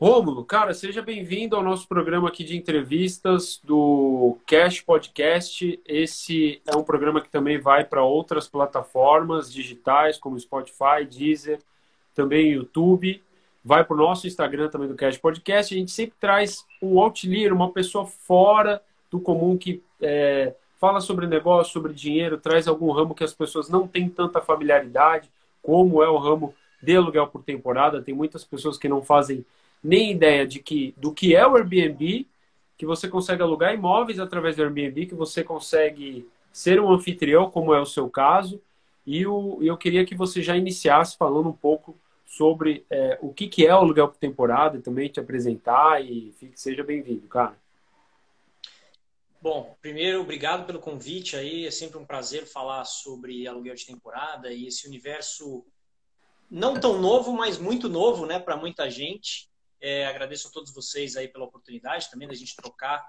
Rômulo, 0.00 0.46
cara, 0.46 0.72
seja 0.72 1.02
bem-vindo 1.02 1.54
ao 1.54 1.62
nosso 1.62 1.86
programa 1.86 2.26
aqui 2.26 2.42
de 2.42 2.56
entrevistas 2.56 3.60
do 3.62 4.38
Cash 4.46 4.80
Podcast. 4.80 5.78
Esse 5.86 6.62
é 6.66 6.74
um 6.74 6.82
programa 6.82 7.20
que 7.20 7.28
também 7.28 7.60
vai 7.60 7.84
para 7.84 8.02
outras 8.02 8.48
plataformas 8.48 9.52
digitais, 9.52 10.16
como 10.16 10.40
Spotify, 10.40 11.04
Deezer, 11.06 11.60
também 12.14 12.52
YouTube. 12.52 13.22
Vai 13.62 13.84
para 13.84 13.92
o 13.92 13.98
nosso 13.98 14.26
Instagram 14.26 14.70
também 14.70 14.88
do 14.88 14.94
Cash 14.94 15.18
Podcast. 15.18 15.74
A 15.74 15.76
gente 15.76 15.90
sempre 15.90 16.14
traz 16.18 16.64
um 16.80 16.98
outlier, 16.98 17.52
uma 17.52 17.70
pessoa 17.70 18.06
fora 18.06 18.80
do 19.10 19.20
comum 19.20 19.58
que 19.58 19.82
é, 20.00 20.54
fala 20.78 21.02
sobre 21.02 21.26
negócio, 21.26 21.74
sobre 21.74 21.92
dinheiro, 21.92 22.38
traz 22.38 22.66
algum 22.66 22.90
ramo 22.90 23.14
que 23.14 23.22
as 23.22 23.34
pessoas 23.34 23.68
não 23.68 23.86
têm 23.86 24.08
tanta 24.08 24.40
familiaridade, 24.40 25.30
como 25.60 26.02
é 26.02 26.08
o 26.08 26.16
ramo 26.16 26.54
de 26.82 26.96
aluguel 26.96 27.26
por 27.26 27.42
temporada. 27.42 28.00
Tem 28.00 28.14
muitas 28.14 28.46
pessoas 28.46 28.78
que 28.78 28.88
não 28.88 29.02
fazem 29.02 29.44
nem 29.82 30.10
ideia 30.12 30.46
de 30.46 30.60
que 30.60 30.94
do 30.96 31.12
que 31.12 31.34
é 31.34 31.46
o 31.46 31.56
Airbnb, 31.56 32.26
que 32.76 32.86
você 32.86 33.08
consegue 33.08 33.42
alugar 33.42 33.74
imóveis 33.74 34.18
através 34.18 34.56
do 34.56 34.62
Airbnb, 34.62 35.06
que 35.06 35.14
você 35.14 35.44
consegue 35.44 36.28
ser 36.52 36.80
um 36.80 36.90
anfitrião, 36.90 37.50
como 37.50 37.74
é 37.74 37.80
o 37.80 37.86
seu 37.86 38.08
caso. 38.08 38.60
E 39.06 39.26
o, 39.26 39.58
eu 39.62 39.76
queria 39.76 40.04
que 40.04 40.14
você 40.14 40.42
já 40.42 40.56
iniciasse 40.56 41.16
falando 41.16 41.48
um 41.48 41.52
pouco 41.52 41.98
sobre 42.30 42.86
é, 42.88 43.18
o 43.20 43.34
que, 43.34 43.48
que 43.48 43.66
é 43.66 43.74
o 43.74 43.78
aluguel 43.78 44.08
por 44.08 44.16
temporada 44.16 44.78
e 44.78 44.80
também 44.80 45.08
te 45.08 45.18
apresentar 45.18 46.00
e 46.00 46.32
fique, 46.38 46.58
seja 46.58 46.84
bem-vindo, 46.84 47.26
cara. 47.26 47.58
Bom, 49.42 49.76
primeiro, 49.82 50.20
obrigado 50.20 50.64
pelo 50.64 50.78
convite 50.78 51.34
aí. 51.34 51.66
É 51.66 51.70
sempre 51.72 51.98
um 51.98 52.04
prazer 52.06 52.46
falar 52.46 52.84
sobre 52.84 53.48
aluguel 53.48 53.74
de 53.74 53.84
temporada 53.84 54.52
e 54.52 54.68
esse 54.68 54.86
universo 54.86 55.66
não 56.48 56.78
tão 56.78 57.00
novo, 57.00 57.32
mas 57.32 57.58
muito 57.58 57.88
novo, 57.88 58.26
né, 58.26 58.38
para 58.38 58.56
muita 58.56 58.88
gente. 58.88 59.49
É, 59.80 60.06
agradeço 60.06 60.48
a 60.48 60.50
todos 60.50 60.72
vocês 60.74 61.16
aí 61.16 61.26
pela 61.28 61.46
oportunidade 61.46 62.10
também 62.10 62.28
da 62.28 62.34
gente 62.34 62.54
trocar 62.54 63.04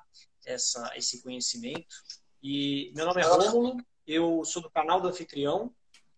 essa, 0.46 0.92
esse 0.96 1.22
conhecimento. 1.22 1.96
E 2.42 2.92
meu 2.96 3.06
nome 3.06 3.22
é 3.22 3.26
Rômulo, 3.26 3.78
eu 4.08 4.44
sou 4.46 4.62
do 4.62 4.70
canal 4.70 5.02
do 5.02 5.08
Anfitrião. 5.08 5.74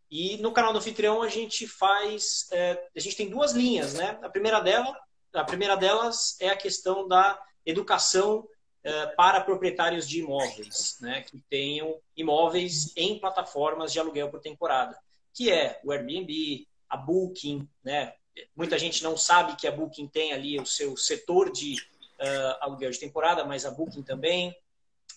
E 0.10 0.38
no 0.38 0.52
canal 0.52 0.72
do 0.72 0.80
Anfitrião 0.80 1.24
a 1.24 1.28
gente 1.28 1.68
faz, 1.68 2.48
é, 2.52 2.88
a 2.96 3.00
gente 3.00 3.16
tem 3.16 3.30
duas 3.30 3.54
linhas, 3.54 3.96
né? 3.96 4.20
A 4.22 4.30
primeira 4.30 4.60
dela, 4.60 4.96
a 5.34 5.44
primeira 5.44 5.76
delas 5.76 6.38
é 6.40 6.50
a 6.50 6.58
questão 6.58 7.08
da 7.08 7.42
educação 7.66 8.48
é, 8.84 9.08
para 9.08 9.42
proprietários 9.42 10.08
de 10.08 10.20
imóveis, 10.20 10.98
né? 11.02 11.22
Que 11.24 11.42
tenham 11.50 12.00
imóveis 12.16 12.96
em 12.96 13.20
plataformas 13.20 13.92
de 13.92 14.00
aluguel 14.00 14.30
por 14.30 14.40
temporada, 14.40 14.98
que 15.34 15.52
é 15.52 15.82
o 15.84 15.92
Airbnb, 15.92 16.68
a 16.88 16.96
Booking, 16.96 17.68
né? 17.84 18.14
Muita 18.56 18.78
gente 18.78 19.04
não 19.04 19.18
sabe 19.18 19.56
que 19.56 19.68
a 19.68 19.72
Booking 19.72 20.08
tem 20.08 20.34
ali 20.34 20.60
o 20.60 20.66
seu 20.66 20.96
setor 20.98 21.52
de 21.52 21.76
uh, 21.76 22.58
aluguel 22.62 22.92
de 22.92 23.00
temporada, 23.00 23.46
mas 23.46 23.66
a 23.66 23.72
Booking 23.72 24.04
também. 24.04 24.56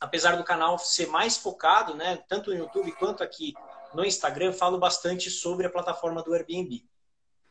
Apesar 0.00 0.36
do 0.36 0.44
canal 0.44 0.78
ser 0.78 1.06
mais 1.08 1.36
focado, 1.36 1.94
né, 1.94 2.22
tanto 2.28 2.50
no 2.50 2.56
YouTube 2.56 2.92
quanto 2.92 3.22
aqui 3.22 3.54
no 3.94 4.04
Instagram, 4.04 4.52
falo 4.52 4.78
bastante 4.78 5.30
sobre 5.30 5.66
a 5.66 5.70
plataforma 5.70 6.22
do 6.22 6.34
Airbnb. 6.34 6.84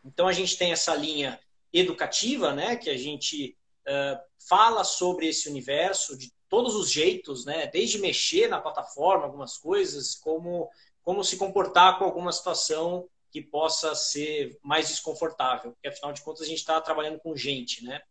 Então 0.03 0.27
a 0.27 0.33
gente 0.33 0.57
tem 0.57 0.71
essa 0.71 0.93
linha 0.93 1.39
educativa, 1.73 2.53
né, 2.53 2.75
que 2.75 2.89
a 2.89 2.97
gente 2.97 3.57
uh, 3.87 4.19
fala 4.47 4.83
sobre 4.83 5.27
esse 5.27 5.49
universo 5.49 6.17
de 6.17 6.31
todos 6.47 6.75
os 6.75 6.91
jeitos, 6.91 7.45
né, 7.45 7.65
desde 7.67 7.97
mexer 7.97 8.47
na 8.47 8.61
plataforma, 8.61 9.25
algumas 9.25 9.57
coisas, 9.57 10.15
como 10.15 10.69
como 11.05 11.23
se 11.23 11.37
comportar 11.37 11.99
com 11.99 12.05
alguma 12.05 12.31
situação 12.31 13.07
que 13.35 13.41
possa 13.41 13.93
ser 13.93 14.57
mais 14.63 14.87
desconfortável, 14.87 15.73
porque 15.73 15.89
afinal 15.89 16.13
de 16.13 16.21
contas 16.21 16.43
a 16.43 16.47
gente 16.47 16.59
está 16.59 16.79
trabalhando 16.79 17.19
com 17.19 17.35
gente, 17.35 17.83
né? 17.83 18.01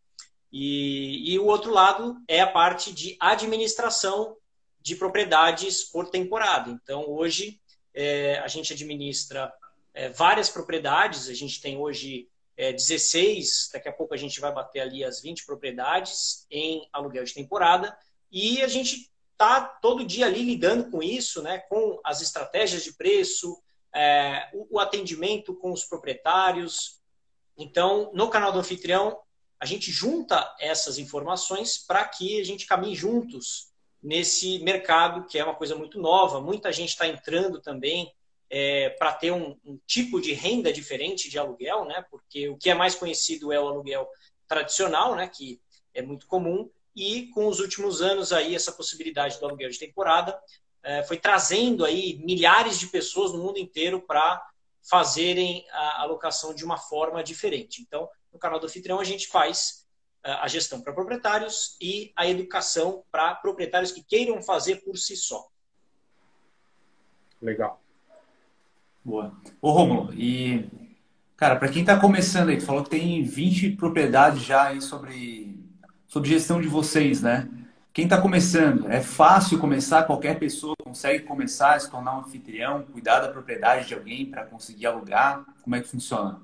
E, 0.51 1.33
e 1.33 1.39
o 1.39 1.47
outro 1.47 1.73
lado 1.73 2.15
é 2.27 2.41
a 2.41 2.51
parte 2.51 2.93
de 2.93 3.17
administração 3.19 4.37
de 4.79 4.95
propriedades 4.95 5.83
por 5.83 6.11
temporada. 6.11 6.69
Então, 6.69 7.09
hoje, 7.09 7.59
é, 7.91 8.37
a 8.37 8.47
gente 8.47 8.71
administra 8.71 9.51
é, 9.95 10.09
várias 10.09 10.47
propriedades, 10.47 11.27
a 11.27 11.33
gente 11.33 11.59
tem 11.59 11.75
hoje 11.75 12.29
é, 12.55 12.71
16, 12.71 13.71
daqui 13.73 13.89
a 13.89 13.93
pouco 13.93 14.13
a 14.13 14.17
gente 14.17 14.39
vai 14.39 14.53
bater 14.53 14.81
ali 14.81 15.03
as 15.03 15.23
20 15.23 15.43
propriedades 15.43 16.45
em 16.51 16.87
aluguel 16.93 17.23
de 17.23 17.33
temporada, 17.33 17.97
e 18.31 18.61
a 18.61 18.67
gente 18.67 19.09
está 19.31 19.59
todo 19.59 20.05
dia 20.05 20.27
ali 20.27 20.43
lidando 20.43 20.91
com 20.91 21.01
isso, 21.01 21.41
né, 21.41 21.57
com 21.67 21.99
as 22.03 22.21
estratégias 22.21 22.83
de 22.83 22.93
preço, 22.93 23.59
é, 23.95 24.49
o, 24.53 24.75
o 24.75 24.79
atendimento 24.79 25.55
com 25.55 25.71
os 25.71 25.85
proprietários. 25.85 26.99
Então, 27.57 28.11
no 28.13 28.29
canal 28.29 28.51
do 28.51 28.59
anfitrião, 28.59 29.17
a 29.59 29.65
gente 29.65 29.89
junta 29.91 30.53
essas 30.59 30.97
informações 30.97 31.77
para 31.77 32.05
que 32.05 32.39
a 32.39 32.43
gente 32.43 32.65
caminhe 32.65 32.93
juntos 32.93 33.73
nesse 34.03 34.59
mercado, 34.59 35.25
que 35.25 35.39
é 35.39 35.43
uma 35.43 35.55
coisa 35.55 35.75
muito 35.75 35.99
nova. 35.99 36.41
Muita 36.41 36.71
gente 36.71 36.89
está 36.89 37.07
entrando 37.07 37.61
também 37.61 38.13
é, 38.49 38.89
para 38.91 39.13
ter 39.13 39.31
um, 39.31 39.57
um, 39.65 39.79
tipo 39.87 40.21
de 40.21 40.33
renda 40.33 40.71
diferente 40.71 41.29
de 41.29 41.39
aluguel, 41.39 41.85
né? 41.85 42.05
porque 42.11 42.49
o 42.49 42.57
que 42.57 42.69
é 42.69 42.75
mais 42.75 42.93
conhecido 42.93 43.51
é 43.51 43.59
o 43.59 43.67
aluguel 43.67 44.07
tradicional, 44.47 45.15
né? 45.15 45.27
que 45.27 45.59
é 45.93 46.01
muito 46.01 46.27
comum, 46.27 46.69
e 46.95 47.27
com 47.27 47.47
os 47.47 47.59
últimos 47.59 48.01
anos 48.01 48.31
aí 48.31 48.53
essa 48.53 48.71
possibilidade 48.71 49.39
do 49.39 49.45
aluguel 49.45 49.69
de 49.69 49.79
temporada 49.79 50.39
é, 50.85 51.01
foi 51.01 51.17
trazendo 51.17 51.83
aí 51.83 52.21
milhares 52.23 52.77
de 52.77 52.87
pessoas 52.87 53.33
no 53.33 53.39
mundo 53.39 53.57
inteiro 53.57 53.99
para 53.99 54.39
fazerem 54.87 55.65
a 55.71 56.03
alocação 56.03 56.53
de 56.53 56.63
uma 56.63 56.77
forma 56.77 57.23
diferente. 57.23 57.81
Então, 57.81 58.07
no 58.31 58.37
canal 58.37 58.59
do 58.59 58.67
Anfitrião, 58.67 58.99
a 58.99 59.03
gente 59.03 59.27
faz 59.27 59.87
é, 60.23 60.31
a 60.33 60.47
gestão 60.47 60.79
para 60.79 60.93
proprietários 60.93 61.75
e 61.81 62.13
a 62.15 62.27
educação 62.27 63.03
para 63.11 63.33
proprietários 63.33 63.91
que 63.91 64.03
queiram 64.03 64.39
fazer 64.43 64.83
por 64.85 64.95
si 64.95 65.15
só. 65.15 65.47
Legal. 67.41 67.81
Boa. 69.03 69.35
Ô, 69.59 69.71
Romulo, 69.71 70.13
e, 70.13 70.69
cara, 71.35 71.55
para 71.55 71.69
quem 71.69 71.81
está 71.81 71.99
começando 71.99 72.49
aí, 72.49 72.57
tu 72.57 72.65
falou 72.65 72.83
que 72.83 72.91
tem 72.91 73.23
20 73.23 73.71
propriedades 73.71 74.43
já 74.43 74.67
aí 74.67 74.81
sobre, 74.81 75.59
sobre 76.07 76.29
gestão 76.29 76.61
de 76.61 76.67
vocês, 76.67 77.23
né? 77.23 77.49
Quem 77.91 78.03
está 78.03 78.21
começando, 78.21 78.91
é 78.91 79.01
fácil 79.01 79.57
começar, 79.57 80.03
qualquer 80.03 80.37
pessoa 80.37 80.74
consegue 80.85 81.25
começar 81.25 81.73
a 81.73 81.79
se 81.79 81.89
tornar 81.89 82.15
um 82.15 82.19
anfitrião, 82.19 82.85
cuidar 82.85 83.19
da 83.19 83.31
propriedade 83.31 83.87
de 83.87 83.95
alguém 83.95 84.29
para 84.29 84.45
conseguir 84.45 84.85
alugar? 84.85 85.43
Como 85.63 85.75
é 85.75 85.81
que 85.81 85.87
funciona? 85.87 86.39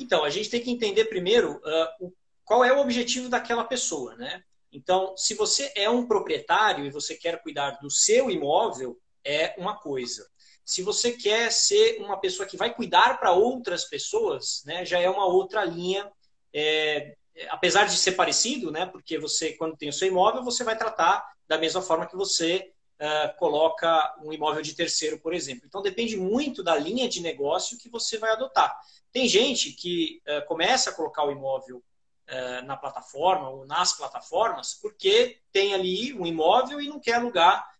Então, 0.00 0.24
a 0.24 0.30
gente 0.30 0.50
tem 0.50 0.60
que 0.60 0.70
entender 0.70 1.04
primeiro 1.04 1.58
uh, 1.58 2.12
qual 2.44 2.64
é 2.64 2.72
o 2.72 2.80
objetivo 2.80 3.28
daquela 3.28 3.62
pessoa, 3.62 4.16
né? 4.16 4.42
Então, 4.72 5.16
se 5.16 5.34
você 5.34 5.70
é 5.76 5.88
um 5.88 6.08
proprietário 6.08 6.84
e 6.84 6.90
você 6.90 7.14
quer 7.14 7.40
cuidar 7.40 7.78
do 7.80 7.88
seu 7.88 8.28
imóvel, 8.28 8.98
é 9.24 9.54
uma 9.56 9.78
coisa. 9.78 10.28
Se 10.64 10.82
você 10.82 11.12
quer 11.12 11.52
ser 11.52 12.00
uma 12.00 12.18
pessoa 12.18 12.48
que 12.48 12.56
vai 12.56 12.74
cuidar 12.74 13.20
para 13.20 13.30
outras 13.30 13.84
pessoas, 13.84 14.62
né, 14.64 14.84
já 14.84 14.98
é 14.98 15.08
uma 15.08 15.26
outra 15.26 15.64
linha 15.64 16.10
é, 16.52 17.14
apesar 17.50 17.84
de 17.84 17.96
ser 17.96 18.12
parecido, 18.12 18.70
né, 18.70 18.86
porque 18.86 19.18
você, 19.18 19.52
quando 19.52 19.76
tem 19.76 19.90
o 19.90 19.92
seu 19.92 20.08
imóvel, 20.08 20.42
você 20.42 20.64
vai 20.64 20.76
tratar 20.76 21.31
da 21.52 21.58
mesma 21.58 21.82
forma 21.82 22.06
que 22.06 22.16
você 22.16 22.72
uh, 22.98 23.36
coloca 23.36 24.16
um 24.24 24.32
imóvel 24.32 24.62
de 24.62 24.74
terceiro, 24.74 25.18
por 25.18 25.34
exemplo. 25.34 25.64
Então, 25.66 25.82
depende 25.82 26.16
muito 26.16 26.62
da 26.62 26.74
linha 26.74 27.06
de 27.06 27.20
negócio 27.20 27.76
que 27.76 27.90
você 27.90 28.16
vai 28.16 28.30
adotar. 28.30 28.74
Tem 29.12 29.28
gente 29.28 29.72
que 29.72 30.22
uh, 30.26 30.46
começa 30.46 30.88
a 30.88 30.94
colocar 30.94 31.26
o 31.26 31.30
imóvel 31.30 31.76
uh, 31.76 32.64
na 32.64 32.74
plataforma 32.74 33.50
ou 33.50 33.66
nas 33.66 33.92
plataformas 33.92 34.72
porque 34.80 35.40
tem 35.52 35.74
ali 35.74 36.14
um 36.14 36.24
imóvel 36.24 36.80
e 36.80 36.88
não 36.88 36.98
quer 36.98 37.16
alugar 37.16 37.70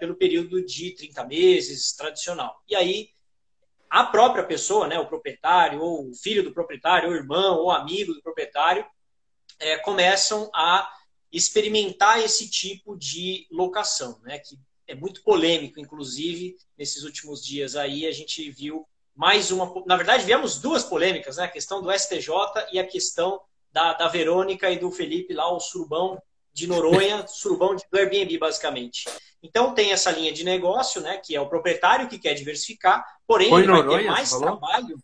pelo 0.00 0.16
período 0.16 0.66
de 0.66 0.96
30 0.96 1.24
meses 1.26 1.92
tradicional. 1.92 2.60
E 2.68 2.74
aí 2.74 3.10
a 3.88 4.02
própria 4.02 4.42
pessoa, 4.42 4.88
né, 4.88 4.98
o 4.98 5.06
proprietário, 5.06 5.80
ou 5.80 6.10
o 6.10 6.14
filho 6.14 6.42
do 6.42 6.52
proprietário, 6.52 7.08
ou 7.08 7.14
irmão, 7.14 7.58
ou 7.58 7.70
amigo 7.70 8.12
do 8.12 8.20
proprietário, 8.20 8.84
é, 9.60 9.78
começam 9.78 10.50
a 10.52 10.92
experimentar 11.32 12.22
esse 12.22 12.48
tipo 12.48 12.96
de 12.96 13.46
locação, 13.50 14.18
né, 14.22 14.38
que 14.38 14.58
é 14.86 14.94
muito 14.94 15.22
polêmico, 15.22 15.78
inclusive, 15.78 16.56
nesses 16.76 17.04
últimos 17.04 17.44
dias 17.44 17.76
aí 17.76 18.06
a 18.06 18.12
gente 18.12 18.50
viu 18.50 18.84
mais 19.14 19.50
uma. 19.50 19.72
Na 19.86 19.96
verdade, 19.96 20.24
viemos 20.24 20.58
duas 20.58 20.82
polêmicas, 20.82 21.36
né? 21.36 21.44
A 21.44 21.48
questão 21.48 21.82
do 21.82 21.92
STJ 21.92 22.30
e 22.72 22.78
a 22.78 22.86
questão 22.86 23.40
da, 23.70 23.92
da 23.92 24.08
Verônica 24.08 24.70
e 24.70 24.78
do 24.78 24.90
Felipe 24.90 25.34
lá, 25.34 25.52
o 25.52 25.60
surubão 25.60 26.20
de 26.52 26.66
Noronha, 26.66 27.26
surubão 27.28 27.76
do 27.76 27.98
Airbnb, 27.98 28.38
basicamente. 28.38 29.04
Então 29.42 29.74
tem 29.74 29.92
essa 29.92 30.10
linha 30.10 30.32
de 30.32 30.42
negócio, 30.42 31.00
né, 31.00 31.18
que 31.18 31.36
é 31.36 31.40
o 31.40 31.48
proprietário 31.48 32.08
que 32.08 32.18
quer 32.18 32.34
diversificar, 32.34 33.04
porém 33.26 33.50
Foi 33.50 33.60
ele 33.60 33.68
Noronha, 33.68 33.88
vai 33.88 34.02
ter 34.02 34.10
mais 34.10 34.30
trabalho. 34.30 34.98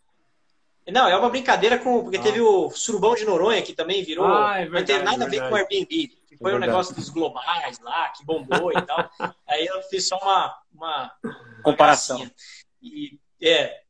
Não, 0.87 1.07
é 1.07 1.17
uma 1.17 1.29
brincadeira 1.29 1.77
com 1.77 2.01
porque 2.01 2.17
ah. 2.17 2.21
teve 2.21 2.39
o 2.39 2.69
surubão 2.71 3.13
de 3.13 3.25
Noronha 3.25 3.61
que 3.61 3.73
também 3.73 4.03
virou, 4.03 4.25
ah, 4.25 4.57
é 4.57 4.65
verdade, 4.65 4.79
não 4.79 4.85
tem 4.85 5.03
nada 5.03 5.25
a 5.25 5.27
ver 5.27 5.41
com 5.41 5.53
o 5.53 5.55
Airbnb, 5.55 6.07
que 6.07 6.16
foi 6.37 6.51
é 6.53 6.55
um 6.55 6.59
negócio 6.59 6.95
dos 6.95 7.09
globais 7.09 7.79
lá 7.79 8.09
que 8.09 8.25
bombou 8.25 8.71
e 8.71 8.81
tal. 8.81 9.09
Aí 9.47 9.65
eu 9.65 9.81
fiz 9.83 10.07
só 10.07 10.17
uma 10.17 10.57
uma 10.73 11.11
comparação. 11.63 12.29
e 12.81 13.19
é 13.41 13.81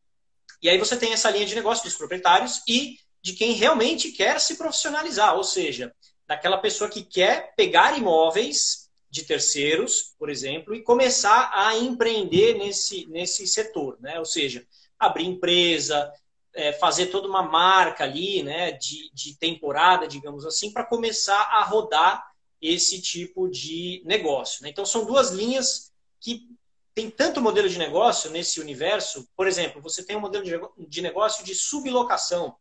e 0.61 0.69
aí 0.69 0.77
você 0.77 0.97
tem 0.97 1.13
essa 1.13 1.29
linha 1.29 1.45
de 1.45 1.53
negócio 1.53 1.83
dos 1.83 1.95
proprietários 1.95 2.63
e 2.67 2.97
de 3.21 3.33
quem 3.33 3.51
realmente 3.51 4.11
quer 4.11 4.39
se 4.39 4.57
profissionalizar, 4.57 5.35
ou 5.35 5.43
seja, 5.43 5.93
daquela 6.25 6.57
pessoa 6.57 6.89
que 6.89 7.03
quer 7.03 7.53
pegar 7.55 7.97
imóveis 7.97 8.89
de 9.09 9.23
terceiros, 9.23 10.15
por 10.17 10.29
exemplo, 10.29 10.73
e 10.75 10.83
começar 10.83 11.51
a 11.53 11.75
empreender 11.75 12.55
nesse, 12.55 13.05
nesse 13.07 13.47
setor, 13.47 13.97
né? 13.99 14.19
Ou 14.19 14.25
seja, 14.25 14.65
abrir 14.99 15.25
empresa, 15.25 16.11
é, 16.53 16.73
fazer 16.73 17.07
toda 17.07 17.27
uma 17.27 17.43
marca 17.43 18.03
ali, 18.03 18.41
né, 18.43 18.71
de, 18.71 19.11
de 19.13 19.37
temporada, 19.37 20.07
digamos 20.07 20.45
assim, 20.45 20.73
para 20.73 20.83
começar 20.83 21.39
a 21.39 21.63
rodar 21.63 22.25
esse 22.61 23.01
tipo 23.01 23.47
de 23.47 24.01
negócio. 24.05 24.63
Né? 24.63 24.69
Então, 24.69 24.85
são 24.85 25.05
duas 25.05 25.31
linhas 25.31 25.91
que 26.19 26.47
tem 26.93 27.09
tanto 27.09 27.41
modelo 27.41 27.69
de 27.69 27.77
negócio 27.77 28.31
nesse 28.31 28.59
universo. 28.59 29.29
Por 29.35 29.47
exemplo, 29.47 29.81
você 29.81 30.03
tem 30.03 30.15
um 30.15 30.21
modelo 30.21 30.73
de 30.77 31.01
negócio 31.01 31.45
de 31.45 31.53
sublocação. 31.53 32.55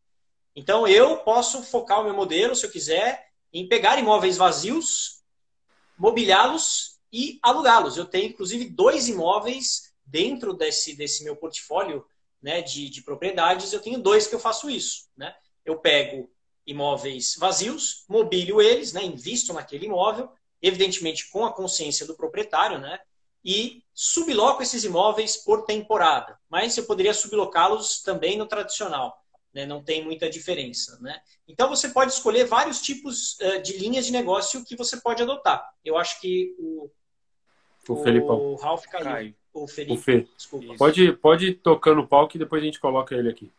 Então, 0.55 0.87
eu 0.87 1.19
posso 1.19 1.63
focar 1.63 2.01
o 2.01 2.05
meu 2.05 2.15
modelo, 2.15 2.55
se 2.55 2.67
eu 2.67 2.71
quiser, 2.71 3.29
em 3.53 3.67
pegar 3.67 3.99
imóveis 3.99 4.37
vazios, 4.37 5.23
mobiliá-los 5.99 6.99
e 7.13 7.39
alugá-los. 7.43 7.97
Eu 7.97 8.05
tenho, 8.05 8.29
inclusive, 8.29 8.69
dois 8.69 9.09
imóveis 9.09 9.95
dentro 10.05 10.53
desse, 10.53 10.95
desse 10.95 11.25
meu 11.25 11.37
portfólio 11.37 12.07
né, 12.43 12.61
de, 12.61 12.91
de 12.91 13.03
propriedades. 13.03 13.73
Eu 13.73 13.81
tenho 13.81 13.99
dois 13.99 14.27
que 14.27 14.35
eu 14.35 14.39
faço 14.39 14.69
isso. 14.69 15.09
Né? 15.17 15.35
Eu 15.65 15.79
pego 15.79 16.31
imóveis 16.67 17.37
vazios, 17.39 18.05
mobilio 18.09 18.61
eles, 18.61 18.93
né, 18.93 19.05
invisto 19.05 19.53
naquele 19.53 19.87
imóvel, 19.87 20.29
evidentemente 20.61 21.31
com 21.31 21.45
a 21.45 21.53
consciência 21.53 22.07
do 22.07 22.17
proprietário, 22.17 22.79
né, 22.79 22.99
e 23.45 23.85
subloco 23.95 24.63
esses 24.63 24.83
imóveis 24.83 25.37
por 25.37 25.65
temporada. 25.65 26.39
Mas 26.51 26.77
eu 26.77 26.85
poderia 26.85 27.15
sublocá-los 27.15 28.03
também 28.03 28.37
no 28.37 28.47
tradicional, 28.47 29.17
né, 29.55 29.65
não 29.65 29.83
tem 29.83 30.05
muita 30.05 30.29
diferença. 30.29 30.99
Né? 31.01 31.21
Então 31.47 31.69
você 31.69 31.91
pode 31.91 32.13
escolher 32.13 32.45
vários 32.45 32.83
tipos 32.83 33.39
uh, 33.39 33.63
de 33.63 33.79
linhas 33.79 34.05
de 34.07 34.13
negócio 34.13 34.65
que 34.65 34.77
você 34.77 35.01
pode 35.01 35.23
adotar. 35.23 35.65
Eu 35.85 35.97
acho 35.97 36.21
que 36.21 36.55
o, 36.59 36.91
o, 37.89 37.95
o 37.95 38.57
Ralph 38.57 38.85
caiu. 38.87 39.05
caiu. 39.05 39.35
O 39.55 39.67
Felipe, 39.67 39.95
o 39.95 39.97
Fê. 39.97 40.27
desculpa. 40.37 40.75
Pode, 40.77 41.13
pode 41.15 41.47
ir 41.47 41.55
tocando 41.55 42.03
o 42.03 42.07
pau 42.07 42.29
que 42.29 42.37
depois 42.37 42.61
a 42.61 42.67
gente 42.67 42.79
coloca 42.79 43.15
ele 43.15 43.31
aqui. 43.31 43.51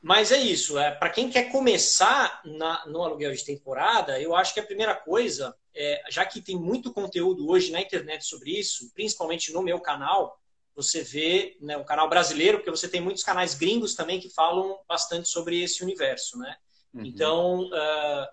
Mas 0.00 0.30
é 0.30 0.38
isso. 0.38 0.78
É, 0.78 0.92
Para 0.92 1.10
quem 1.10 1.28
quer 1.28 1.50
começar 1.50 2.40
na, 2.44 2.86
no 2.86 3.02
aluguel 3.02 3.32
de 3.32 3.44
temporada, 3.44 4.20
eu 4.20 4.34
acho 4.34 4.54
que 4.54 4.60
a 4.60 4.66
primeira 4.66 4.94
coisa, 4.94 5.54
é, 5.74 6.02
já 6.08 6.24
que 6.24 6.40
tem 6.40 6.56
muito 6.56 6.92
conteúdo 6.92 7.48
hoje 7.48 7.72
na 7.72 7.80
internet 7.80 8.24
sobre 8.24 8.52
isso, 8.58 8.92
principalmente 8.94 9.52
no 9.52 9.62
meu 9.62 9.80
canal, 9.80 10.40
você 10.74 11.02
vê 11.02 11.56
né, 11.60 11.76
o 11.76 11.84
canal 11.84 12.08
brasileiro, 12.08 12.58
porque 12.58 12.70
você 12.70 12.88
tem 12.88 13.00
muitos 13.00 13.24
canais 13.24 13.54
gringos 13.54 13.96
também 13.96 14.20
que 14.20 14.30
falam 14.30 14.78
bastante 14.86 15.28
sobre 15.28 15.60
esse 15.60 15.82
universo. 15.82 16.38
Né? 16.38 16.56
Uhum. 16.94 17.04
Então, 17.04 17.62
uh, 17.62 18.28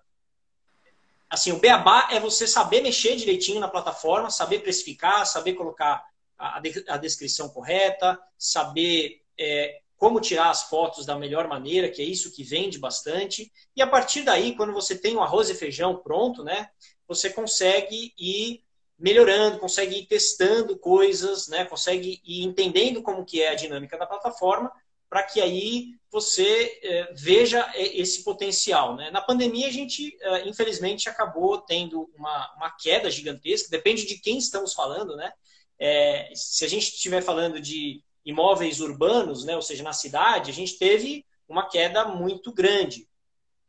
assim, 1.28 1.52
o 1.52 1.60
beabá 1.60 2.10
é 2.12 2.20
você 2.20 2.48
saber 2.48 2.82
mexer 2.82 3.16
direitinho 3.16 3.60
na 3.60 3.68
plataforma, 3.68 4.30
saber 4.30 4.60
precificar, 4.60 5.26
saber 5.26 5.54
colocar 5.54 6.06
a, 6.38 6.62
a 6.90 6.98
descrição 6.98 7.50
correta, 7.50 8.20
saber 8.38 9.24
é, 9.40 9.82
como 9.98 10.20
tirar 10.20 10.50
as 10.50 10.64
fotos 10.64 11.06
da 11.06 11.18
melhor 11.18 11.48
maneira, 11.48 11.90
que 11.90 12.02
é 12.02 12.06
isso 12.06 12.32
que 12.32 12.44
vende 12.44 12.78
bastante. 12.78 13.52
E 13.76 13.82
a 13.82 13.88
partir 13.88 14.24
daí, 14.24 14.56
quando 14.56 14.74
você 14.74 14.98
tem 14.98 15.16
o 15.16 15.22
arroz 15.22 15.50
e 15.50 15.56
feijão 15.56 15.98
pronto, 15.98 16.44
né, 16.44 16.70
você 17.08 17.30
consegue 17.30 18.14
ir 18.18 18.64
melhorando, 18.98 19.60
consegue 19.60 20.00
ir 20.00 20.06
testando 20.06 20.78
coisas, 20.78 21.48
né, 21.48 21.66
consegue 21.66 22.22
ir 22.24 22.44
entendendo 22.44 23.02
como 23.02 23.26
que 23.26 23.42
é 23.42 23.50
a 23.50 23.56
dinâmica 23.56 23.98
da 23.98 24.06
plataforma, 24.06 24.72
para 25.10 25.24
que 25.24 25.40
aí 25.40 25.94
você 26.12 26.80
é, 26.82 27.14
veja 27.14 27.72
esse 27.76 28.24
potencial. 28.24 28.96
Né? 28.96 29.12
Na 29.12 29.22
pandemia, 29.22 29.68
a 29.68 29.72
gente, 29.72 30.18
é, 30.20 30.48
infelizmente, 30.48 31.08
acabou 31.08 31.60
tendo 31.60 32.10
uma, 32.18 32.54
uma 32.56 32.72
queda 32.72 33.12
gigantesca, 33.12 33.70
depende 33.70 34.06
de 34.06 34.18
quem 34.20 34.38
estamos 34.38 34.74
falando, 34.74 35.16
né? 35.16 35.32
É, 35.78 36.32
se 36.34 36.64
a 36.64 36.70
gente 36.70 36.84
estiver 36.84 37.22
falando 37.22 37.60
de 37.60 38.02
imóveis 38.26 38.80
urbanos, 38.80 39.46
né, 39.46 39.56
ou 39.56 39.62
seja, 39.62 39.84
na 39.84 39.94
cidade, 39.94 40.52
a 40.52 40.54
gente 40.54 40.78
teve 40.78 41.26
uma 41.48 41.70
queda 41.70 42.06
muito 42.06 42.52
grande. 42.52 43.08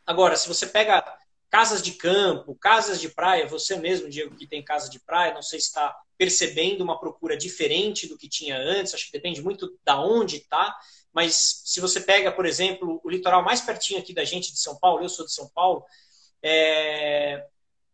Agora, 0.06 0.36
se 0.36 0.48
você 0.48 0.66
pega 0.66 1.04
casas 1.50 1.82
de 1.82 1.92
campo, 1.92 2.54
casas 2.54 3.00
de 3.00 3.08
praia, 3.08 3.46
você 3.46 3.76
mesmo, 3.76 4.08
Diego, 4.08 4.34
que 4.34 4.46
tem 4.46 4.64
casa 4.64 4.88
de 4.88 4.98
praia, 5.00 5.34
não 5.34 5.42
sei 5.42 5.60
se 5.60 5.66
está 5.66 5.94
percebendo 6.18 6.82
uma 6.82 6.98
procura 6.98 7.36
diferente 7.36 8.06
do 8.06 8.16
que 8.16 8.28
tinha 8.28 8.56
antes, 8.56 8.94
acho 8.94 9.06
que 9.06 9.12
depende 9.12 9.42
muito 9.42 9.78
da 9.84 10.00
onde 10.00 10.36
está, 10.36 10.74
mas 11.12 11.62
se 11.64 11.80
você 11.80 12.00
pega, 12.00 12.32
por 12.32 12.46
exemplo, 12.46 13.00
o 13.04 13.10
litoral 13.10 13.42
mais 13.42 13.60
pertinho 13.60 14.00
aqui 14.00 14.14
da 14.14 14.24
gente 14.24 14.52
de 14.52 14.58
São 14.58 14.78
Paulo, 14.78 15.04
eu 15.04 15.08
sou 15.08 15.24
de 15.24 15.32
São 15.32 15.48
Paulo, 15.48 15.84
é, 16.42 17.44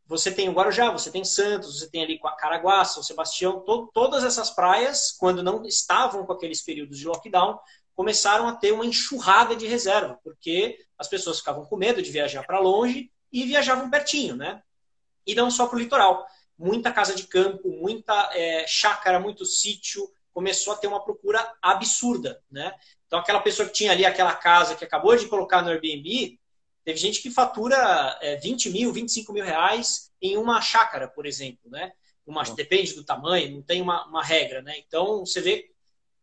você 0.06 0.30
tem 0.30 0.48
o 0.48 0.52
Guarujá, 0.52 0.90
você 0.90 1.10
tem 1.10 1.24
Santos, 1.24 1.78
você 1.78 1.88
tem 1.88 2.02
ali 2.02 2.20
Caraguá, 2.38 2.84
São 2.84 3.02
Sebastião, 3.02 3.60
to 3.60 3.90
todas 3.94 4.24
essas 4.24 4.50
praias, 4.50 5.12
quando 5.12 5.42
não 5.42 5.64
estavam 5.64 6.26
com 6.26 6.32
aqueles 6.32 6.62
períodos 6.62 6.98
de 6.98 7.06
lockdown, 7.06 7.58
começaram 7.94 8.48
a 8.48 8.54
ter 8.54 8.72
uma 8.72 8.86
enxurrada 8.86 9.54
de 9.54 9.66
reserva, 9.66 10.18
porque 10.24 10.78
as 10.98 11.08
pessoas 11.08 11.38
ficavam 11.38 11.64
com 11.64 11.76
medo 11.76 12.02
de 12.02 12.10
viajar 12.10 12.44
para 12.44 12.58
longe 12.58 13.10
e 13.32 13.44
viajavam 13.44 13.90
pertinho, 13.90 14.36
né? 14.36 14.62
E 15.26 15.34
não 15.34 15.50
só 15.50 15.66
para 15.66 15.76
o 15.76 15.78
litoral. 15.78 16.26
Muita 16.58 16.92
casa 16.92 17.14
de 17.14 17.26
campo, 17.26 17.68
muita 17.68 18.30
é, 18.34 18.66
chácara, 18.66 19.18
muito 19.18 19.44
sítio, 19.44 20.08
começou 20.32 20.72
a 20.72 20.76
ter 20.76 20.86
uma 20.86 21.04
procura 21.04 21.54
absurda, 21.60 22.42
né? 22.50 22.74
Então 23.06 23.18
aquela 23.18 23.40
pessoa 23.40 23.68
que 23.68 23.74
tinha 23.74 23.92
ali 23.92 24.04
aquela 24.04 24.34
casa 24.34 24.74
que 24.74 24.84
acabou 24.84 25.16
de 25.16 25.26
colocar 25.26 25.62
no 25.62 25.68
Airbnb, 25.68 26.38
Teve 26.84 26.98
gente 26.98 27.22
que 27.22 27.30
fatura 27.30 28.18
é, 28.20 28.36
20 28.36 28.70
mil, 28.70 28.92
25 28.92 29.32
mil 29.32 29.44
reais 29.44 30.10
em 30.20 30.36
uma 30.36 30.60
chácara, 30.60 31.08
por 31.08 31.26
exemplo, 31.26 31.70
né? 31.70 31.92
Uma, 32.26 32.42
depende 32.44 32.94
do 32.94 33.04
tamanho, 33.04 33.56
não 33.56 33.62
tem 33.62 33.80
uma, 33.80 34.06
uma 34.06 34.22
regra, 34.22 34.62
né? 34.62 34.74
Então, 34.78 35.24
você 35.24 35.40
vê 35.40 35.70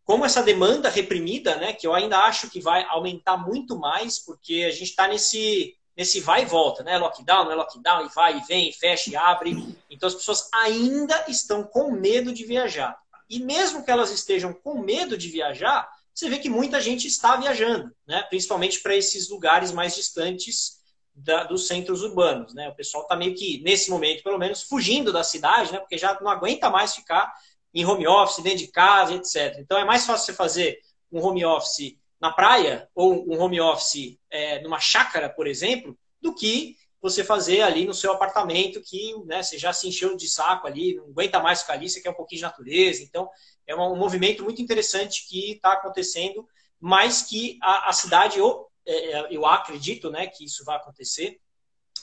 como 0.04 0.26
essa 0.26 0.42
demanda 0.42 0.90
reprimida, 0.90 1.56
né? 1.58 1.74
Que 1.74 1.86
eu 1.86 1.94
ainda 1.94 2.18
acho 2.20 2.50
que 2.50 2.60
vai 2.60 2.84
aumentar 2.86 3.38
muito 3.38 3.78
mais, 3.78 4.18
porque 4.18 4.66
a 4.68 4.72
gente 4.72 4.90
está 4.90 5.08
nesse, 5.08 5.76
nesse 5.96 6.20
vai 6.20 6.44
e 6.44 6.46
volta, 6.46 6.84
né? 6.84 6.98
Lockdown, 6.98 7.46
não 7.46 7.52
é 7.52 7.56
lockdown, 7.56 8.06
e 8.06 8.10
vai 8.10 8.38
e 8.38 8.42
vem, 8.46 8.70
e 8.70 8.74
fecha 8.74 9.10
e 9.10 9.16
abre. 9.16 9.78
Então, 9.90 10.08
as 10.08 10.16
pessoas 10.16 10.50
ainda 10.54 11.26
estão 11.28 11.64
com 11.64 11.92
medo 11.92 12.34
de 12.34 12.44
viajar. 12.46 12.98
E 13.30 13.40
mesmo 13.40 13.84
que 13.84 13.92
elas 13.92 14.10
estejam 14.10 14.52
com 14.52 14.82
medo 14.82 15.16
de 15.16 15.30
viajar, 15.30 15.90
você 16.20 16.30
vê 16.30 16.38
que 16.38 16.50
muita 16.50 16.82
gente 16.82 17.08
está 17.08 17.38
viajando, 17.38 17.90
né? 18.06 18.22
principalmente 18.24 18.82
para 18.82 18.94
esses 18.94 19.30
lugares 19.30 19.72
mais 19.72 19.96
distantes 19.96 20.80
da, 21.16 21.46
dos 21.46 21.66
centros 21.66 22.04
urbanos. 22.04 22.54
Né? 22.54 22.68
O 22.68 22.76
pessoal 22.76 23.04
está 23.04 23.16
meio 23.16 23.34
que, 23.34 23.62
nesse 23.64 23.90
momento, 23.90 24.22
pelo 24.22 24.38
menos, 24.38 24.64
fugindo 24.64 25.14
da 25.14 25.24
cidade, 25.24 25.72
né? 25.72 25.80
porque 25.80 25.98
já 25.98 26.20
não 26.20 26.30
aguenta 26.30 26.70
mais 26.70 26.94
ficar 26.94 27.34
em 27.74 27.86
home 27.86 28.06
office, 28.06 28.44
dentro 28.44 28.60
de 28.60 28.68
casa, 28.68 29.14
etc. 29.14 29.60
Então 29.60 29.78
é 29.78 29.86
mais 29.86 30.06
fácil 30.06 30.26
você 30.26 30.34
fazer 30.34 30.80
um 31.10 31.24
home 31.24 31.46
office 31.46 31.96
na 32.20 32.34
praia 32.34 32.90
ou 32.94 33.26
um 33.32 33.40
home 33.40 33.62
office 33.62 34.18
é, 34.30 34.62
numa 34.62 34.80
chácara, 34.80 35.30
por 35.30 35.48
exemplo, 35.48 35.98
do 36.22 36.36
que 36.36 36.76
você 37.02 37.24
fazer 37.24 37.62
ali 37.62 37.86
no 37.86 37.94
seu 37.94 38.12
apartamento 38.12 38.82
que 38.82 39.14
né, 39.26 39.42
você 39.42 39.58
já 39.58 39.72
se 39.72 39.88
encheu 39.88 40.18
de 40.18 40.28
saco 40.28 40.68
ali, 40.68 40.96
não 40.96 41.06
aguenta 41.06 41.40
mais 41.40 41.62
ficar 41.62 41.74
ali, 41.74 41.90
você 41.90 42.02
quer 42.02 42.10
um 42.10 42.16
pouquinho 42.16 42.40
de 42.40 42.44
natureza. 42.44 43.04
Então, 43.04 43.30
é 43.66 43.76
um 43.76 43.96
movimento 43.96 44.44
muito 44.44 44.62
interessante 44.62 45.28
que 45.28 45.54
está 45.54 45.74
acontecendo, 45.74 46.48
mas 46.80 47.22
que 47.22 47.58
a, 47.62 47.90
a 47.90 47.94
cidade, 47.94 48.38
eu, 48.38 48.68
é, 48.86 49.12
é, 49.12 49.28
eu 49.32 49.46
acredito 49.46 50.10
né, 50.10 50.28
que 50.28 50.44
isso 50.44 50.66
vai 50.66 50.76
acontecer, 50.76 51.40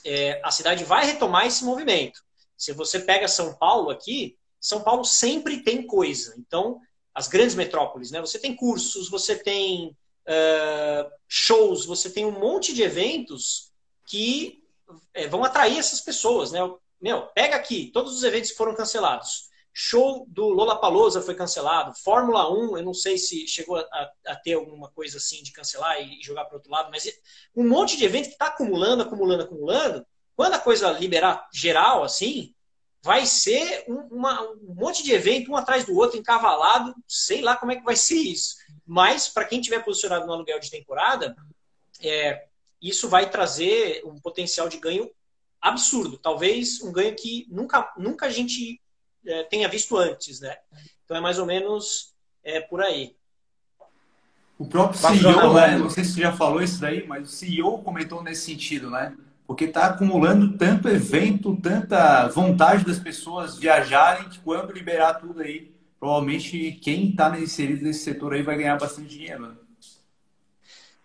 é, 0.05 0.41
a 0.43 0.50
cidade 0.50 0.85
vai 0.85 1.05
retomar 1.05 1.47
esse 1.47 1.65
movimento. 1.65 2.21
Se 2.57 2.73
você 2.73 3.00
pega 3.00 3.29
São 3.29 3.55
Paulo 3.55 3.91
aqui, 3.91 4.38
São 4.59 4.83
Paulo 4.83 5.05
sempre 5.05 5.62
tem 5.62 5.87
coisa. 5.87 6.35
Então, 6.38 6.81
as 7.15 7.29
grandes 7.29 7.55
metrópoles, 7.55 8.11
né? 8.11 8.21
Você 8.21 8.38
tem 8.38 8.55
cursos, 8.55 9.09
você 9.09 9.37
tem 9.37 9.97
uh, 10.26 11.11
shows, 11.26 11.87
você 11.87 12.11
tem 12.11 12.26
um 12.26 12.38
monte 12.38 12.75
de 12.75 12.83
eventos 12.83 13.73
que 14.07 14.62
é, 15.14 15.26
vão 15.26 15.45
atrair 15.45 15.78
essas 15.78 16.00
pessoas, 16.00 16.52
né? 16.52 16.61
Meu, 17.00 17.26
pega 17.28 17.57
aqui, 17.57 17.90
todos 17.93 18.14
os 18.16 18.23
eventos 18.23 18.50
que 18.50 18.57
foram 18.57 18.75
cancelados. 18.75 19.47
Show 19.78 20.25
do 20.28 20.49
Lola 20.49 20.81
Palosa 20.81 21.21
foi 21.21 21.35
cancelado. 21.35 21.93
Fórmula 22.02 22.50
1, 22.50 22.78
eu 22.78 22.83
não 22.83 22.95
sei 22.95 23.19
se 23.19 23.47
chegou 23.47 23.76
a, 23.76 24.11
a 24.26 24.35
ter 24.35 24.55
alguma 24.55 24.90
coisa 24.90 25.19
assim 25.19 25.43
de 25.43 25.52
cancelar 25.52 26.00
e, 26.00 26.23
jogar 26.23 26.47
para 26.47 26.57
outro 26.57 26.71
lado, 26.71 26.90
mas 26.90 27.07
um 27.55 27.69
monte 27.69 27.95
de 27.95 28.05
evento 28.07 28.28
que 28.28 28.33
está 28.33 28.47
acumulando, 28.47 29.02
acumulando, 29.02 29.43
acumulando. 29.43 30.07
Quando 30.35 30.55
a 30.55 30.59
coisa 30.59 30.90
liberar 30.93 31.47
geral, 31.52 32.02
assim, 32.02 32.55
vai 33.02 33.26
ser 33.26 33.85
um, 33.87 33.99
uma, 34.16 34.40
um 34.43 34.75
monte 34.75 35.02
de 35.02 35.12
evento, 35.12 35.50
um 35.50 35.57
atrás 35.57 35.85
do 35.85 35.95
outro, 35.95 36.19
encavalado. 36.19 36.95
Sei 37.07 37.43
lá 37.43 37.55
como 37.55 37.73
é 37.73 37.76
que 37.76 37.85
vai 37.85 37.97
ser 37.97 38.19
isso. 38.19 38.57
Mas, 38.87 39.28
para 39.28 39.45
quem 39.45 39.61
tiver 39.61 39.85
posicionado 39.85 40.26
no 40.26 40.33
aluguel 40.33 40.59
de 40.59 40.71
temporada, 40.71 41.37
é, 42.00 42.47
isso 42.88 43.09
vai 43.09 43.31
trazer 43.31 44.02
um 44.05 44.19
potencial 44.19 44.69
de 44.69 44.78
ganho 44.78 45.11
absurdo. 45.61 46.19
Talvez 46.19 46.81
um 46.83 46.93
ganho 46.93 47.14
que 47.14 47.47
nunca, 47.50 47.93
nunca 47.97 48.26
a 48.26 48.31
gente 48.31 48.81
é, 49.26 49.43
tenha 49.45 49.69
visto 49.69 49.97
antes, 49.97 50.40
né? 50.40 50.57
Então 51.05 51.16
é 51.16 51.21
mais 51.21 51.38
ou 51.38 51.47
menos 51.47 52.14
é, 52.43 52.61
por 52.61 52.81
aí. 52.83 53.14
O 54.59 54.66
próprio 54.66 54.99
CEO, 54.99 55.55
né? 55.55 55.76
Não 55.76 55.90
sei 55.90 56.05
se 56.05 56.12
você 56.12 56.23
já 56.23 56.33
falou 56.33 56.62
isso 56.62 56.81
daí, 56.81 57.07
mas 57.07 57.28
o 57.28 57.33
CEO 57.33 57.78
comentou 57.78 58.23
nesse 58.23 58.47
sentido, 58.47 58.90
né? 58.90 59.14
Porque 59.47 59.64
está 59.64 59.87
acumulando 59.87 60.57
tanto 60.57 60.88
evento, 60.88 61.57
tanta 61.57 62.26
vontade 62.28 62.85
das 62.85 62.99
pessoas 62.99 63.59
viajarem, 63.59 64.28
que 64.28 64.38
quando 64.40 64.73
liberar 64.73 65.14
tudo 65.14 65.43
aí, 65.43 65.73
provavelmente 66.00 66.73
quem 66.83 67.11
está 67.11 67.38
inserido 67.38 67.85
nesse 67.85 68.00
setor 68.00 68.35
aí 68.35 68.43
vai 68.43 68.57
ganhar 68.57 68.76
bastante 68.76 69.09
dinheiro. 69.09 69.49
Né? 69.49 69.55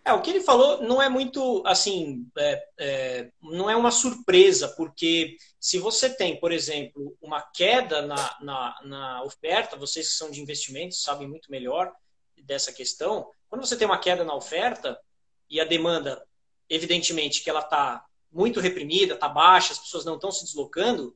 É, 0.04 0.14
o 0.14 0.22
que 0.22 0.32
ele 0.32 0.42
falou 0.42 0.82
não 0.82 1.00
é 1.00 1.08
muito, 1.08 1.62
assim, 1.66 2.28
é, 2.36 2.64
é, 2.80 3.32
não 3.42 3.70
é 3.70 3.76
uma 3.76 3.92
surpresa, 3.92 4.68
porque 4.70 5.38
se 5.60 5.78
você 5.78 6.10
tem, 6.10 6.40
por 6.40 6.52
exemplo, 6.52 7.16
uma 7.22 7.42
queda 7.42 8.02
na, 8.02 8.38
na, 8.42 8.80
na, 8.84 9.24
oferta, 9.24 9.76
vocês 9.76 10.08
que 10.08 10.16
são 10.16 10.32
de 10.32 10.42
investimentos 10.42 11.04
sabem 11.04 11.28
muito 11.28 11.52
melhor 11.52 11.94
dessa 12.36 12.74
questão, 12.74 13.30
quando 13.48 13.64
você 13.64 13.78
tem 13.78 13.86
uma 13.86 14.00
queda 14.00 14.24
na 14.24 14.34
oferta 14.34 15.00
e 15.48 15.62
a 15.62 15.66
demanda, 15.66 16.26
evidentemente, 16.68 17.44
que 17.44 17.50
ela 17.50 17.60
está 17.60 18.04
muito 18.32 18.60
reprimida, 18.60 19.14
está 19.14 19.30
baixa, 19.30 19.74
as 19.74 19.80
pessoas 19.80 20.04
não 20.04 20.16
estão 20.16 20.32
se 20.32 20.46
deslocando, 20.46 21.16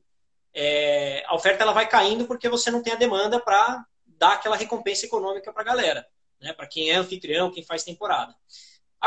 é, 0.54 1.24
a 1.26 1.34
oferta 1.34 1.64
ela 1.64 1.72
vai 1.72 1.88
caindo 1.88 2.26
porque 2.26 2.48
você 2.48 2.70
não 2.70 2.82
tem 2.82 2.92
a 2.92 2.96
demanda 2.96 3.40
para 3.40 3.84
dar 4.06 4.34
aquela 4.34 4.56
recompensa 4.56 5.06
econômica 5.06 5.52
para 5.52 5.62
a 5.62 5.64
galera, 5.64 6.06
né, 6.40 6.52
para 6.52 6.66
quem 6.66 6.90
é 6.90 6.94
anfitrião, 6.94 7.50
quem 7.50 7.64
faz 7.64 7.82
temporada. 7.82 8.34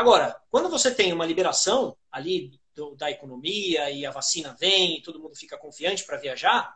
Agora, 0.00 0.34
quando 0.50 0.70
você 0.70 0.94
tem 0.94 1.12
uma 1.12 1.26
liberação 1.26 1.94
ali 2.10 2.58
do, 2.74 2.94
da 2.94 3.10
economia 3.10 3.90
e 3.90 4.06
a 4.06 4.10
vacina 4.10 4.56
vem 4.58 4.96
e 4.96 5.02
todo 5.02 5.20
mundo 5.20 5.36
fica 5.36 5.58
confiante 5.58 6.06
para 6.06 6.16
viajar, 6.16 6.74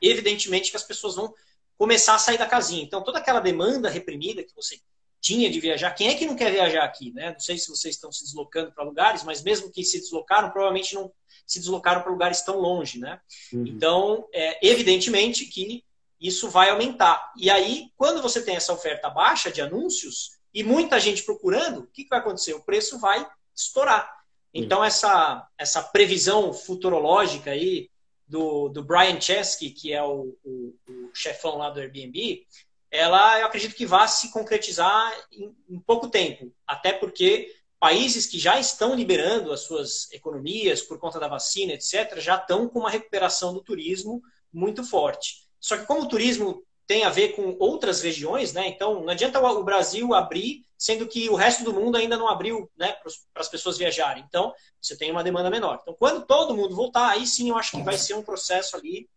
evidentemente 0.00 0.70
que 0.70 0.76
as 0.78 0.82
pessoas 0.82 1.16
vão 1.16 1.34
começar 1.76 2.14
a 2.14 2.18
sair 2.18 2.38
da 2.38 2.46
casinha. 2.46 2.82
Então, 2.82 3.04
toda 3.04 3.18
aquela 3.18 3.40
demanda 3.40 3.90
reprimida 3.90 4.42
que 4.42 4.54
você 4.54 4.80
tinha 5.20 5.50
de 5.50 5.60
viajar, 5.60 5.90
quem 5.90 6.08
é 6.08 6.14
que 6.14 6.24
não 6.24 6.34
quer 6.34 6.50
viajar 6.50 6.82
aqui? 6.84 7.12
Né? 7.12 7.32
Não 7.32 7.40
sei 7.40 7.58
se 7.58 7.68
vocês 7.68 7.94
estão 7.94 8.10
se 8.10 8.24
deslocando 8.24 8.72
para 8.72 8.84
lugares, 8.84 9.22
mas 9.22 9.42
mesmo 9.42 9.70
que 9.70 9.84
se 9.84 10.00
deslocaram, 10.00 10.48
provavelmente 10.48 10.94
não 10.94 11.12
se 11.46 11.58
deslocaram 11.58 12.00
para 12.00 12.10
lugares 12.10 12.40
tão 12.40 12.58
longe. 12.58 12.98
Né? 12.98 13.20
Uhum. 13.52 13.66
Então, 13.66 14.26
é, 14.32 14.66
evidentemente 14.66 15.44
que 15.44 15.84
isso 16.18 16.48
vai 16.48 16.70
aumentar. 16.70 17.34
E 17.36 17.50
aí, 17.50 17.90
quando 17.98 18.22
você 18.22 18.42
tem 18.42 18.56
essa 18.56 18.72
oferta 18.72 19.10
baixa 19.10 19.52
de 19.52 19.60
anúncios, 19.60 20.35
e 20.56 20.64
muita 20.64 20.98
gente 20.98 21.22
procurando, 21.22 21.80
o 21.80 21.86
que, 21.86 22.04
que 22.04 22.08
vai 22.08 22.18
acontecer? 22.18 22.54
O 22.54 22.62
preço 22.62 22.98
vai 22.98 23.28
estourar. 23.54 24.10
Então, 24.54 24.82
essa, 24.82 25.46
essa 25.58 25.82
previsão 25.82 26.50
futurológica 26.50 27.50
aí 27.50 27.90
do, 28.26 28.70
do 28.70 28.82
Brian 28.82 29.20
Chesky, 29.20 29.68
que 29.68 29.92
é 29.92 30.02
o, 30.02 30.34
o, 30.42 30.74
o, 30.88 31.10
chefão 31.12 31.58
lá 31.58 31.68
do 31.68 31.78
Airbnb, 31.78 32.46
ela 32.90 33.38
eu 33.38 33.44
acredito 33.44 33.76
que 33.76 33.84
vai 33.84 34.08
se 34.08 34.32
concretizar 34.32 35.14
em, 35.30 35.54
em 35.68 35.78
pouco 35.78 36.08
tempo. 36.08 36.50
Até 36.66 36.90
porque 36.90 37.54
países 37.78 38.24
que 38.24 38.38
já 38.38 38.58
estão 38.58 38.94
liberando 38.94 39.52
as 39.52 39.60
suas 39.60 40.10
economias 40.10 40.80
por 40.80 40.98
conta 40.98 41.20
da 41.20 41.28
vacina, 41.28 41.74
etc., 41.74 42.18
já 42.18 42.36
estão 42.36 42.66
com 42.66 42.78
uma 42.78 42.90
recuperação 42.90 43.52
do 43.52 43.60
turismo 43.60 44.22
muito 44.50 44.82
forte. 44.82 45.46
Só 45.60 45.76
que 45.76 45.84
como 45.84 46.04
o 46.04 46.08
turismo 46.08 46.64
tem 46.86 47.04
a 47.04 47.10
ver 47.10 47.30
com 47.34 47.56
outras 47.58 48.00
regiões, 48.02 48.52
né? 48.52 48.68
Então, 48.68 49.02
não 49.02 49.10
adianta 49.10 49.40
o 49.40 49.64
Brasil 49.64 50.14
abrir, 50.14 50.64
sendo 50.78 51.06
que 51.06 51.28
o 51.28 51.34
resto 51.34 51.64
do 51.64 51.72
mundo 51.72 51.96
ainda 51.96 52.16
não 52.16 52.28
abriu, 52.28 52.70
né, 52.76 52.92
para 53.32 53.42
as 53.42 53.48
pessoas 53.48 53.76
viajarem. 53.76 54.24
Então, 54.28 54.54
você 54.80 54.96
tem 54.96 55.10
uma 55.10 55.24
demanda 55.24 55.50
menor. 55.50 55.80
Então, 55.82 55.94
quando 55.94 56.24
todo 56.24 56.54
mundo 56.54 56.76
voltar, 56.76 57.10
aí 57.10 57.26
sim 57.26 57.48
eu 57.48 57.58
acho 57.58 57.72
que 57.72 57.82
vai 57.82 57.98
ser 57.98 58.14
um 58.14 58.22
processo 58.22 58.76
ali 58.76 59.08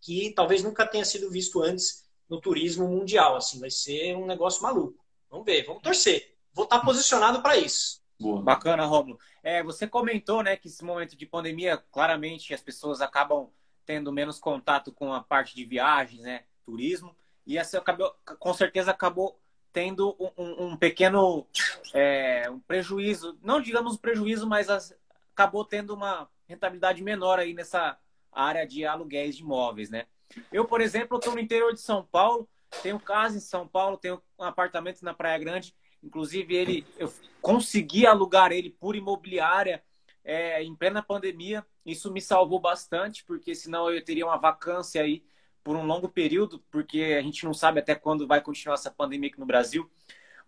que 0.00 0.32
talvez 0.34 0.62
nunca 0.62 0.86
tenha 0.86 1.04
sido 1.04 1.30
visto 1.30 1.62
antes 1.62 2.04
no 2.28 2.40
turismo 2.40 2.88
mundial. 2.88 3.36
Assim, 3.36 3.60
vai 3.60 3.70
ser 3.70 4.16
um 4.16 4.26
negócio 4.26 4.62
maluco. 4.62 5.04
Vamos 5.30 5.44
ver, 5.44 5.66
vamos 5.66 5.82
torcer. 5.82 6.34
Vou 6.52 6.64
estar 6.64 6.80
posicionado 6.80 7.42
para 7.42 7.56
isso. 7.56 8.00
Boa. 8.18 8.40
Bacana, 8.40 8.86
Romulo. 8.86 9.18
É, 9.42 9.62
você 9.62 9.86
comentou, 9.86 10.42
né, 10.42 10.56
que 10.56 10.68
esse 10.68 10.84
momento 10.84 11.16
de 11.16 11.26
pandemia, 11.26 11.76
claramente 11.90 12.54
as 12.54 12.60
pessoas 12.60 13.00
acabam 13.00 13.50
tendo 13.84 14.12
menos 14.12 14.38
contato 14.38 14.92
com 14.92 15.12
a 15.12 15.20
parte 15.20 15.54
de 15.54 15.64
viagens, 15.64 16.20
né? 16.20 16.44
Turismo, 16.64 17.16
e 17.46 17.58
essa 17.58 17.78
acabou, 17.78 18.14
com 18.38 18.54
certeza 18.54 18.90
acabou 18.90 19.38
tendo 19.72 20.16
um, 20.36 20.66
um 20.66 20.76
pequeno 20.76 21.46
é, 21.94 22.48
um 22.50 22.60
prejuízo, 22.60 23.38
não 23.42 23.60
digamos 23.60 23.96
prejuízo, 23.96 24.46
mas 24.46 24.68
as, 24.68 24.94
acabou 25.32 25.64
tendo 25.64 25.94
uma 25.94 26.28
rentabilidade 26.46 27.02
menor 27.02 27.38
aí 27.38 27.54
nessa 27.54 27.98
área 28.30 28.66
de 28.66 28.84
aluguéis 28.84 29.36
de 29.36 29.42
imóveis, 29.42 29.90
né? 29.90 30.06
Eu, 30.52 30.64
por 30.64 30.80
exemplo, 30.80 31.18
estou 31.18 31.34
no 31.34 31.40
interior 31.40 31.72
de 31.72 31.80
São 31.80 32.04
Paulo, 32.04 32.48
tenho 32.82 32.98
casa 32.98 33.36
em 33.36 33.40
São 33.40 33.66
Paulo, 33.66 33.96
tenho 33.96 34.22
um 34.38 34.44
apartamento 34.44 35.02
na 35.02 35.12
Praia 35.12 35.38
Grande, 35.38 35.74
inclusive 36.02 36.54
ele, 36.54 36.86
eu 36.98 37.12
consegui 37.40 38.06
alugar 38.06 38.52
ele 38.52 38.70
por 38.70 38.96
imobiliária 38.96 39.82
é, 40.24 40.62
em 40.62 40.74
plena 40.74 41.02
pandemia, 41.02 41.66
isso 41.84 42.12
me 42.12 42.20
salvou 42.20 42.60
bastante, 42.60 43.24
porque 43.24 43.54
senão 43.54 43.90
eu 43.90 44.02
teria 44.04 44.24
uma 44.24 44.38
vacância 44.38 45.02
aí 45.02 45.22
por 45.62 45.76
um 45.76 45.86
longo 45.86 46.08
período, 46.08 46.58
porque 46.70 47.16
a 47.18 47.22
gente 47.22 47.44
não 47.44 47.54
sabe 47.54 47.80
até 47.80 47.94
quando 47.94 48.26
vai 48.26 48.40
continuar 48.40 48.74
essa 48.74 48.90
pandemia 48.90 49.28
aqui 49.28 49.40
no 49.40 49.46
Brasil. 49.46 49.90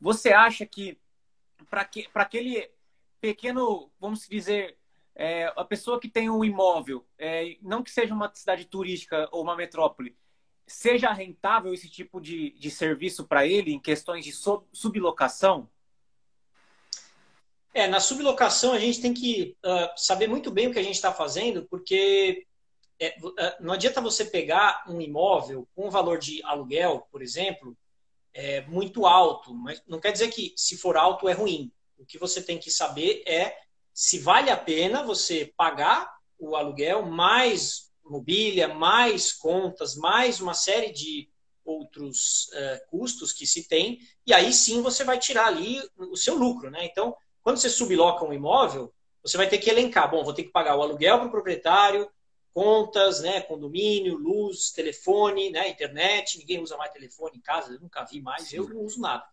Você 0.00 0.32
acha 0.32 0.66
que 0.66 0.98
para 1.70 1.84
que, 1.84 2.08
aquele 2.14 2.70
pequeno, 3.20 3.90
vamos 4.00 4.28
dizer, 4.28 4.76
é, 5.14 5.52
a 5.56 5.64
pessoa 5.64 6.00
que 6.00 6.08
tem 6.08 6.28
um 6.28 6.44
imóvel, 6.44 7.06
é, 7.18 7.56
não 7.62 7.82
que 7.82 7.90
seja 7.90 8.14
uma 8.14 8.30
cidade 8.34 8.64
turística 8.64 9.28
ou 9.32 9.42
uma 9.42 9.56
metrópole, 9.56 10.16
seja 10.66 11.12
rentável 11.12 11.72
esse 11.72 11.88
tipo 11.88 12.20
de, 12.20 12.50
de 12.50 12.70
serviço 12.70 13.26
para 13.26 13.46
ele 13.46 13.72
em 13.72 13.80
questões 13.80 14.24
de 14.24 14.32
sub, 14.32 14.66
sublocação? 14.72 15.68
É, 17.72 17.86
na 17.88 18.00
sublocação 18.00 18.72
a 18.72 18.78
gente 18.78 19.00
tem 19.00 19.12
que 19.12 19.56
uh, 19.64 19.90
saber 19.96 20.28
muito 20.28 20.50
bem 20.50 20.68
o 20.68 20.72
que 20.72 20.78
a 20.78 20.82
gente 20.82 20.94
está 20.94 21.12
fazendo, 21.12 21.66
porque 21.66 22.46
é, 23.00 23.16
é, 23.38 23.56
não 23.60 23.72
adianta 23.72 24.00
você 24.00 24.24
pegar 24.24 24.84
um 24.88 25.00
imóvel 25.00 25.68
com 25.74 25.86
um 25.86 25.90
valor 25.90 26.18
de 26.18 26.42
aluguel, 26.44 27.06
por 27.10 27.22
exemplo, 27.22 27.76
é, 28.32 28.62
muito 28.62 29.06
alto, 29.06 29.54
mas 29.54 29.82
não 29.86 30.00
quer 30.00 30.12
dizer 30.12 30.28
que 30.28 30.52
se 30.56 30.76
for 30.76 30.96
alto 30.96 31.28
é 31.28 31.32
ruim. 31.32 31.72
O 31.98 32.04
que 32.04 32.18
você 32.18 32.42
tem 32.42 32.58
que 32.58 32.70
saber 32.70 33.22
é 33.26 33.56
se 33.92 34.18
vale 34.18 34.50
a 34.50 34.56
pena 34.56 35.04
você 35.04 35.52
pagar 35.56 36.12
o 36.38 36.56
aluguel 36.56 37.02
mais 37.02 37.92
mobília, 38.04 38.68
mais 38.68 39.32
contas, 39.32 39.96
mais 39.96 40.40
uma 40.40 40.52
série 40.52 40.92
de 40.92 41.28
outros 41.64 42.48
uh, 42.48 42.90
custos 42.90 43.32
que 43.32 43.46
se 43.46 43.66
tem, 43.66 44.00
e 44.26 44.34
aí 44.34 44.52
sim 44.52 44.82
você 44.82 45.02
vai 45.02 45.18
tirar 45.18 45.46
ali 45.46 45.80
o 45.96 46.16
seu 46.16 46.34
lucro, 46.34 46.70
né? 46.70 46.84
Então, 46.84 47.16
quando 47.42 47.56
você 47.56 47.70
subloca 47.70 48.24
um 48.24 48.32
imóvel, 48.32 48.92
você 49.22 49.38
vai 49.38 49.48
ter 49.48 49.56
que 49.58 49.70
elencar, 49.70 50.10
bom, 50.10 50.22
vou 50.22 50.34
ter 50.34 50.42
que 50.44 50.52
pagar 50.52 50.76
o 50.76 50.82
aluguel 50.82 51.18
para 51.18 51.28
o 51.28 51.30
proprietário, 51.30 52.10
contas, 52.54 53.20
né, 53.20 53.40
condomínio, 53.40 54.16
luz, 54.16 54.70
telefone, 54.70 55.50
né, 55.50 55.68
internet. 55.68 56.38
Ninguém 56.38 56.62
usa 56.62 56.76
mais 56.76 56.92
telefone 56.92 57.36
em 57.36 57.40
casa, 57.40 57.72
eu 57.72 57.80
nunca 57.80 58.04
vi 58.04 58.22
mais, 58.22 58.44
Sim. 58.44 58.58
eu 58.58 58.68
não 58.68 58.82
uso 58.82 59.00
nada. 59.00 59.24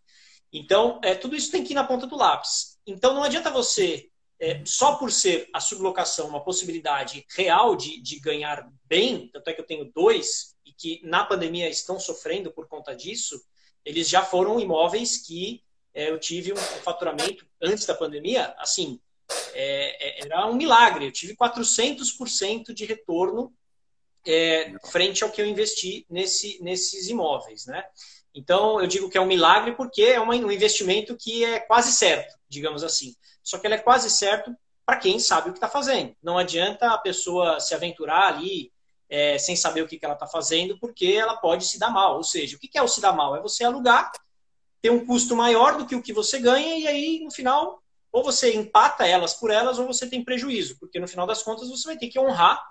Então, 0.51 0.99
é, 1.03 1.15
tudo 1.15 1.35
isso 1.35 1.51
tem 1.51 1.63
que 1.63 1.71
ir 1.71 1.75
na 1.75 1.83
ponta 1.83 2.07
do 2.07 2.17
lápis. 2.17 2.79
Então, 2.85 3.13
não 3.13 3.23
adianta 3.23 3.51
você, 3.51 4.09
é, 4.39 4.61
só 4.65 4.95
por 4.95 5.11
ser 5.11 5.47
a 5.53 5.59
sublocação 5.59 6.27
uma 6.27 6.43
possibilidade 6.43 7.25
real 7.29 7.75
de, 7.75 8.01
de 8.01 8.19
ganhar 8.19 8.67
bem, 8.85 9.29
tanto 9.31 9.47
é 9.49 9.53
que 9.53 9.61
eu 9.61 9.65
tenho 9.65 9.91
dois, 9.93 10.57
e 10.65 10.73
que 10.73 10.99
na 11.03 11.23
pandemia 11.23 11.69
estão 11.69 11.99
sofrendo 11.99 12.51
por 12.51 12.67
conta 12.67 12.95
disso, 12.95 13.39
eles 13.85 14.09
já 14.09 14.23
foram 14.23 14.59
imóveis 14.59 15.17
que 15.17 15.63
é, 15.93 16.09
eu 16.09 16.19
tive 16.19 16.53
um 16.53 16.57
faturamento 16.57 17.45
antes 17.61 17.85
da 17.85 17.93
pandemia, 17.93 18.53
assim, 18.57 18.99
é, 19.53 20.21
é, 20.21 20.25
era 20.25 20.47
um 20.47 20.55
milagre. 20.55 21.05
Eu 21.05 21.11
tive 21.11 21.35
400% 21.35 22.73
de 22.73 22.85
retorno 22.85 23.53
é, 24.25 24.73
frente 24.91 25.23
ao 25.23 25.31
que 25.31 25.41
eu 25.41 25.45
investi 25.45 26.05
nesse, 26.09 26.61
nesses 26.61 27.07
imóveis, 27.07 27.65
né? 27.65 27.83
Então, 28.33 28.79
eu 28.79 28.87
digo 28.87 29.09
que 29.09 29.17
é 29.17 29.21
um 29.21 29.25
milagre 29.25 29.73
porque 29.75 30.03
é 30.03 30.19
uma, 30.19 30.33
um 30.35 30.51
investimento 30.51 31.17
que 31.17 31.43
é 31.43 31.59
quase 31.59 31.91
certo, 31.91 32.33
digamos 32.47 32.83
assim. 32.83 33.15
Só 33.43 33.57
que 33.57 33.67
ele 33.67 33.75
é 33.75 33.79
quase 33.79 34.09
certo 34.09 34.55
para 34.85 34.97
quem 34.97 35.19
sabe 35.19 35.49
o 35.49 35.53
que 35.53 35.57
está 35.57 35.67
fazendo. 35.67 36.15
Não 36.23 36.37
adianta 36.37 36.91
a 36.91 36.97
pessoa 36.97 37.59
se 37.59 37.73
aventurar 37.73 38.33
ali 38.33 38.71
é, 39.09 39.37
sem 39.37 39.55
saber 39.55 39.81
o 39.81 39.87
que, 39.87 39.99
que 39.99 40.05
ela 40.05 40.13
está 40.13 40.25
fazendo, 40.25 40.79
porque 40.79 41.07
ela 41.07 41.35
pode 41.35 41.65
se 41.65 41.77
dar 41.77 41.89
mal. 41.89 42.15
Ou 42.15 42.23
seja, 42.23 42.55
o 42.55 42.59
que, 42.59 42.69
que 42.69 42.77
é 42.77 42.81
o 42.81 42.87
se 42.87 43.01
dar 43.01 43.13
mal? 43.13 43.35
É 43.35 43.41
você 43.41 43.65
alugar, 43.65 44.11
ter 44.81 44.89
um 44.89 45.05
custo 45.05 45.35
maior 45.35 45.77
do 45.77 45.85
que 45.85 45.95
o 45.95 46.01
que 46.01 46.13
você 46.13 46.39
ganha, 46.39 46.77
e 46.77 46.87
aí, 46.87 47.19
no 47.19 47.29
final, 47.29 47.80
ou 48.11 48.23
você 48.23 48.53
empata 48.53 49.05
elas 49.07 49.33
por 49.33 49.49
elas, 49.49 49.79
ou 49.79 49.87
você 49.87 50.07
tem 50.09 50.23
prejuízo, 50.23 50.77
porque 50.79 50.99
no 50.99 51.07
final 51.07 51.25
das 51.25 51.41
contas 51.41 51.69
você 51.69 51.87
vai 51.87 51.97
ter 51.97 52.09
que 52.09 52.19
honrar 52.19 52.61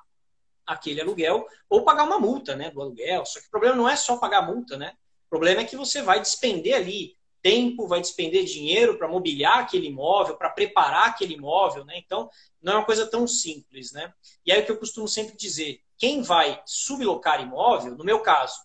aquele 0.66 1.00
aluguel 1.00 1.46
ou 1.68 1.82
pagar 1.82 2.04
uma 2.04 2.18
multa 2.18 2.54
né, 2.54 2.70
do 2.70 2.80
aluguel. 2.80 3.24
Só 3.24 3.40
que 3.40 3.46
o 3.46 3.50
problema 3.50 3.76
não 3.76 3.88
é 3.88 3.96
só 3.96 4.16
pagar 4.16 4.38
a 4.38 4.46
multa, 4.46 4.76
né? 4.76 4.92
O 5.26 5.30
problema 5.30 5.62
é 5.62 5.64
que 5.64 5.76
você 5.76 6.02
vai 6.02 6.20
despender 6.20 6.74
ali 6.74 7.16
tempo, 7.42 7.88
vai 7.88 8.00
despender 8.00 8.44
dinheiro 8.44 8.98
para 8.98 9.08
mobiliar 9.08 9.60
aquele 9.60 9.86
imóvel, 9.86 10.36
para 10.36 10.50
preparar 10.50 11.08
aquele 11.08 11.34
imóvel, 11.34 11.84
né? 11.84 11.94
Então, 11.96 12.28
não 12.60 12.74
é 12.74 12.76
uma 12.76 12.84
coisa 12.84 13.06
tão 13.06 13.26
simples, 13.26 13.92
né? 13.92 14.12
E 14.44 14.52
aí 14.52 14.60
o 14.60 14.64
que 14.64 14.72
eu 14.72 14.76
costumo 14.76 15.08
sempre 15.08 15.36
dizer, 15.36 15.80
quem 15.96 16.22
vai 16.22 16.60
sublocar 16.66 17.40
imóvel, 17.40 17.96
no 17.96 18.04
meu 18.04 18.20
caso, 18.20 18.60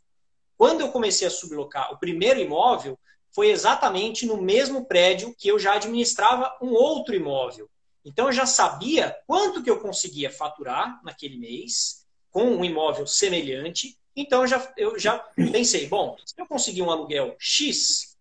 quando 0.57 0.81
eu 0.81 0.91
comecei 0.91 1.27
a 1.27 1.31
sublocar 1.31 1.93
o 1.93 1.97
primeiro 1.97 2.39
imóvel, 2.39 2.99
foi 3.35 3.49
exatamente 3.49 4.25
no 4.25 4.41
mesmo 4.41 4.85
prédio 4.85 5.35
que 5.37 5.49
eu 5.49 5.59
já 5.59 5.73
administrava 5.73 6.57
um 6.61 6.69
outro 6.69 7.13
imóvel. 7.13 7.69
Então 8.05 8.27
eu 8.27 8.31
já 8.31 8.45
sabia 8.45 9.13
quanto 9.27 9.61
que 9.61 9.69
eu 9.69 9.81
conseguia 9.81 10.31
faturar 10.31 11.01
naquele 11.03 11.37
mês 11.37 12.05
com 12.31 12.43
um 12.45 12.63
imóvel 12.63 13.05
semelhante. 13.05 13.99
Então 14.15 14.43
eu 14.43 14.47
já, 14.47 14.73
eu 14.77 14.97
já 14.97 15.19
pensei, 15.51 15.85
bom, 15.85 16.15
se 16.23 16.33
eu 16.39 16.45
conseguir 16.47 16.81
um 16.81 16.89
aluguel 16.89 17.35
X 17.37 18.15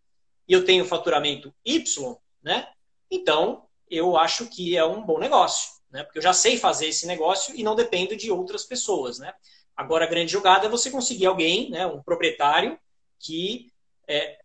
e 0.49 0.52
eu 0.52 0.64
tenho 0.64 0.85
faturamento 0.85 1.54
Y, 1.64 2.16
né? 2.42 2.66
Então 3.09 3.66
eu 3.88 4.16
acho 4.16 4.47
que 4.47 4.76
é 4.76 4.85
um 4.85 5.00
bom 5.00 5.21
negócio, 5.21 5.75
né? 5.92 6.02
Porque 6.02 6.18
eu 6.18 6.23
já 6.23 6.33
sei 6.33 6.59
fazer 6.59 6.88
esse 6.88 7.06
negócio 7.06 7.54
e 7.54 7.62
não 7.62 7.76
dependo 7.76 8.16
de 8.16 8.33
outras 8.33 8.64
pessoas, 8.64 9.21
né? 9.21 9.33
Agora 9.76 10.06
a 10.06 10.09
grande 10.09 10.33
jogada 10.33 10.66
é 10.66 10.68
você 10.68 10.90
conseguir 10.90 11.26
alguém, 11.26 11.71
né, 11.71 11.87
um 11.87 12.02
proprietário 12.02 12.78
que 13.21 13.73
é, 14.09 14.43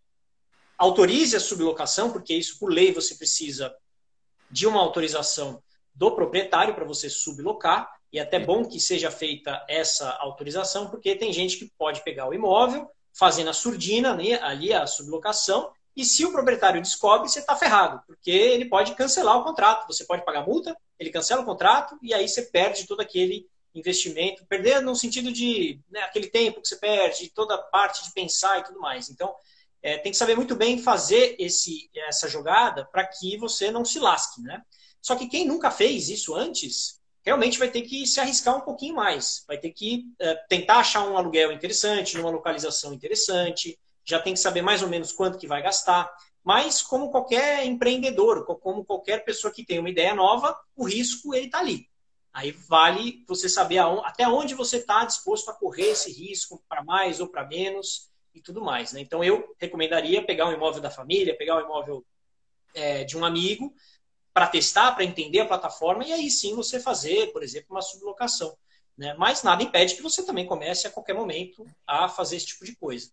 autorize 0.80 1.36
a 1.36 1.40
sublocação, 1.40 2.12
porque 2.12 2.34
isso 2.34 2.58
por 2.58 2.72
lei 2.72 2.94
você 2.94 3.14
precisa 3.16 3.76
de 4.50 4.66
uma 4.66 4.80
autorização 4.80 5.62
do 5.94 6.16
proprietário 6.16 6.74
para 6.74 6.86
você 6.86 7.10
sublocar, 7.10 7.92
e 8.12 8.18
é 8.18 8.22
até 8.22 8.40
bom 8.40 8.66
que 8.66 8.80
seja 8.80 9.12
feita 9.12 9.64
essa 9.68 10.10
autorização, 10.14 10.90
porque 10.90 11.16
tem 11.16 11.34
gente 11.34 11.58
que 11.58 11.72
pode 11.78 12.04
pegar 12.04 12.28
o 12.28 12.34
imóvel, 12.34 12.90
fazendo 13.14 13.50
a 13.50 13.54
surdina 13.54 14.16
né, 14.16 14.40
ali 14.42 14.74
a 14.74 14.88
sublocação, 14.88 15.72
e 15.96 16.06
se 16.06 16.26
o 16.26 16.32
proprietário 16.32 16.82
descobre, 16.82 17.28
você 17.28 17.40
está 17.40 17.56
ferrado, 17.58 18.02
porque 18.08 18.32
ele 18.32 18.66
pode 18.66 18.96
cancelar 18.96 19.38
o 19.38 19.44
contrato, 19.44 19.86
você 19.86 20.06
pode 20.06 20.24
pagar 20.24 20.48
multa, 20.48 20.76
ele 20.98 21.10
cancela 21.10 21.42
o 21.42 21.46
contrato, 21.46 22.00
e 22.02 22.14
aí 22.14 22.28
você 22.28 22.44
perde 22.44 22.88
todo 22.88 23.02
aquele 23.02 23.46
investimento, 23.76 24.46
perder 24.46 24.82
no 24.82 24.96
sentido 24.96 25.32
de 25.32 25.80
né, 25.90 26.02
aquele 26.04 26.28
tempo 26.28 26.62
que 26.62 26.70
você 26.70 26.78
perde, 26.78 27.30
toda 27.36 27.56
a 27.56 27.58
parte 27.58 28.04
de 28.04 28.14
pensar 28.14 28.60
e 28.60 28.64
tudo 28.64 28.80
mais. 28.80 29.10
Então, 29.10 29.36
é, 29.82 29.98
tem 29.98 30.12
que 30.12 30.18
saber 30.18 30.36
muito 30.36 30.56
bem 30.56 30.82
fazer 30.82 31.36
esse, 31.40 31.90
essa 32.08 32.28
jogada 32.28 32.86
para 32.86 33.06
que 33.06 33.38
você 33.38 33.72
não 33.72 33.86
se 33.86 34.00
lasque, 34.00 34.42
né? 34.42 34.62
Só 35.02 35.16
que 35.16 35.28
quem 35.28 35.46
nunca 35.46 35.72
fez 35.72 36.10
isso 36.10 36.36
antes, 36.36 37.00
realmente 37.24 37.58
vai 37.58 37.70
ter 37.70 37.84
que 37.84 38.06
se 38.06 38.20
arriscar 38.20 38.58
um 38.58 38.62
pouquinho 38.62 38.96
mais. 38.96 39.44
Vai 39.48 39.58
ter 39.58 39.72
que 39.72 40.06
é, 40.20 40.36
tentar 40.50 40.80
achar 40.80 41.08
um 41.08 41.18
aluguel 41.18 41.52
interessante, 41.52 42.18
numa 42.18 42.30
localização 42.30 42.94
interessante, 42.94 43.80
já 44.04 44.20
tem 44.20 44.34
que 44.34 44.40
saber 44.40 44.62
mais 44.62 44.82
ou 44.82 44.90
menos 44.90 45.12
quanto 45.12 45.38
que 45.38 45.48
vai 45.48 45.62
gastar. 45.62 46.12
Mas, 46.44 46.82
como 46.82 47.12
qualquer 47.12 47.66
empreendedor, 47.66 48.46
como 48.46 48.84
qualquer 48.84 49.24
pessoa 49.24 49.54
que 49.54 49.66
tem 49.66 49.80
uma 49.80 49.90
ideia 49.90 50.16
nova, 50.16 50.58
o 50.76 50.86
risco 50.86 51.34
ele 51.34 51.46
está 51.46 51.60
ali. 51.60 51.88
Aí 52.34 52.52
vale 52.52 53.24
você 53.28 53.50
saber 53.50 53.80
até 54.04 54.28
onde 54.28 54.54
você 54.54 54.78
está 54.78 55.04
disposto 55.04 55.50
a 55.50 55.54
correr 55.54 55.92
esse 55.92 56.12
risco, 56.12 56.64
para 56.68 56.84
mais 56.84 57.20
ou 57.20 57.28
para 57.28 57.46
menos 57.46 58.10
e 58.34 58.42
tudo 58.42 58.62
mais. 58.62 58.94
Né? 58.94 59.02
Então, 59.02 59.24
eu 59.24 59.56
recomendaria 59.60 60.26
pegar 60.26 60.48
um 60.48 60.54
imóvel 60.54 60.82
da 60.82 60.90
família, 60.90 61.38
pegar 61.38 61.58
um 61.58 61.62
imóvel 61.62 62.06
é, 62.74 63.04
de 63.04 63.18
um 63.18 63.26
amigo, 63.26 63.74
para 64.34 64.48
testar, 64.48 64.94
para 64.94 65.04
entender 65.04 65.40
a 65.40 65.46
plataforma, 65.46 66.06
e 66.06 66.14
aí 66.14 66.30
sim 66.30 66.56
você 66.56 66.80
fazer, 66.80 67.32
por 67.34 67.44
exemplo, 67.44 67.68
uma 67.72 67.82
sublocação. 67.82 68.56
Né? 68.98 69.16
Mas 69.18 69.44
nada 69.44 69.64
impede 69.64 69.96
que 69.96 70.02
você 70.02 70.26
também 70.26 70.46
comece 70.46 70.88
a 70.88 70.92
qualquer 70.92 71.14
momento 71.14 71.66
a 71.88 72.08
fazer 72.08 72.36
esse 72.36 72.48
tipo 72.48 72.66
de 72.66 72.76
coisa. 72.76 73.10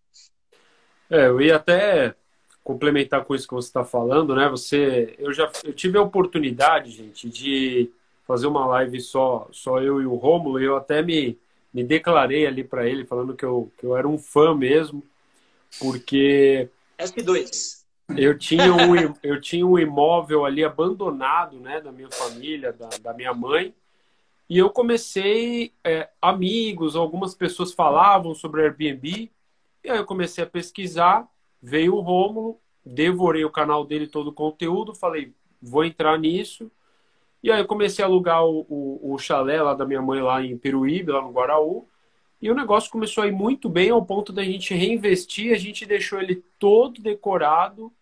É, 1.10 1.26
eu 1.26 1.40
ia 1.40 1.56
até 1.56 2.14
complementar 2.62 3.24
com 3.24 3.34
isso 3.34 3.46
que 3.46 3.54
você 3.54 3.68
está 3.68 3.84
falando, 3.84 4.34
né? 4.34 4.48
Você, 4.48 5.14
eu 5.18 5.32
já 5.32 5.50
eu 5.62 5.72
tive 5.72 5.96
a 5.96 6.02
oportunidade, 6.02 6.90
gente, 6.90 7.28
de 7.28 7.92
fazer 8.26 8.48
uma 8.48 8.66
live 8.66 9.00
só, 9.00 9.48
só 9.52 9.80
eu 9.80 10.02
e 10.02 10.06
o 10.06 10.16
Rômulo, 10.16 10.60
e 10.60 10.64
eu 10.64 10.76
até 10.76 11.00
me 11.00 11.38
me 11.76 11.84
declarei 11.84 12.46
ali 12.46 12.64
para 12.64 12.88
ele, 12.88 13.04
falando 13.04 13.36
que 13.36 13.44
eu, 13.44 13.70
que 13.76 13.84
eu 13.84 13.94
era 13.94 14.08
um 14.08 14.16
fã 14.16 14.54
mesmo, 14.54 15.02
porque. 15.78 16.70
SP2. 16.98 17.84
Eu 18.16 18.38
tinha, 18.38 18.72
um, 18.72 18.94
eu 19.22 19.38
tinha 19.38 19.66
um 19.66 19.78
imóvel 19.78 20.46
ali 20.46 20.64
abandonado, 20.64 21.60
né, 21.60 21.78
da 21.82 21.92
minha 21.92 22.10
família, 22.10 22.72
da, 22.72 22.88
da 23.02 23.12
minha 23.12 23.34
mãe, 23.34 23.74
e 24.48 24.56
eu 24.56 24.70
comecei, 24.70 25.70
é, 25.84 26.08
amigos, 26.22 26.96
algumas 26.96 27.34
pessoas 27.34 27.74
falavam 27.74 28.34
sobre 28.34 28.62
Airbnb, 28.62 29.30
e 29.84 29.90
aí 29.90 29.98
eu 29.98 30.06
comecei 30.06 30.44
a 30.44 30.46
pesquisar, 30.46 31.28
veio 31.60 31.94
o 31.94 32.00
Rômulo, 32.00 32.58
devorei 32.86 33.44
o 33.44 33.50
canal 33.50 33.84
dele 33.84 34.06
todo 34.06 34.28
o 34.28 34.32
conteúdo, 34.32 34.94
falei, 34.94 35.34
vou 35.60 35.84
entrar 35.84 36.18
nisso, 36.18 36.72
e 37.42 37.50
aí 37.50 37.60
eu 37.60 37.66
comecei 37.66 38.04
a 38.04 38.08
alugar 38.08 38.44
o, 38.44 38.66
o, 38.68 39.14
o 39.14 39.18
chalé 39.18 39.62
lá 39.62 39.74
da 39.74 39.84
minha 39.84 40.02
mãe 40.02 40.20
lá 40.20 40.42
em 40.42 40.56
Peruíbe, 40.56 41.12
lá 41.12 41.22
no 41.22 41.32
Guaraú. 41.32 41.86
E 42.40 42.50
o 42.50 42.54
negócio 42.54 42.90
começou 42.90 43.24
a 43.24 43.26
ir 43.26 43.32
muito 43.32 43.68
bem 43.68 43.90
ao 43.90 44.04
ponto 44.04 44.32
da 44.32 44.44
gente 44.44 44.74
reinvestir. 44.74 45.54
A 45.54 45.58
gente 45.58 45.86
deixou 45.86 46.20
ele 46.20 46.44
todo 46.58 47.00
decorado 47.00 47.92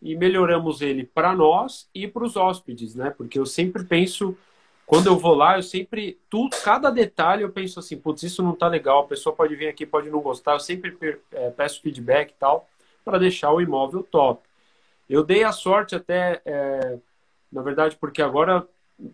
e 0.00 0.16
melhoramos 0.16 0.80
ele 0.80 1.04
para 1.04 1.34
nós 1.34 1.88
e 1.94 2.06
para 2.06 2.24
os 2.24 2.36
hóspedes, 2.36 2.94
né? 2.94 3.10
Porque 3.10 3.38
eu 3.38 3.44
sempre 3.44 3.84
penso, 3.84 4.36
quando 4.86 5.06
eu 5.06 5.18
vou 5.18 5.34
lá, 5.34 5.58
eu 5.58 5.62
sempre, 5.62 6.18
tudo, 6.30 6.56
cada 6.62 6.90
detalhe 6.90 7.42
eu 7.42 7.50
penso 7.50 7.78
assim, 7.78 7.96
putz, 7.96 8.22
isso 8.22 8.42
não 8.42 8.54
tá 8.54 8.68
legal, 8.68 9.00
a 9.00 9.06
pessoa 9.06 9.34
pode 9.34 9.54
vir 9.56 9.68
aqui, 9.68 9.84
pode 9.84 10.08
não 10.08 10.20
gostar. 10.20 10.52
Eu 10.52 10.60
sempre 10.60 10.96
é, 11.32 11.50
peço 11.50 11.82
feedback 11.82 12.30
e 12.30 12.34
tal, 12.38 12.68
para 13.04 13.18
deixar 13.18 13.52
o 13.52 13.60
imóvel 13.60 14.02
top. 14.02 14.42
Eu 15.08 15.24
dei 15.24 15.42
a 15.42 15.52
sorte 15.52 15.94
até, 15.94 16.40
é, 16.44 16.98
na 17.50 17.62
verdade, 17.62 17.96
porque 17.96 18.22
agora 18.22 18.66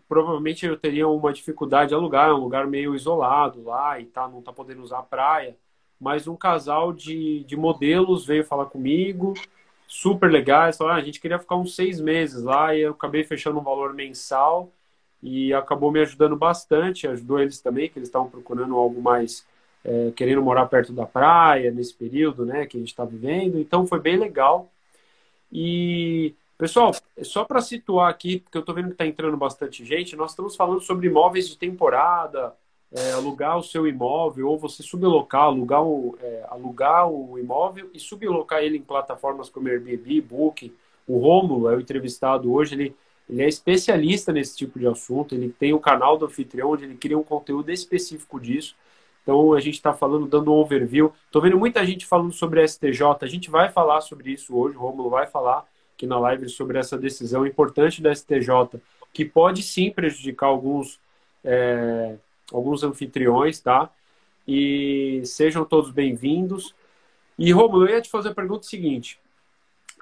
provavelmente 0.09 0.67
eu 0.67 0.77
teria 0.77 1.09
uma 1.09 1.33
dificuldade 1.33 1.91
de 1.91 1.95
alugar, 1.95 2.31
é 2.31 2.33
um 2.35 2.39
lugar 2.39 2.67
meio 2.67 2.95
isolado 2.95 3.63
lá 3.65 4.01
e 4.01 4.05
tá, 4.07 4.29
não 4.29 4.43
tá 4.43 4.53
podendo 4.53 4.83
usar 4.83 4.99
a 4.99 5.03
praia. 5.03 5.57
Mas 6.01 6.29
um 6.29 6.37
casal 6.37 6.93
de, 6.93 7.45
de 7.45 7.57
modelos 7.57 8.27
veio 8.27 8.45
falar 8.45 8.67
comigo, 8.67 9.35
super 9.87 10.31
legais, 10.31 10.77
falaram, 10.77 10.97
ah, 10.97 11.01
a 11.01 11.05
gente 11.05 11.21
queria 11.21 11.39
ficar 11.39 11.57
uns 11.57 11.75
seis 11.75 12.01
meses 12.01 12.43
lá 12.43 12.75
e 12.75 12.83
eu 12.83 12.93
acabei 12.93 13.25
fechando 13.25 13.59
um 13.59 13.63
valor 13.63 13.95
mensal 13.95 14.71
e 15.23 15.55
acabou 15.55 15.91
me 15.91 16.01
ajudando 16.01 16.37
bastante, 16.37 17.09
ajudou 17.09 17.41
eles 17.41 17.61
também, 17.61 17.89
que 17.89 17.99
eles 17.99 18.09
estavam 18.09 18.29
procurando 18.29 18.77
algo 18.77 19.01
mais, 19.01 19.47
é, 19.85 20.13
querendo 20.15 20.43
morar 20.43 20.67
perto 20.67 20.93
da 20.93 21.07
praia 21.07 21.71
nesse 21.71 21.95
período, 21.95 22.45
né, 22.45 22.67
que 22.67 22.77
a 22.77 22.81
gente 22.81 22.91
está 22.91 23.05
vivendo, 23.05 23.59
então 23.59 23.87
foi 23.87 24.01
bem 24.01 24.17
legal. 24.19 24.71
E 25.51 26.35
Pessoal, 26.59 26.93
só 27.23 27.45
para 27.45 27.61
situar 27.61 28.09
aqui, 28.09 28.39
porque 28.41 28.57
eu 28.57 28.61
estou 28.61 28.75
vendo 28.75 28.87
que 28.87 28.93
está 28.93 29.07
entrando 29.07 29.37
bastante 29.37 29.85
gente, 29.85 30.17
nós 30.17 30.31
estamos 30.31 30.57
falando 30.57 30.81
sobre 30.81 31.07
imóveis 31.07 31.49
de 31.51 31.59
temporada, 31.59 32.55
é, 32.91 33.13
alugar 33.13 33.59
o 33.59 33.63
seu 33.63 33.87
imóvel, 33.87 34.49
ou 34.49 34.59
você 34.59 34.83
sublocar, 34.83 35.43
alugar 35.43 35.83
o, 35.83 36.17
é, 36.19 36.47
alugar 36.49 37.11
o 37.11 37.39
imóvel 37.39 37.91
e 37.93 38.01
sublocar 38.01 38.61
ele 38.63 38.79
em 38.79 38.83
plataformas 38.83 39.51
como 39.51 39.69
Airbnb, 39.69 40.23
Booking. 40.23 40.73
O 41.07 41.19
Romulo 41.19 41.69
é 41.69 41.77
o 41.77 41.81
entrevistado 41.81 42.51
hoje, 42.51 42.75
ele, 42.75 42.97
ele 43.29 43.43
é 43.43 43.49
especialista 43.49 44.33
nesse 44.33 44.57
tipo 44.57 44.79
de 44.79 44.87
assunto, 44.87 45.35
ele 45.35 45.51
tem 45.51 45.75
o 45.75 45.79
canal 45.79 46.17
do 46.17 46.25
anfitrião, 46.25 46.71
onde 46.71 46.85
ele 46.85 46.97
cria 46.97 47.19
um 47.19 47.23
conteúdo 47.23 47.71
específico 47.71 48.41
disso. 48.41 48.75
Então 49.23 49.53
a 49.53 49.61
gente 49.61 49.75
está 49.75 49.93
falando, 49.93 50.27
dando 50.27 50.51
um 50.51 50.57
overview. 50.57 51.13
Estou 51.27 51.43
vendo 51.43 51.59
muita 51.59 51.85
gente 51.85 52.07
falando 52.07 52.33
sobre 52.33 52.67
STJ, 52.67 53.03
a 53.21 53.27
gente 53.27 53.51
vai 53.51 53.69
falar 53.69 54.01
sobre 54.01 54.31
isso 54.33 54.57
hoje, 54.57 54.77
o 54.77 54.81
Romulo 54.81 55.11
vai 55.11 55.27
falar 55.27 55.67
aqui 55.97 56.07
na 56.07 56.19
live 56.19 56.49
sobre 56.51 56.79
essa 56.79 56.99
decisão 56.99 57.47
importante 57.47 58.03
da 58.03 58.15
STJ, 58.15 58.79
que 59.15 59.25
pode 59.25 59.63
sim 59.63 59.91
prejudicar 59.91 60.47
alguns, 60.47 61.01
é, 61.43 62.17
alguns 62.53 62.85
anfitriões, 62.85 63.59
tá? 63.59 63.91
E 64.47 65.23
sejam 65.25 65.65
todos 65.65 65.91
bem-vindos. 65.91 66.75
E, 67.39 67.51
Romulo, 67.51 67.87
eu 67.87 67.95
ia 67.95 68.03
te 68.03 68.11
fazer 68.11 68.29
a 68.29 68.35
pergunta 68.35 68.67
seguinte. 68.67 69.19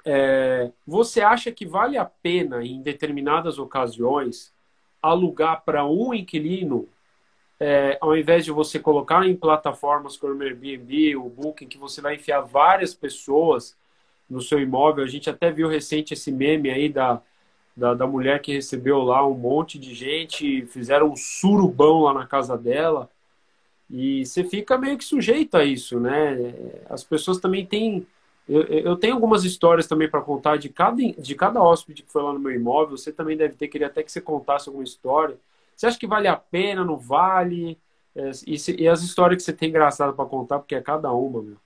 É, 0.03 0.69
você 0.85 1.21
acha 1.21 1.49
que 1.49 1.65
vale 1.65 1.97
a 1.97 2.05
pena, 2.05 2.63
em 2.63 2.81
determinadas 2.81 3.57
ocasiões, 3.57 4.53
alugar 5.01 5.63
para 5.63 5.85
um 5.85 6.13
inquilino, 6.13 6.89
é, 7.57 7.97
ao 8.01 8.17
invés 8.17 8.43
de 8.43 8.51
você 8.51 8.79
colocar 8.79 9.25
em 9.25 9.35
plataformas 9.35 10.17
como 10.17 10.35
o 10.35 10.43
Airbnb, 10.43 11.15
o 11.15 11.29
Booking, 11.29 11.67
que 11.67 11.77
você 11.77 12.01
vai 12.01 12.15
enfiar 12.15 12.41
várias 12.41 12.93
pessoas 12.93 13.77
no 14.29 14.41
seu 14.41 14.59
imóvel. 14.59 15.03
A 15.03 15.07
gente 15.07 15.29
até 15.29 15.51
viu 15.51 15.67
recente 15.67 16.13
esse 16.13 16.31
meme 16.31 16.69
aí 16.69 16.89
da, 16.89 17.21
da, 17.75 17.93
da, 17.93 18.07
mulher 18.07 18.41
que 18.41 18.53
recebeu 18.53 18.99
lá 18.99 19.25
um 19.25 19.33
monte 19.33 19.77
de 19.77 19.93
gente, 19.93 20.65
fizeram 20.67 21.11
um 21.11 21.15
surubão 21.15 22.01
lá 22.01 22.13
na 22.13 22.25
casa 22.25 22.57
dela. 22.57 23.09
E 23.89 24.25
você 24.25 24.43
fica 24.43 24.77
meio 24.77 24.97
que 24.97 25.03
sujeito 25.03 25.55
a 25.55 25.63
isso, 25.63 25.99
né? 25.99 26.53
As 26.89 27.03
pessoas 27.03 27.39
também 27.39 27.65
têm. 27.65 28.07
Eu, 28.47 28.63
eu 28.63 28.95
tenho 28.95 29.13
algumas 29.13 29.43
histórias 29.43 29.87
também 29.87 30.09
para 30.09 30.21
contar 30.21 30.57
de 30.57 30.69
cada, 30.69 30.97
de 30.97 31.35
cada 31.35 31.61
hóspede 31.61 32.03
que 32.03 32.11
foi 32.11 32.23
lá 32.23 32.33
no 32.33 32.39
meu 32.39 32.51
imóvel. 32.51 32.97
Você 32.97 33.11
também 33.11 33.37
deve 33.37 33.55
ter, 33.55 33.67
queria 33.67 33.87
até 33.87 34.03
que 34.03 34.11
você 34.11 34.21
contasse 34.21 34.69
alguma 34.69 34.83
história. 34.83 35.37
Você 35.75 35.87
acha 35.87 35.99
que 35.99 36.07
vale 36.07 36.27
a 36.27 36.35
pena, 36.35 36.83
não 36.83 36.97
vale? 36.97 37.77
É, 38.15 38.31
e, 38.47 38.55
e 38.83 38.87
as 38.87 39.01
histórias 39.03 39.37
que 39.37 39.43
você 39.43 39.53
tem 39.53 39.69
engraçado 39.69 40.13
para 40.15 40.25
contar, 40.25 40.59
porque 40.59 40.75
é 40.75 40.81
cada 40.81 41.11
uma, 41.11 41.41
meu. 41.41 41.57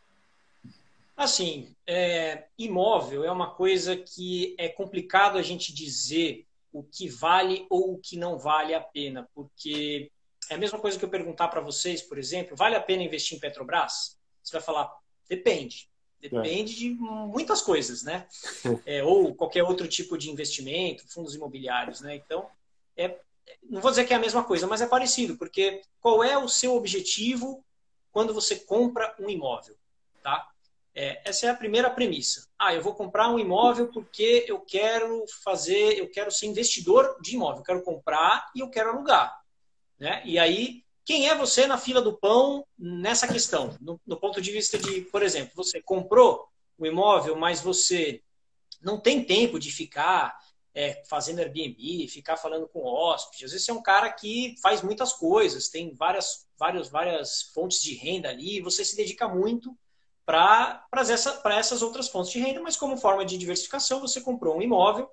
Assim, 1.20 1.76
é, 1.86 2.46
imóvel 2.58 3.26
é 3.26 3.32
uma 3.32 3.54
coisa 3.54 3.94
que 3.98 4.56
é 4.58 4.70
complicado 4.70 5.38
a 5.38 5.42
gente 5.42 5.74
dizer 5.74 6.48
o 6.72 6.82
que 6.82 7.10
vale 7.10 7.68
ou 7.70 7.94
o 7.94 7.98
que 7.98 8.16
não 8.16 8.38
vale 8.38 8.74
a 8.74 8.80
pena, 8.80 9.28
porque 9.36 10.10
é 10.50 10.56
a 10.56 10.58
mesma 10.58 10.80
coisa 10.80 10.98
que 10.98 11.04
eu 11.04 11.10
perguntar 11.10 11.50
para 11.50 11.60
vocês, 11.60 12.02
por 12.02 12.18
exemplo, 12.18 12.56
vale 12.56 12.78
a 12.78 12.82
pena 12.82 13.04
investir 13.04 13.36
em 13.36 13.40
Petrobras? 13.42 14.18
Você 14.42 14.54
vai 14.54 14.62
falar, 14.62 14.90
depende. 15.28 15.90
Depende 16.22 16.72
é. 16.72 16.78
de 16.78 16.90
muitas 16.92 17.62
coisas, 17.62 18.02
né? 18.02 18.26
É, 18.86 19.04
ou 19.04 19.36
qualquer 19.36 19.64
outro 19.64 19.90
tipo 19.90 20.18
de 20.18 20.32
investimento, 20.32 21.06
fundos 21.06 21.36
imobiliários, 21.36 22.00
né? 22.00 22.16
Então, 22.16 22.48
é, 22.96 23.20
não 23.70 23.82
vou 23.82 23.92
dizer 23.92 24.06
que 24.06 24.14
é 24.14 24.16
a 24.16 24.22
mesma 24.22 24.46
coisa, 24.46 24.66
mas 24.66 24.80
é 24.80 24.88
parecido, 24.88 25.36
porque 25.36 25.82
qual 26.00 26.24
é 26.24 26.38
o 26.38 26.48
seu 26.48 26.78
objetivo 26.78 27.62
quando 28.10 28.34
você 28.34 28.56
compra 28.56 29.14
um 29.20 29.30
imóvel, 29.30 29.76
tá? 30.24 30.50
É, 30.96 31.22
essa 31.30 31.46
é 31.46 31.50
a 31.50 31.56
primeira 31.56 31.90
premissa. 31.90 32.48
Ah, 32.58 32.74
eu 32.74 32.82
vou 32.82 32.96
comprar 32.96 33.30
um 33.30 33.40
imóvel 33.40 33.88
porque 33.92 34.46
eu 34.48 34.60
quero 34.60 35.24
fazer, 35.44 35.98
eu 35.98 36.10
quero 36.10 36.32
ser 36.32 36.48
investidor 36.48 37.18
de 37.22 37.36
imóvel, 37.36 37.60
eu 37.60 37.64
quero 37.64 37.84
comprar 37.84 38.50
e 38.56 38.60
eu 38.60 38.70
quero 38.70 38.90
alugar, 38.90 39.40
né? 40.00 40.22
E 40.26 40.38
aí 40.40 40.84
quem 41.10 41.28
é 41.28 41.36
você 41.36 41.66
na 41.66 41.76
fila 41.76 42.02
do 42.04 42.18
pão 42.18 42.64
nessa 42.78 43.28
questão? 43.28 43.76
No, 43.82 44.00
no 44.06 44.16
ponto 44.16 44.40
de 44.40 44.52
vista 44.52 44.78
de, 44.78 45.02
por 45.02 45.24
exemplo, 45.24 45.54
você 45.56 45.82
comprou 45.82 46.48
o 46.78 46.86
imóvel, 46.86 47.36
mas 47.36 47.62
você 47.62 48.22
não 48.80 49.00
tem 49.00 49.24
tempo 49.24 49.58
de 49.58 49.72
ficar 49.72 50.38
é, 50.72 51.04
fazendo 51.10 51.40
Airbnb, 51.40 52.08
ficar 52.08 52.38
falando 52.38 52.68
com 52.68 52.86
hóspede. 52.86 53.46
Às 53.46 53.52
vezes 53.52 53.66
você 53.66 53.72
é 53.72 53.74
um 53.74 53.82
cara 53.82 54.12
que 54.12 54.56
faz 54.62 54.84
muitas 54.84 55.12
coisas, 55.12 55.68
tem 55.68 55.96
várias, 55.96 56.48
várias, 56.58 56.90
várias 56.90 57.42
fontes 57.54 57.82
de 57.82 57.96
renda 57.96 58.30
ali, 58.30 58.62
você 58.62 58.86
se 58.86 58.96
dedica 58.96 59.28
muito 59.28 59.76
para 60.30 60.86
essa, 61.10 61.42
essas 61.46 61.82
outras 61.82 62.08
fontes 62.08 62.32
de 62.32 62.38
renda, 62.38 62.62
mas 62.62 62.78
como 62.78 62.96
forma 62.96 63.26
de 63.26 63.36
diversificação, 63.36 64.00
você 64.00 64.22
comprou 64.22 64.56
um 64.56 64.62
imóvel 64.62 65.10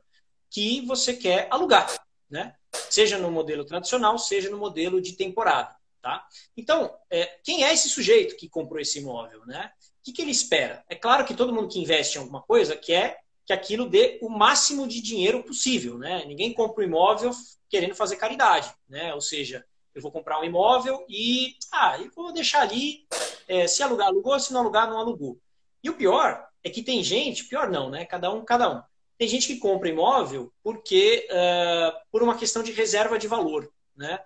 que 0.51 0.83
você 0.83 1.15
quer 1.15 1.49
alugar, 1.51 1.91
né? 2.29 2.55
Seja 2.91 3.17
no 3.17 3.31
modelo 3.31 3.65
tradicional, 3.65 4.19
seja 4.19 4.51
no 4.51 4.59
modelo 4.59 5.01
de 5.01 5.15
temporada. 5.15 5.75
Tá? 6.03 6.25
Então, 6.55 6.95
é, 7.11 7.39
quem 7.43 7.65
é 7.65 7.73
esse 7.73 7.89
sujeito 7.89 8.37
que 8.37 8.47
comprou 8.47 8.79
esse 8.79 8.99
imóvel? 8.99 9.45
Né? 9.47 9.73
O 9.81 10.05
que, 10.05 10.13
que 10.13 10.21
ele 10.21 10.31
espera? 10.31 10.85
É 10.87 10.95
claro 10.95 11.25
que 11.25 11.35
todo 11.35 11.53
mundo 11.53 11.69
que 11.69 11.81
investe 11.81 12.17
em 12.17 12.21
alguma 12.21 12.43
coisa 12.43 12.77
quer 12.77 13.19
que 13.47 13.55
aquilo 13.55 13.89
dê 13.89 14.19
o 14.21 14.29
máximo 14.29 14.87
de 14.87 15.01
dinheiro 15.01 15.43
possível. 15.43 15.97
Né? 15.97 16.25
Ninguém 16.27 16.53
compra 16.53 16.85
um 16.85 16.87
imóvel 16.87 17.33
querendo 17.71 17.95
fazer 17.95 18.17
caridade. 18.17 18.73
Né? 18.87 19.15
Ou 19.15 19.21
seja, 19.21 19.65
eu 19.97 20.03
vou 20.03 20.13
comprar 20.13 20.39
um 20.39 20.45
imóvel 20.45 21.07
e 21.09 21.57
ah, 21.73 21.99
eu 21.99 22.11
vou 22.15 22.31
deixar 22.31 22.61
ali, 22.61 23.07
é, 23.49 23.67
se 23.67 23.83
alugar, 23.83 24.09
alugou, 24.09 24.39
se 24.39 24.53
não 24.53 24.61
alugar, 24.61 24.89
não 24.91 24.99
alugou. 24.99 25.41
E 25.83 25.89
o 25.89 25.97
pior 25.97 26.47
é 26.63 26.69
que 26.69 26.83
tem 26.83 27.03
gente, 27.03 27.47
pior 27.47 27.71
não, 27.71 27.89
né? 27.89 28.05
Cada 28.05 28.31
um, 28.31 28.45
cada 28.45 28.71
um. 28.71 28.83
Tem 29.17 29.27
gente 29.27 29.47
que 29.47 29.57
compra 29.57 29.89
imóvel 29.89 30.53
porque 30.63 31.27
uh, 31.31 31.99
por 32.13 32.23
uma 32.23 32.37
questão 32.37 32.63
de 32.63 32.73
reserva 32.73 33.19
de 33.19 33.27
valor, 33.27 33.73
né? 33.97 34.21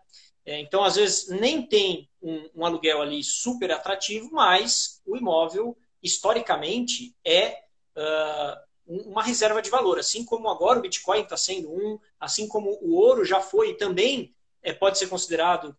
É, 0.45 0.59
então, 0.59 0.83
às 0.83 0.97
vezes, 0.97 1.29
nem 1.29 1.65
tem 1.65 2.11
um, 2.21 2.51
um, 2.57 2.67
aluguel 2.67 3.01
ali 3.01 3.23
super 3.23 3.71
atrativo, 3.71 4.29
mas 4.33 5.01
o 5.07 5.17
imóvel, 5.17 5.79
historicamente, 6.03 7.15
é 7.25 7.63
uh, 7.97 9.05
uma 9.09 9.23
reserva 9.23 9.63
de 9.63 9.71
valor. 9.71 10.01
Assim 10.01 10.25
como 10.25 10.49
agora 10.49 10.81
o 10.81 10.83
Bitcoin 10.83 11.21
está 11.21 11.37
sendo 11.37 11.71
um, 11.71 11.97
assim 12.19 12.49
como 12.49 12.77
o 12.83 12.97
ouro 12.97 13.25
já 13.25 13.41
foi 13.41 13.75
também 13.75 14.35
é, 14.63 14.73
pode 14.73 14.99
ser 14.99 15.09
considerado, 15.09 15.77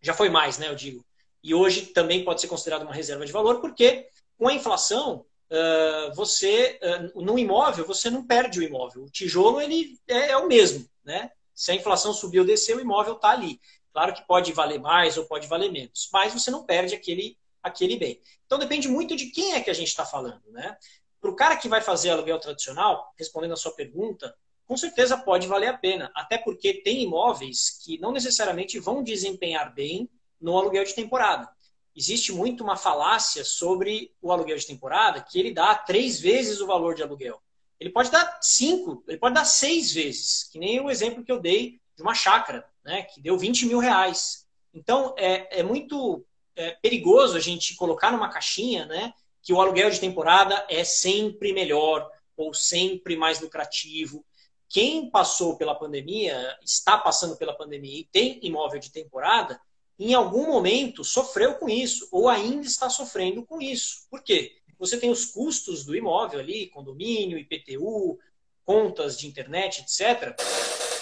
já 0.00 0.14
foi 0.14 0.28
mais, 0.28 0.58
né, 0.58 0.68
eu 0.68 0.74
digo, 0.74 1.04
e 1.42 1.54
hoje 1.54 1.86
também 1.86 2.24
pode 2.24 2.40
ser 2.40 2.48
considerado 2.48 2.82
uma 2.82 2.94
reserva 2.94 3.24
de 3.24 3.32
valor, 3.32 3.60
porque 3.60 4.08
com 4.36 4.48
a 4.48 4.54
inflação, 4.54 5.24
uh, 5.50 6.14
você, 6.14 6.78
uh, 7.14 7.22
no 7.22 7.38
imóvel, 7.38 7.86
você 7.86 8.10
não 8.10 8.26
perde 8.26 8.60
o 8.60 8.62
imóvel. 8.62 9.04
O 9.04 9.10
tijolo, 9.10 9.60
ele 9.60 9.98
é, 10.06 10.30
é 10.30 10.36
o 10.36 10.46
mesmo, 10.46 10.88
né? 11.04 11.30
Se 11.54 11.72
a 11.72 11.74
inflação 11.74 12.12
subiu 12.12 12.42
ou 12.42 12.46
desceu, 12.46 12.76
o 12.76 12.80
imóvel 12.80 13.14
está 13.14 13.30
ali. 13.30 13.60
Claro 13.92 14.14
que 14.14 14.26
pode 14.26 14.52
valer 14.52 14.78
mais 14.78 15.16
ou 15.16 15.24
pode 15.24 15.48
valer 15.48 15.72
menos, 15.72 16.08
mas 16.12 16.32
você 16.32 16.50
não 16.50 16.64
perde 16.64 16.94
aquele, 16.94 17.36
aquele 17.62 17.96
bem. 17.96 18.20
Então 18.46 18.58
depende 18.58 18.88
muito 18.88 19.16
de 19.16 19.26
quem 19.26 19.54
é 19.54 19.60
que 19.60 19.70
a 19.70 19.74
gente 19.74 19.88
está 19.88 20.04
falando, 20.04 20.42
né? 20.52 20.76
Para 21.20 21.30
o 21.30 21.34
cara 21.34 21.56
que 21.56 21.68
vai 21.68 21.80
fazer 21.80 22.10
aluguel 22.10 22.38
tradicional, 22.38 23.12
respondendo 23.18 23.54
a 23.54 23.56
sua 23.56 23.72
pergunta, 23.72 24.32
com 24.68 24.76
certeza 24.76 25.16
pode 25.16 25.48
valer 25.48 25.68
a 25.68 25.78
pena, 25.78 26.12
até 26.14 26.36
porque 26.36 26.74
tem 26.74 27.02
imóveis 27.02 27.80
que 27.82 27.98
não 27.98 28.12
necessariamente 28.12 28.78
vão 28.78 29.02
desempenhar 29.02 29.74
bem 29.74 30.08
no 30.38 30.58
aluguel 30.58 30.84
de 30.84 30.94
temporada. 30.94 31.48
Existe 31.96 32.32
muito 32.32 32.62
uma 32.62 32.76
falácia 32.76 33.44
sobre 33.44 34.12
o 34.20 34.30
aluguel 34.30 34.58
de 34.58 34.66
temporada 34.66 35.22
que 35.22 35.40
ele 35.40 35.52
dá 35.52 35.74
três 35.74 36.20
vezes 36.20 36.60
o 36.60 36.66
valor 36.66 36.94
de 36.94 37.02
aluguel. 37.02 37.40
Ele 37.80 37.90
pode 37.90 38.10
dar 38.10 38.38
cinco, 38.42 39.02
ele 39.08 39.16
pode 39.16 39.34
dar 39.34 39.46
seis 39.46 39.92
vezes, 39.92 40.44
que 40.52 40.58
nem 40.58 40.78
o 40.80 40.90
exemplo 40.90 41.24
que 41.24 41.32
eu 41.32 41.40
dei 41.40 41.80
de 41.96 42.02
uma 42.02 42.14
chácara 42.14 42.64
né, 42.84 43.02
que 43.02 43.22
deu 43.22 43.38
20 43.38 43.66
mil 43.66 43.78
reais. 43.78 44.46
Então, 44.74 45.14
é, 45.16 45.60
é 45.60 45.62
muito 45.62 46.24
é, 46.54 46.72
perigoso 46.82 47.36
a 47.36 47.40
gente 47.40 47.74
colocar 47.74 48.12
numa 48.12 48.28
caixinha 48.28 48.84
né, 48.84 49.14
que 49.42 49.52
o 49.52 49.60
aluguel 49.60 49.90
de 49.90 49.98
temporada 49.98 50.66
é 50.68 50.84
sempre 50.84 51.54
melhor 51.54 52.08
ou 52.36 52.52
sempre 52.52 53.16
mais 53.16 53.40
lucrativo. 53.40 54.24
Quem 54.68 55.10
passou 55.10 55.56
pela 55.56 55.74
pandemia, 55.74 56.56
está 56.62 56.98
passando 56.98 57.36
pela 57.36 57.54
pandemia 57.54 58.00
e 58.00 58.04
tem 58.04 58.38
imóvel 58.42 58.78
de 58.78 58.92
temporada, 58.92 59.60
em 59.98 60.14
algum 60.14 60.46
momento 60.46 61.02
sofreu 61.02 61.54
com 61.54 61.68
isso, 61.68 62.08
ou 62.12 62.28
ainda 62.28 62.66
está 62.66 62.88
sofrendo 62.88 63.44
com 63.44 63.60
isso. 63.60 64.06
Por 64.10 64.22
quê? 64.22 64.56
Você 64.78 64.98
tem 64.98 65.10
os 65.10 65.24
custos 65.24 65.84
do 65.84 65.96
imóvel 65.96 66.38
ali, 66.38 66.68
condomínio, 66.68 67.38
IPTU, 67.38 68.18
contas 68.64 69.18
de 69.18 69.26
internet, 69.26 69.80
etc 69.80 70.36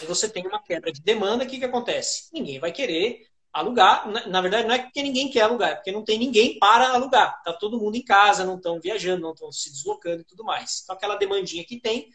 e 0.02 0.06
você 0.06 0.28
tem 0.28 0.46
uma 0.46 0.62
quebra 0.62 0.92
de 0.92 1.00
demanda, 1.00 1.44
o 1.44 1.46
que, 1.46 1.58
que 1.58 1.64
acontece? 1.64 2.28
Ninguém 2.32 2.58
vai 2.58 2.72
querer 2.72 3.26
alugar. 3.52 4.08
Na, 4.28 4.40
verdade, 4.40 4.66
não 4.66 4.74
é 4.74 4.78
porque 4.78 5.02
ninguém 5.02 5.30
quer 5.30 5.42
alugar, 5.42 5.70
é 5.70 5.74
porque 5.76 5.92
não 5.92 6.04
tem 6.04 6.18
ninguém 6.18 6.58
para 6.58 6.90
alugar. 6.90 7.36
Está 7.38 7.52
todo 7.52 7.78
mundo 7.78 7.96
em 7.96 8.04
casa, 8.04 8.44
não 8.44 8.56
estão 8.56 8.80
viajando, 8.80 9.22
não 9.22 9.32
estão 9.32 9.50
se 9.50 9.70
deslocando 9.70 10.20
e 10.20 10.24
tudo 10.24 10.44
mais. 10.44 10.82
Então, 10.82 10.94
aquela 10.96 11.16
demandinha 11.16 11.64
que 11.64 11.80
tem, 11.80 12.10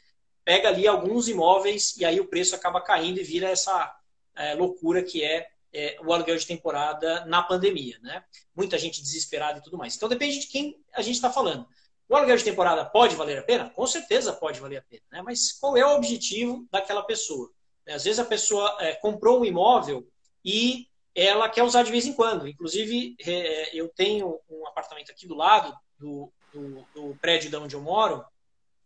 pega 0.51 0.67
ali 0.67 0.85
alguns 0.85 1.29
imóveis 1.29 1.95
e 1.95 2.03
aí 2.03 2.19
o 2.19 2.27
preço 2.27 2.53
acaba 2.53 2.81
caindo 2.81 3.21
e 3.21 3.23
vira 3.23 3.47
essa 3.47 3.97
é, 4.35 4.53
loucura 4.53 5.01
que 5.01 5.23
é, 5.23 5.47
é, 5.71 5.97
o 6.03 6.11
aluguel 6.11 6.35
de 6.35 6.45
temporada 6.45 7.23
na 7.23 7.41
pandemia. 7.41 7.97
Né? 8.01 8.21
Muita 8.53 8.77
gente 8.77 9.01
desesperada 9.01 9.59
e 9.59 9.61
tudo 9.61 9.77
mais. 9.77 9.95
Então, 9.95 10.09
depende 10.09 10.39
de 10.39 10.47
quem 10.47 10.77
a 10.93 11.01
gente 11.01 11.15
está 11.15 11.31
falando. 11.31 11.65
O 12.09 12.17
aluguel 12.17 12.35
de 12.35 12.43
temporada 12.43 12.83
pode 12.83 13.15
valer 13.15 13.37
a 13.37 13.43
pena? 13.43 13.69
Com 13.69 13.87
certeza 13.87 14.33
pode 14.33 14.59
valer 14.59 14.79
a 14.79 14.81
pena. 14.81 15.03
Né? 15.09 15.21
Mas 15.21 15.53
qual 15.53 15.77
é 15.77 15.85
o 15.85 15.95
objetivo 15.95 16.67
daquela 16.69 17.03
pessoa? 17.03 17.49
Às 17.87 18.03
vezes 18.03 18.19
a 18.19 18.25
pessoa 18.25 18.75
é, 18.81 18.93
comprou 18.95 19.39
um 19.39 19.45
imóvel 19.45 20.05
e 20.43 20.85
ela 21.15 21.47
quer 21.47 21.63
usar 21.63 21.83
de 21.83 21.91
vez 21.91 22.05
em 22.05 22.11
quando. 22.11 22.45
Inclusive, 22.45 23.15
é, 23.25 23.73
eu 23.73 23.87
tenho 23.87 24.37
um 24.49 24.67
apartamento 24.67 25.13
aqui 25.13 25.25
do 25.25 25.35
lado 25.35 25.73
do, 25.97 26.29
do, 26.53 26.85
do, 26.93 27.17
prédio 27.21 27.49
de 27.49 27.55
onde 27.55 27.73
eu 27.73 27.81
moro, 27.81 28.25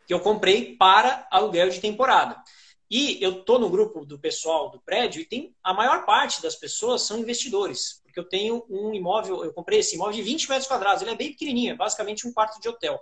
que 0.06 0.14
eu 0.14 0.20
comprei 0.20 0.76
para 0.76 1.28
aluguel 1.32 1.70
de 1.70 1.80
temporada. 1.80 2.42
E 2.90 3.22
eu 3.24 3.40
estou 3.40 3.58
no 3.58 3.70
grupo 3.70 4.06
do 4.06 4.20
pessoal 4.20 4.70
do 4.70 4.80
prédio 4.80 5.22
e 5.22 5.26
tem 5.26 5.56
a 5.64 5.74
maior 5.74 6.06
parte 6.06 6.42
das 6.42 6.56
pessoas 6.56 7.02
são 7.02 7.18
investidores, 7.18 8.00
porque 8.04 8.20
eu 8.20 8.24
tenho 8.24 8.64
um 8.70 8.94
imóvel, 8.94 9.44
eu 9.44 9.52
comprei 9.52 9.80
esse 9.80 9.96
imóvel 9.96 10.14
de 10.14 10.22
20 10.22 10.50
metros 10.50 10.68
quadrados, 10.68 11.02
ele 11.02 11.12
é 11.12 11.16
bem 11.16 11.32
pequenininho, 11.32 11.74
é 11.74 11.76
basicamente 11.76 12.28
um 12.28 12.34
quarto 12.34 12.62
de 12.62 12.70
hotel. 12.70 13.00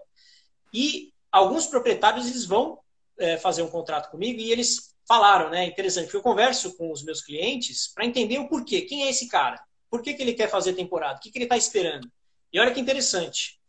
E 0.74 1.12
alguns 1.32 1.68
proprietários 1.68 2.28
eles 2.28 2.46
vão 2.46 2.80
é, 3.20 3.38
fazer 3.38 3.62
um 3.62 3.70
contrato 3.70 4.10
comigo 4.10 4.39
e 4.39 4.52
eles 4.52 4.96
falaram, 5.06 5.50
né? 5.50 5.66
Interessante, 5.66 6.06
porque 6.06 6.18
eu 6.18 6.22
converso 6.22 6.76
com 6.78 6.92
os 6.92 7.04
meus 7.04 7.22
clientes 7.22 7.92
para 7.94 8.06
entender 8.06 8.39
o 8.39 8.48
porquê. 8.48 8.82
Quem 8.82 9.04
é 9.04 9.10
esse 9.10 9.28
cara? 9.28 9.62
Por 9.89 10.02
que, 10.02 10.13
que 10.13 10.22
ele 10.22 10.34
quer 10.34 10.50
fazer 10.50 10.74
temporada? 10.74 11.20
O 11.20 11.22
que, 11.22 11.30
que 11.30 11.38
ele 11.38 11.46
está 11.46 11.58
esperando? 11.58 12.10
E 12.52 12.60
olha 12.60 12.72
que 12.72 12.80
interessante. 12.80 13.60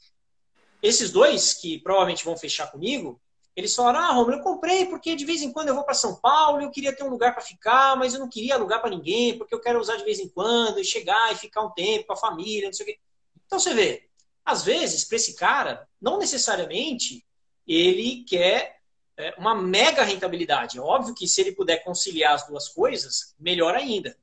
Esses 0.84 1.10
dois, 1.10 1.54
que 1.54 1.78
provavelmente 1.78 2.26
vão 2.26 2.36
fechar 2.36 2.70
comigo, 2.70 3.18
eles 3.56 3.74
falaram: 3.74 4.00
Ah, 4.00 4.12
Romulo, 4.12 4.34
eu 4.36 4.42
comprei 4.42 4.84
porque 4.84 5.16
de 5.16 5.24
vez 5.24 5.40
em 5.40 5.50
quando 5.50 5.68
eu 5.68 5.74
vou 5.74 5.82
para 5.82 5.94
São 5.94 6.16
Paulo, 6.16 6.60
eu 6.60 6.70
queria 6.70 6.94
ter 6.94 7.02
um 7.02 7.08
lugar 7.08 7.32
para 7.32 7.42
ficar, 7.42 7.96
mas 7.96 8.12
eu 8.12 8.20
não 8.20 8.28
queria 8.28 8.54
alugar 8.54 8.82
para 8.82 8.90
ninguém, 8.90 9.38
porque 9.38 9.54
eu 9.54 9.60
quero 9.60 9.80
usar 9.80 9.96
de 9.96 10.04
vez 10.04 10.20
em 10.20 10.28
quando 10.28 10.78
e 10.78 10.84
chegar 10.84 11.32
e 11.32 11.36
ficar 11.36 11.62
um 11.62 11.70
tempo 11.70 12.08
com 12.08 12.12
a 12.12 12.16
família, 12.16 12.66
não 12.66 12.74
sei 12.74 12.84
o 12.84 12.86
quê. 12.90 12.98
Então 13.46 13.58
você 13.58 13.72
vê, 13.72 14.10
às 14.44 14.62
vezes, 14.62 15.06
para 15.06 15.16
esse 15.16 15.34
cara, 15.34 15.88
não 15.98 16.18
necessariamente 16.18 17.24
ele 17.66 18.22
quer 18.28 18.76
é, 19.16 19.34
uma 19.38 19.54
mega 19.54 20.02
rentabilidade. 20.02 20.76
É 20.76 20.82
óbvio 20.82 21.14
que 21.14 21.26
se 21.26 21.40
ele 21.40 21.52
puder 21.52 21.82
conciliar 21.82 22.34
as 22.34 22.46
duas 22.46 22.68
coisas, 22.68 23.34
melhor 23.38 23.74
ainda. 23.74 24.14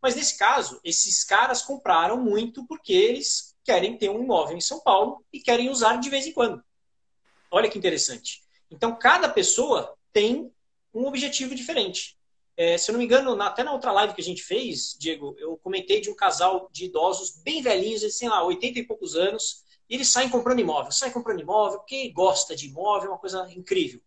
Mas 0.00 0.16
nesse 0.16 0.38
caso, 0.38 0.80
esses 0.82 1.24
caras 1.24 1.60
compraram 1.60 2.16
muito 2.16 2.66
porque 2.66 2.94
eles 2.94 3.45
querem 3.66 3.98
ter 3.98 4.08
um 4.08 4.22
imóvel 4.22 4.56
em 4.56 4.60
São 4.60 4.80
Paulo 4.80 5.22
e 5.30 5.40
querem 5.40 5.68
usar 5.68 5.96
de 5.96 6.08
vez 6.08 6.26
em 6.26 6.32
quando. 6.32 6.62
Olha 7.50 7.68
que 7.68 7.76
interessante. 7.76 8.42
Então, 8.70 8.96
cada 8.98 9.28
pessoa 9.28 9.94
tem 10.12 10.50
um 10.94 11.06
objetivo 11.06 11.54
diferente. 11.54 12.16
É, 12.56 12.78
se 12.78 12.90
eu 12.90 12.94
não 12.94 13.00
me 13.00 13.04
engano, 13.04 13.40
até 13.42 13.62
na 13.62 13.72
outra 13.72 13.92
live 13.92 14.14
que 14.14 14.22
a 14.22 14.24
gente 14.24 14.42
fez, 14.42 14.96
Diego, 14.98 15.36
eu 15.38 15.58
comentei 15.58 16.00
de 16.00 16.08
um 16.08 16.14
casal 16.14 16.70
de 16.72 16.86
idosos 16.86 17.42
bem 17.42 17.60
velhinhos, 17.60 18.02
eles 18.02 18.18
têm 18.18 18.30
lá 18.30 18.42
80 18.42 18.78
e 18.78 18.86
poucos 18.86 19.14
anos, 19.14 19.62
e 19.90 19.94
eles 19.94 20.08
saem 20.08 20.30
comprando 20.30 20.60
imóvel. 20.60 20.90
Saem 20.90 21.12
comprando 21.12 21.40
imóvel 21.40 21.80
porque 21.80 22.10
gosta 22.12 22.56
de 22.56 22.68
imóvel, 22.68 23.08
é 23.08 23.12
uma 23.12 23.18
coisa 23.18 23.46
incrível 23.52 24.00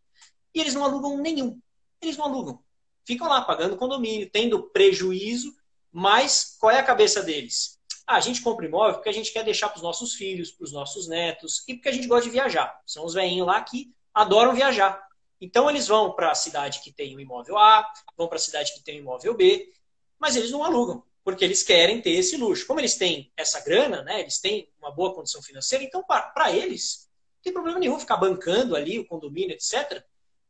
e 0.54 0.60
eles 0.60 0.74
não 0.74 0.84
alugam 0.84 1.18
nenhum. 1.18 1.60
Eles 2.02 2.18
não 2.18 2.26
alugam. 2.26 2.64
Ficam 3.06 3.28
lá 3.28 3.42
pagando 3.42 3.78
condomínio, 3.78 4.30
tendo 4.30 4.64
prejuízo, 4.70 5.56
mas 5.92 6.56
qual 6.60 6.72
é 6.72 6.80
a 6.80 6.84
cabeça 6.84 7.24
deles? 7.24 7.79
Ah, 8.10 8.16
a 8.16 8.20
gente 8.22 8.42
compra 8.42 8.66
imóvel 8.66 8.96
porque 8.96 9.10
a 9.10 9.14
gente 9.14 9.32
quer 9.32 9.44
deixar 9.44 9.70
para 9.70 9.78
os 9.78 9.84
nossos 9.84 10.16
filhos, 10.16 10.50
para 10.50 10.64
os 10.64 10.72
nossos 10.72 11.08
netos 11.08 11.64
e 11.68 11.76
porque 11.76 11.90
a 11.90 11.92
gente 11.92 12.08
gosta 12.08 12.24
de 12.24 12.32
viajar. 12.32 12.82
São 12.84 13.06
os 13.06 13.14
velhinhos 13.14 13.46
lá 13.46 13.62
que 13.62 13.94
adoram 14.12 14.56
viajar. 14.56 15.00
Então 15.40 15.70
eles 15.70 15.88
vão 15.88 16.14
para 16.14 16.32
a 16.32 16.36
cidade 16.36 16.82
que 16.82 16.92
tem 16.92 17.16
o 17.16 17.20
imóvel 17.20 17.56
A, 17.56 17.88
vão 18.18 18.28
para 18.28 18.38
a 18.38 18.42
cidade 18.42 18.74
que 18.74 18.82
tem 18.82 18.98
o 18.98 19.02
imóvel 19.02 19.36
B, 19.36 19.72
mas 20.18 20.36
eles 20.36 20.50
não 20.50 20.64
alugam, 20.64 21.04
porque 21.24 21.46
eles 21.46 21.62
querem 21.62 22.02
ter 22.02 22.10
esse 22.10 22.36
luxo. 22.36 22.66
Como 22.66 22.80
eles 22.80 22.96
têm 22.96 23.32
essa 23.38 23.64
grana, 23.64 24.02
né, 24.02 24.22
eles 24.22 24.40
têm 24.40 24.68
uma 24.80 24.90
boa 24.90 25.14
condição 25.14 25.44
financeira, 25.44 25.84
então 25.84 26.04
para 26.04 26.52
eles 26.52 27.08
não 27.36 27.44
tem 27.44 27.54
problema 27.54 27.78
nenhum 27.78 28.00
ficar 28.00 28.18
bancando 28.18 28.76
ali 28.76 28.98
o 28.98 29.06
condomínio, 29.06 29.54
etc., 29.54 30.04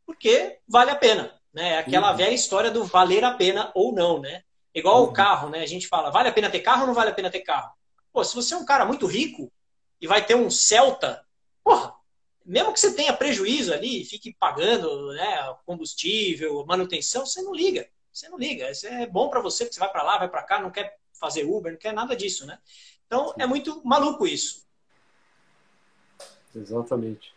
porque 0.05 0.59
vale 0.65 0.91
a 0.91 0.95
pena. 0.95 1.37
Né? 1.53 1.71
É 1.71 1.77
aquela 1.79 2.11
uhum. 2.11 2.17
velha 2.17 2.33
história 2.33 2.71
do 2.71 2.85
valer 2.85 3.25
a 3.25 3.33
pena 3.33 3.69
ou 3.75 3.91
não, 3.91 4.21
né? 4.21 4.45
Igual 4.73 5.03
uhum. 5.03 5.09
o 5.09 5.13
carro, 5.13 5.49
né? 5.49 5.61
A 5.61 5.65
gente 5.65 5.87
fala, 5.87 6.11
vale 6.11 6.29
a 6.29 6.33
pena 6.33 6.49
ter 6.49 6.59
carro 6.59 6.81
ou 6.81 6.87
não 6.87 6.93
vale 6.93 7.09
a 7.09 7.13
pena 7.13 7.29
ter 7.29 7.41
carro? 7.41 7.71
Pô, 8.11 8.23
se 8.23 8.35
você 8.35 8.53
é 8.53 8.57
um 8.57 8.65
cara 8.65 8.85
muito 8.85 9.05
rico 9.05 9.51
e 9.99 10.07
vai 10.07 10.25
ter 10.25 10.35
um 10.35 10.49
Celta, 10.49 11.25
porra, 11.63 11.93
mesmo 12.45 12.73
que 12.73 12.79
você 12.79 12.93
tenha 12.93 13.13
prejuízo 13.13 13.73
ali, 13.73 14.05
fique 14.05 14.35
pagando 14.39 15.13
né, 15.13 15.55
combustível, 15.65 16.65
manutenção, 16.65 17.25
você 17.25 17.41
não 17.41 17.53
liga. 17.53 17.87
Você 18.11 18.27
não 18.29 18.37
liga. 18.37 18.71
Isso 18.71 18.87
é 18.87 19.05
bom 19.05 19.29
para 19.29 19.39
você, 19.39 19.65
porque 19.65 19.75
você 19.75 19.79
vai 19.79 19.91
para 19.91 20.03
lá, 20.03 20.17
vai 20.17 20.29
para 20.29 20.43
cá, 20.43 20.59
não 20.59 20.71
quer 20.71 20.97
fazer 21.19 21.45
Uber, 21.45 21.71
não 21.71 21.79
quer 21.79 21.93
nada 21.93 22.15
disso, 22.15 22.45
né? 22.45 22.57
Então, 23.05 23.33
é 23.37 23.45
muito 23.45 23.83
maluco 23.85 24.25
isso. 24.25 24.67
Exatamente. 26.55 27.33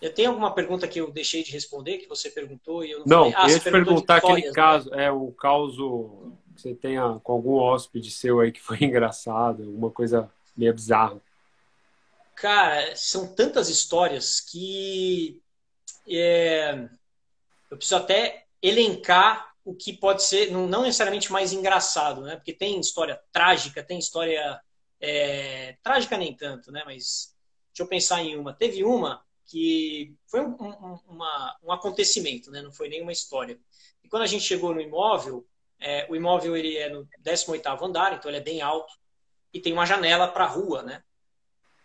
Eu 0.00 0.14
tenho 0.14 0.30
alguma 0.30 0.54
pergunta 0.54 0.88
que 0.88 1.00
eu 1.00 1.10
deixei 1.10 1.42
de 1.42 1.52
responder, 1.52 1.98
que 1.98 2.08
você 2.08 2.30
perguntou 2.30 2.84
e 2.84 2.90
eu 2.90 3.00
não 3.00 3.06
Não, 3.06 3.32
ah, 3.36 3.44
eu 3.44 3.50
ia 3.50 3.58
te 3.58 3.70
perguntar 3.70 4.16
aquele 4.16 4.46
né? 4.46 4.52
caso, 4.52 4.94
é 4.94 5.10
o 5.10 5.30
caso 5.32 6.32
que 6.56 6.62
você 6.62 6.74
tenha 6.74 7.20
com 7.22 7.32
algum 7.32 7.56
hóspede 7.56 8.10
seu 8.10 8.40
aí 8.40 8.50
que 8.50 8.60
foi 8.60 8.78
engraçado, 8.84 9.62
alguma 9.62 9.90
coisa 9.90 10.30
meio 10.56 10.72
bizarra. 10.72 11.20
Cara, 12.34 12.96
são 12.96 13.34
tantas 13.34 13.68
histórias 13.68 14.40
que 14.40 15.38
é, 16.08 16.88
eu 17.70 17.76
preciso 17.76 17.96
até 17.96 18.46
elencar 18.62 19.54
o 19.64 19.74
que 19.74 19.92
pode 19.92 20.22
ser, 20.22 20.50
não, 20.50 20.66
não, 20.66 20.82
necessariamente 20.82 21.30
mais 21.30 21.52
engraçado, 21.52 22.22
né? 22.22 22.36
Porque 22.36 22.52
tem 22.52 22.80
história 22.80 23.20
trágica, 23.30 23.82
tem 23.82 23.98
história 23.98 24.58
é, 24.98 25.76
trágica 25.82 26.16
nem 26.16 26.34
tanto, 26.34 26.72
né? 26.72 26.82
Mas 26.86 27.34
deixa 27.68 27.82
eu 27.82 27.86
pensar 27.86 28.22
em 28.22 28.36
uma. 28.36 28.54
Teve 28.54 28.82
uma 28.82 29.22
que 29.50 30.14
foi 30.28 30.40
um, 30.40 30.54
um, 30.60 30.98
uma, 31.08 31.56
um 31.64 31.72
acontecimento, 31.72 32.52
né? 32.52 32.62
não 32.62 32.72
foi 32.72 32.88
nenhuma 32.88 33.10
história. 33.10 33.58
E 34.02 34.08
quando 34.08 34.22
a 34.22 34.26
gente 34.26 34.44
chegou 34.44 34.72
no 34.72 34.80
imóvel, 34.80 35.44
é, 35.80 36.06
o 36.08 36.14
imóvel 36.14 36.56
ele 36.56 36.76
é 36.76 36.88
no 36.88 37.06
18º 37.20 37.82
andar, 37.82 38.12
então 38.12 38.30
ele 38.30 38.38
é 38.38 38.42
bem 38.42 38.62
alto, 38.62 38.94
e 39.52 39.60
tem 39.60 39.72
uma 39.72 39.84
janela 39.84 40.28
para 40.28 40.44
a 40.44 40.48
rua, 40.48 40.84
né? 40.84 41.02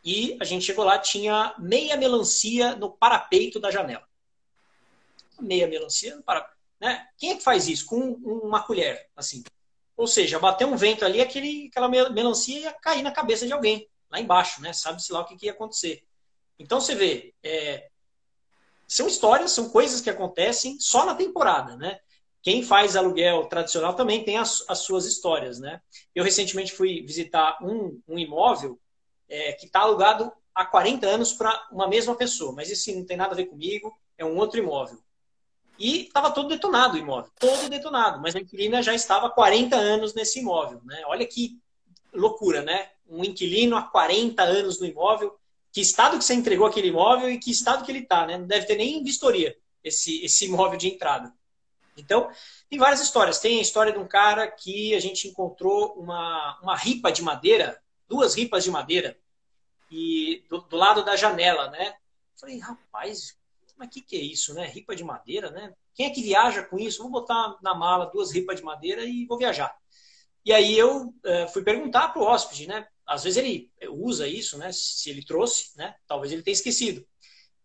E 0.04 0.38
a 0.39 0.43
gente 0.43 0.63
chegou 0.63 0.86
lá, 0.86 0.99
tinha 0.99 1.56
meia 1.58 1.97
melancia 1.97 2.75
no 2.75 2.91
parapeito 2.91 3.60
da 3.60 3.71
janela. 3.71 4.08
Meia 5.39 5.67
melancia 5.67 6.15
no 6.15 6.21
parapeito. 6.21 6.56
Né? 6.80 7.08
Quem 7.17 7.32
é 7.32 7.36
que 7.38 7.43
faz 7.43 7.67
isso? 7.67 7.88
Com 7.88 8.12
uma 8.13 8.62
colher, 8.62 9.10
assim. 9.15 9.43
Ou 9.97 10.06
seja, 10.06 10.38
bater 10.38 10.67
um 10.67 10.78
vento 10.78 11.04
ali, 11.04 11.19
aquele, 11.19 11.69
aquela 11.71 11.89
melancia 11.89 12.60
ia 12.60 12.73
cair 12.73 13.01
na 13.01 13.12
cabeça 13.12 13.47
de 13.47 13.54
alguém, 13.54 13.89
lá 14.12 14.19
embaixo, 14.19 14.62
né? 14.62 14.71
Sabe-se 14.71 15.12
lá 15.12 15.21
o 15.21 15.25
que, 15.25 15.36
que 15.36 15.47
ia 15.47 15.54
acontecer. 15.54 16.06
Então 16.58 16.80
você 16.80 16.96
vê, 16.96 17.34
é, 17.44 17.89
são 18.88 19.08
histórias, 19.08 19.52
são 19.52 19.70
coisas 19.70 20.02
que 20.02 20.10
acontecem 20.10 20.80
só 20.80 21.06
na 21.06 21.15
temporada, 21.15 21.76
né? 21.76 22.00
Quem 22.41 22.62
faz 22.62 22.96
aluguel 22.96 23.48
tradicional 23.48 23.96
também 23.96 24.24
tem 24.24 24.38
as, 24.38 24.63
as 24.68 24.80
suas 24.80 25.06
histórias, 25.06 25.60
né? 25.60 25.82
Eu 26.13 26.24
recentemente 26.24 26.72
fui 26.72 27.02
visitar 27.02 27.58
um, 27.62 28.00
um 28.08 28.20
imóvel 28.20 28.80
é, 29.28 29.54
que 29.54 29.65
está 29.65 29.80
alugado 29.80 30.32
há 30.54 30.65
40 30.65 31.08
anos 31.08 31.34
para 31.34 31.68
uma 31.72 31.88
mesma 31.88 32.15
pessoa, 32.15 32.54
mas 32.54 32.70
isso 32.70 32.94
não 32.96 33.06
tem 33.06 33.18
nada 33.18 33.34
a 33.34 33.36
ver 33.36 33.48
comigo, 33.48 33.91
é 34.18 34.24
um 34.24 34.38
outro 34.38 34.60
imóvel. 34.60 35.00
E 35.78 36.04
estava 36.04 36.32
todo 36.32 36.48
detonado 36.48 36.96
o 36.96 36.98
imóvel, 36.98 37.32
todo 37.38 37.68
detonado, 37.68 38.22
mas 38.22 38.36
a 38.36 38.39
inquilina 38.39 38.82
já 38.82 38.94
estava 38.94 39.28
há 39.28 39.32
40 39.32 39.76
anos 39.76 40.13
nesse 40.13 40.39
imóvel, 40.39 40.82
né? 40.86 41.02
Olha 41.08 41.26
que 41.26 41.60
loucura, 42.13 42.62
né? 42.62 42.91
Um 43.10 43.24
inquilino 43.26 43.76
há 43.76 43.82
40 43.82 44.41
anos 44.44 44.80
no 44.80 44.86
imóvel, 44.86 45.38
que 45.76 45.82
estado 45.82 46.18
que 46.18 46.24
você 46.24 46.34
entregou 46.34 46.66
aquele 46.66 46.88
imóvel 46.88 47.30
e 47.30 47.38
que 47.38 47.52
estado 47.52 47.84
que 47.84 47.92
ele 47.92 48.00
está, 48.00 48.26
né? 48.26 48.38
Não 48.38 48.48
deve 48.48 48.66
ter 48.66 48.78
nem 48.78 49.04
vistoria 49.04 49.58
esse, 49.84 50.24
esse 50.24 50.46
imóvel 50.46 50.80
de 50.80 50.88
entrada. 50.88 51.34
Então, 51.98 52.32
tem 52.70 52.80
várias 52.80 53.02
histórias. 53.02 53.40
Tem 53.40 53.60
a 53.60 53.62
história 53.62 53.92
de 53.92 54.00
um 54.00 54.08
cara 54.08 54.50
que 54.50 54.96
a 54.96 55.02
gente 55.02 55.28
encontrou 55.28 55.92
uma, 55.96 56.58
uma 56.62 56.78
ripa 56.78 57.12
de 57.12 57.22
madeira, 57.22 57.78
duas 58.08 58.36
ripas 58.36 58.64
de 58.64 58.72
madeira, 58.72 59.20
e 59.92 60.46
do, 60.50 60.62
do 60.62 60.78
lado 60.78 61.04
da 61.04 61.18
janela, 61.18 61.70
né? 61.70 61.96
falei, 62.40 62.58
rapaz, 62.58 63.38
mas 63.78 63.88
o 63.90 63.92
que, 63.92 64.00
que 64.00 64.16
é 64.16 64.22
isso, 64.22 64.54
né? 64.54 64.68
Ripa 64.68 64.96
de 64.96 65.04
madeira, 65.04 65.52
né? 65.52 65.74
Quem 65.94 66.06
é 66.06 66.10
que 66.10 66.24
viaja 66.24 66.64
com 66.64 66.80
isso? 66.80 67.04
Vou 67.04 67.12
botar 67.12 67.58
na 67.62 67.76
mala 67.76 68.06
duas 68.06 68.32
ripas 68.32 68.56
de 68.56 68.64
madeira 68.64 69.04
e 69.04 69.26
vou 69.26 69.38
viajar. 69.38 69.76
E 70.46 70.54
aí 70.54 70.78
eu 70.78 71.08
uh, 71.08 71.48
fui 71.52 71.64
perguntar 71.64 72.14
para 72.14 72.22
o 72.22 72.26
hóspede, 72.26 72.66
né? 72.66 72.88
Às 73.06 73.24
vezes 73.24 73.38
ele 73.38 73.72
usa 73.89 74.28
isso, 74.28 74.58
né? 74.58 74.72
Se 74.72 75.10
ele 75.10 75.24
trouxe, 75.24 75.78
né? 75.78 75.96
Talvez 76.08 76.32
ele 76.32 76.41
tenha 76.41 76.54
esquecido. 76.54 77.06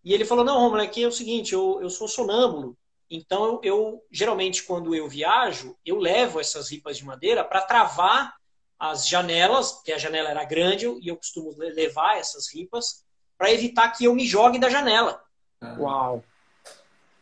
E 0.04 0.12
ele 0.12 0.24
falou: 0.24 0.44
Não, 0.44 0.58
Romulo, 0.58 0.82
aqui 0.82 1.02
é 1.02 1.08
o 1.08 1.12
seguinte, 1.12 1.52
eu, 1.52 1.78
eu 1.80 1.90
sou 1.90 2.06
sonâmbulo. 2.06 2.76
Então, 3.10 3.44
eu, 3.44 3.60
eu, 3.62 4.06
geralmente, 4.10 4.62
quando 4.62 4.94
eu 4.94 5.08
viajo, 5.08 5.76
eu 5.84 5.98
levo 5.98 6.38
essas 6.38 6.70
ripas 6.70 6.96
de 6.96 7.04
madeira 7.04 7.42
para 7.42 7.62
travar 7.62 8.34
as 8.78 9.06
janelas, 9.06 9.72
porque 9.72 9.92
a 9.92 9.98
janela 9.98 10.30
era 10.30 10.44
grande 10.44 10.86
e 10.86 11.08
eu 11.08 11.16
costumo 11.16 11.54
levar 11.58 12.18
essas 12.18 12.52
ripas 12.52 13.04
para 13.36 13.50
evitar 13.50 13.90
que 13.90 14.04
eu 14.04 14.14
me 14.14 14.24
jogue 14.24 14.58
da 14.58 14.70
janela. 14.70 15.22
Uau! 15.78 16.22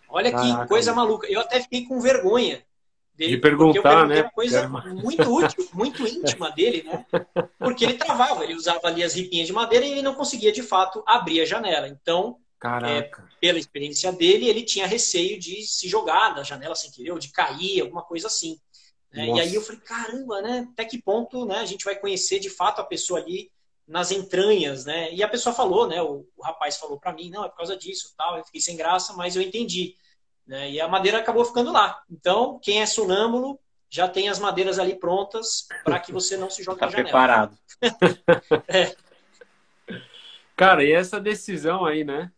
Olha 0.09 0.31
Caraca, 0.31 0.62
que 0.62 0.68
coisa 0.68 0.92
maluca. 0.92 1.26
Eu 1.26 1.40
até 1.40 1.61
fiquei 1.61 1.87
com 1.87 2.00
vergonha 2.00 2.64
dele. 3.18 3.33
De 3.33 3.38
perguntar, 3.38 4.07
né? 4.07 4.22
coisa 4.33 4.68
muito 4.68 5.28
útil, 5.28 5.68
muito 5.74 6.07
íntima 6.07 6.50
dele, 6.52 6.85
né? 6.85 7.04
Porque 7.59 7.85
ele 7.85 7.94
travava, 7.94 8.44
ele 8.44 8.54
usava 8.54 8.87
ali 8.87 9.02
as 9.02 9.14
ripinhas 9.14 9.48
de 9.48 9.52
madeira 9.52 9.85
e 9.85 9.90
ele 9.90 10.02
não 10.02 10.14
conseguia, 10.14 10.52
de 10.52 10.62
fato, 10.62 11.02
abrir 11.04 11.40
a 11.40 11.44
janela. 11.44 11.88
Então, 11.88 12.38
é, 12.87 13.11
pela 13.40 13.59
experiência 13.59 14.12
dele, 14.12 14.48
ele 14.48 14.62
tinha 14.62 14.87
receio 14.87 15.38
de 15.38 15.62
se 15.62 15.88
jogar 15.88 16.31
da 16.31 16.44
janela 16.44 16.76
sem 16.76 16.90
querer, 16.92 17.11
ou 17.11 17.18
de 17.18 17.31
cair, 17.31 17.81
alguma 17.81 18.02
coisa 18.02 18.28
assim. 18.28 18.59
Né? 19.12 19.26
E 19.26 19.40
aí 19.40 19.54
eu 19.54 19.62
falei, 19.62 19.81
caramba, 19.81 20.40
né? 20.40 20.68
Até 20.72 20.85
que 20.85 21.02
ponto 21.02 21.44
né, 21.44 21.59
a 21.59 21.64
gente 21.64 21.85
vai 21.85 21.96
conhecer 21.96 22.38
de 22.38 22.48
fato 22.48 22.81
a 22.81 22.85
pessoa 22.85 23.20
ali 23.20 23.50
nas 23.87 24.12
entranhas, 24.12 24.85
né? 24.85 25.12
E 25.12 25.22
a 25.22 25.28
pessoa 25.28 25.54
falou, 25.54 25.88
né? 25.88 26.00
O, 26.02 26.26
o 26.37 26.42
rapaz 26.42 26.76
falou 26.76 27.00
para 27.00 27.12
mim, 27.12 27.31
não, 27.31 27.44
é 27.44 27.48
por 27.48 27.57
causa 27.57 27.76
disso, 27.76 28.14
tal. 28.16 28.37
Eu 28.37 28.44
fiquei 28.44 28.61
sem 28.61 28.76
graça, 28.76 29.14
mas 29.14 29.35
eu 29.35 29.42
entendi. 29.42 29.96
Né? 30.48 30.70
E 30.70 30.80
a 30.80 30.88
madeira 30.88 31.18
acabou 31.18 31.44
ficando 31.44 31.70
lá. 31.70 32.02
Então, 32.11 32.58
quem 32.61 32.80
é 32.80 32.87
sonâmbulo 32.87 33.61
já 33.90 34.08
tem 34.08 34.28
as 34.28 34.38
madeiras 34.38 34.78
ali 34.78 34.94
prontas 34.94 35.68
para 35.84 36.00
que 36.00 36.11
você 36.11 36.37
não 36.37 36.48
se 36.48 36.62
jogue 36.62 36.80
tá 36.80 36.87
na 36.87 36.92
janela. 36.92 37.08
preparado. 37.08 37.58
é. 38.66 38.96
Cara, 40.56 40.82
e 40.82 40.90
essa 40.90 41.20
decisão 41.20 41.84
aí, 41.84 42.02
né? 42.02 42.32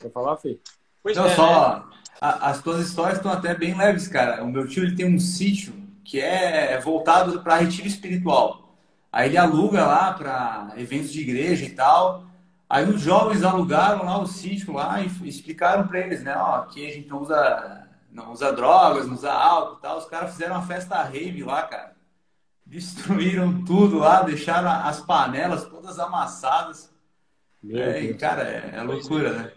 Quer 0.00 0.10
falar, 0.10 0.36
Fê? 0.38 0.58
Pois 1.02 1.16
não, 1.16 1.26
é, 1.26 1.34
só 1.34 1.76
né? 1.76 1.84
a, 2.20 2.50
as 2.50 2.62
tuas 2.62 2.86
histórias 2.86 3.18
estão 3.18 3.30
até 3.30 3.54
bem 3.54 3.76
leves, 3.76 4.08
cara. 4.08 4.42
O 4.42 4.48
meu 4.48 4.66
tio 4.66 4.82
ele 4.82 4.96
tem 4.96 5.06
um 5.06 5.18
sítio 5.18 5.72
que 6.04 6.20
é 6.20 6.78
voltado 6.80 7.42
para 7.42 7.56
retiro 7.56 7.86
espiritual. 7.86 8.76
Aí 9.12 9.28
ele 9.28 9.36
aluga 9.36 9.86
lá 9.86 10.12
para 10.12 10.72
eventos 10.76 11.12
de 11.12 11.20
igreja 11.20 11.64
e 11.64 11.70
tal. 11.70 12.24
Aí 12.68 12.84
os 12.84 13.00
jovens 13.00 13.42
alugaram 13.42 14.04
lá 14.04 14.18
o 14.18 14.26
sítio 14.26 14.74
lá 14.74 15.00
e 15.00 15.06
explicaram 15.26 15.88
para 15.88 16.00
eles, 16.00 16.22
né? 16.22 16.36
Ó, 16.36 16.56
aqui 16.56 16.86
a 16.86 16.92
gente 16.92 17.08
não 17.08 17.22
usa, 17.22 17.88
não 18.12 18.32
usa 18.32 18.52
drogas, 18.52 19.06
não 19.06 19.14
usa 19.14 19.32
álcool 19.32 19.78
e 19.78 19.80
tal. 19.80 19.98
Os 19.98 20.04
caras 20.04 20.32
fizeram 20.32 20.56
uma 20.56 20.66
festa 20.66 21.02
rave 21.02 21.42
lá, 21.42 21.62
cara. 21.62 21.96
Destruíram 22.66 23.64
tudo 23.64 23.98
lá, 23.98 24.22
deixaram 24.22 24.70
as 24.70 25.00
panelas 25.00 25.64
todas 25.64 25.98
amassadas. 25.98 26.92
É, 27.70 28.02
e, 28.02 28.14
cara, 28.14 28.42
é, 28.42 28.76
é 28.76 28.82
loucura, 28.82 29.32
né? 29.32 29.52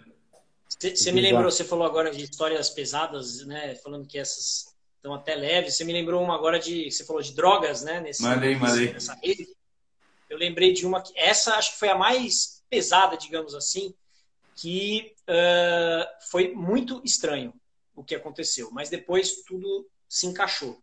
Você 0.70 1.12
me 1.12 1.20
lembrou, 1.20 1.52
você 1.52 1.66
falou 1.66 1.86
agora 1.86 2.12
de 2.12 2.24
histórias 2.24 2.70
pesadas, 2.70 3.46
né? 3.46 3.76
Falando 3.76 4.08
que 4.08 4.18
essas 4.18 4.74
estão 4.96 5.14
até 5.14 5.36
leves. 5.36 5.76
Você 5.76 5.84
me 5.84 5.92
lembrou 5.92 6.24
uma 6.24 6.34
agora 6.34 6.58
de. 6.58 6.90
Você 6.90 7.04
falou 7.04 7.22
de 7.22 7.34
drogas, 7.34 7.84
né? 7.84 8.00
Nesse, 8.00 8.24
mandei, 8.24 8.56
mandei. 8.56 8.94
Nessa 8.94 9.16
rede. 9.22 9.48
Eu 10.30 10.38
lembrei 10.38 10.72
de 10.72 10.86
uma 10.86 11.02
que. 11.02 11.12
Essa 11.20 11.56
acho 11.56 11.74
que 11.74 11.80
foi 11.80 11.90
a 11.90 11.98
mais 11.98 12.61
pesada, 12.72 13.18
digamos 13.18 13.54
assim, 13.54 13.94
que 14.56 15.14
uh, 15.30 16.08
foi 16.30 16.54
muito 16.54 17.02
estranho 17.04 17.54
o 17.94 18.04
que 18.04 18.16
aconteceu, 18.16 18.72
mas 18.72 18.90
depois 18.90 19.44
tudo 19.44 19.88
se 20.08 20.26
encaixou. 20.26 20.82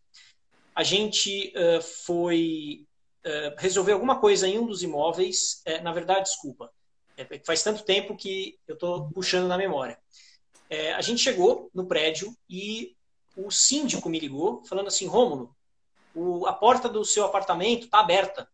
A 0.74 0.84
gente 0.84 1.52
uh, 1.56 1.82
foi 1.82 2.86
uh, 3.24 3.54
resolver 3.56 3.92
alguma 3.92 4.20
coisa 4.20 4.46
em 4.46 4.58
um 4.58 4.66
dos 4.66 4.82
imóveis, 4.82 5.62
é, 5.64 5.80
na 5.80 5.92
verdade, 5.92 6.28
desculpa, 6.28 6.70
é, 7.16 7.40
faz 7.44 7.62
tanto 7.62 7.82
tempo 7.84 8.16
que 8.16 8.58
eu 8.68 8.74
estou 8.74 9.10
puxando 9.10 9.48
na 9.48 9.56
memória. 9.56 9.98
É, 10.68 10.92
a 10.92 11.00
gente 11.00 11.22
chegou 11.22 11.70
no 11.74 11.86
prédio 11.86 12.36
e 12.48 12.94
o 13.34 13.50
síndico 13.50 14.10
me 14.10 14.20
ligou 14.20 14.62
falando 14.64 14.88
assim, 14.88 15.06
Rômulo, 15.06 15.56
a 16.46 16.52
porta 16.52 16.88
do 16.88 17.04
seu 17.04 17.24
apartamento 17.24 17.86
está 17.86 18.00
aberta. 18.00 18.48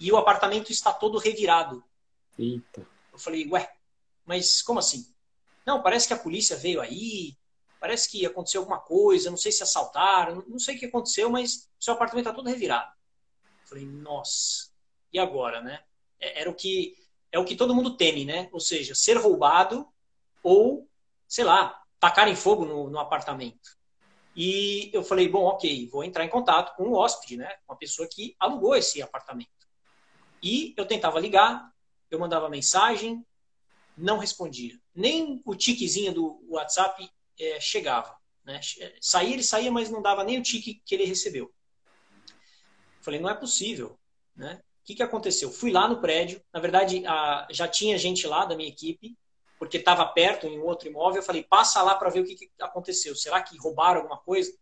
E 0.00 0.10
o 0.12 0.16
apartamento 0.16 0.70
está 0.70 0.92
todo 0.92 1.18
revirado. 1.18 1.82
Eita. 2.38 2.86
Eu 3.12 3.18
falei, 3.18 3.48
ué, 3.48 3.68
mas 4.24 4.62
como 4.62 4.78
assim? 4.78 5.12
Não, 5.66 5.82
parece 5.82 6.06
que 6.06 6.14
a 6.14 6.18
polícia 6.18 6.56
veio 6.56 6.80
aí, 6.80 7.36
parece 7.80 8.10
que 8.10 8.24
aconteceu 8.24 8.60
alguma 8.60 8.80
coisa, 8.80 9.30
não 9.30 9.36
sei 9.36 9.52
se 9.52 9.62
assaltaram, 9.62 10.44
não 10.46 10.58
sei 10.58 10.76
o 10.76 10.78
que 10.78 10.86
aconteceu, 10.86 11.28
mas 11.28 11.68
seu 11.78 11.94
apartamento 11.94 12.26
está 12.26 12.34
todo 12.34 12.48
revirado. 12.48 12.90
Eu 13.62 13.68
falei, 13.68 13.86
nossa, 13.86 14.70
e 15.12 15.18
agora, 15.18 15.60
né? 15.60 15.82
É, 16.20 16.40
era 16.40 16.50
o 16.50 16.54
que 16.54 16.96
é 17.30 17.38
o 17.38 17.44
que 17.44 17.56
todo 17.56 17.74
mundo 17.74 17.96
teme, 17.96 18.24
né? 18.24 18.48
Ou 18.52 18.60
seja, 18.60 18.94
ser 18.94 19.18
roubado 19.18 19.86
ou, 20.42 20.88
sei 21.26 21.44
lá, 21.44 21.78
tacarem 22.00 22.34
fogo 22.34 22.64
no, 22.64 22.88
no 22.88 22.98
apartamento. 22.98 23.76
E 24.34 24.90
eu 24.94 25.02
falei, 25.02 25.28
bom, 25.28 25.44
ok, 25.44 25.88
vou 25.90 26.04
entrar 26.04 26.24
em 26.24 26.28
contato 26.28 26.74
com 26.76 26.84
o 26.84 26.94
hóspede, 26.94 27.36
né? 27.36 27.56
Com 27.66 27.74
a 27.74 27.76
pessoa 27.76 28.08
que 28.10 28.34
alugou 28.38 28.74
esse 28.74 29.02
apartamento. 29.02 29.50
E 30.42 30.72
eu 30.76 30.86
tentava 30.86 31.20
ligar, 31.20 31.70
eu 32.10 32.18
mandava 32.18 32.48
mensagem, 32.48 33.24
não 33.96 34.18
respondia. 34.18 34.78
Nem 34.94 35.42
o 35.44 35.54
tiquezinho 35.54 36.12
do 36.12 36.44
WhatsApp 36.48 37.10
é, 37.38 37.60
chegava. 37.60 38.16
Né? 38.44 38.60
Saía, 39.00 39.34
ele 39.34 39.42
saía, 39.42 39.70
mas 39.70 39.90
não 39.90 40.00
dava 40.00 40.24
nem 40.24 40.38
o 40.38 40.42
tique 40.42 40.80
que 40.84 40.94
ele 40.94 41.04
recebeu. 41.04 41.52
Falei, 43.00 43.20
não 43.20 43.28
é 43.28 43.34
possível. 43.34 43.98
Né? 44.34 44.60
O 44.82 44.84
que, 44.84 44.94
que 44.94 45.02
aconteceu? 45.02 45.50
Fui 45.50 45.70
lá 45.70 45.86
no 45.88 46.00
prédio, 46.00 46.42
na 46.52 46.60
verdade 46.60 47.04
a, 47.06 47.46
já 47.50 47.68
tinha 47.68 47.98
gente 47.98 48.26
lá 48.26 48.44
da 48.44 48.56
minha 48.56 48.68
equipe, 48.68 49.16
porque 49.58 49.76
estava 49.76 50.06
perto 50.06 50.46
em 50.46 50.58
outro 50.60 50.88
imóvel. 50.88 51.20
Eu 51.20 51.26
falei, 51.26 51.42
passa 51.42 51.82
lá 51.82 51.96
para 51.96 52.10
ver 52.10 52.20
o 52.20 52.24
que, 52.24 52.36
que, 52.36 52.50
aconteceu. 52.60 53.14
Será 53.14 53.42
que 53.42 53.58
roubaram 53.58 54.00
alguma 54.00 54.18
coisa? 54.18 54.52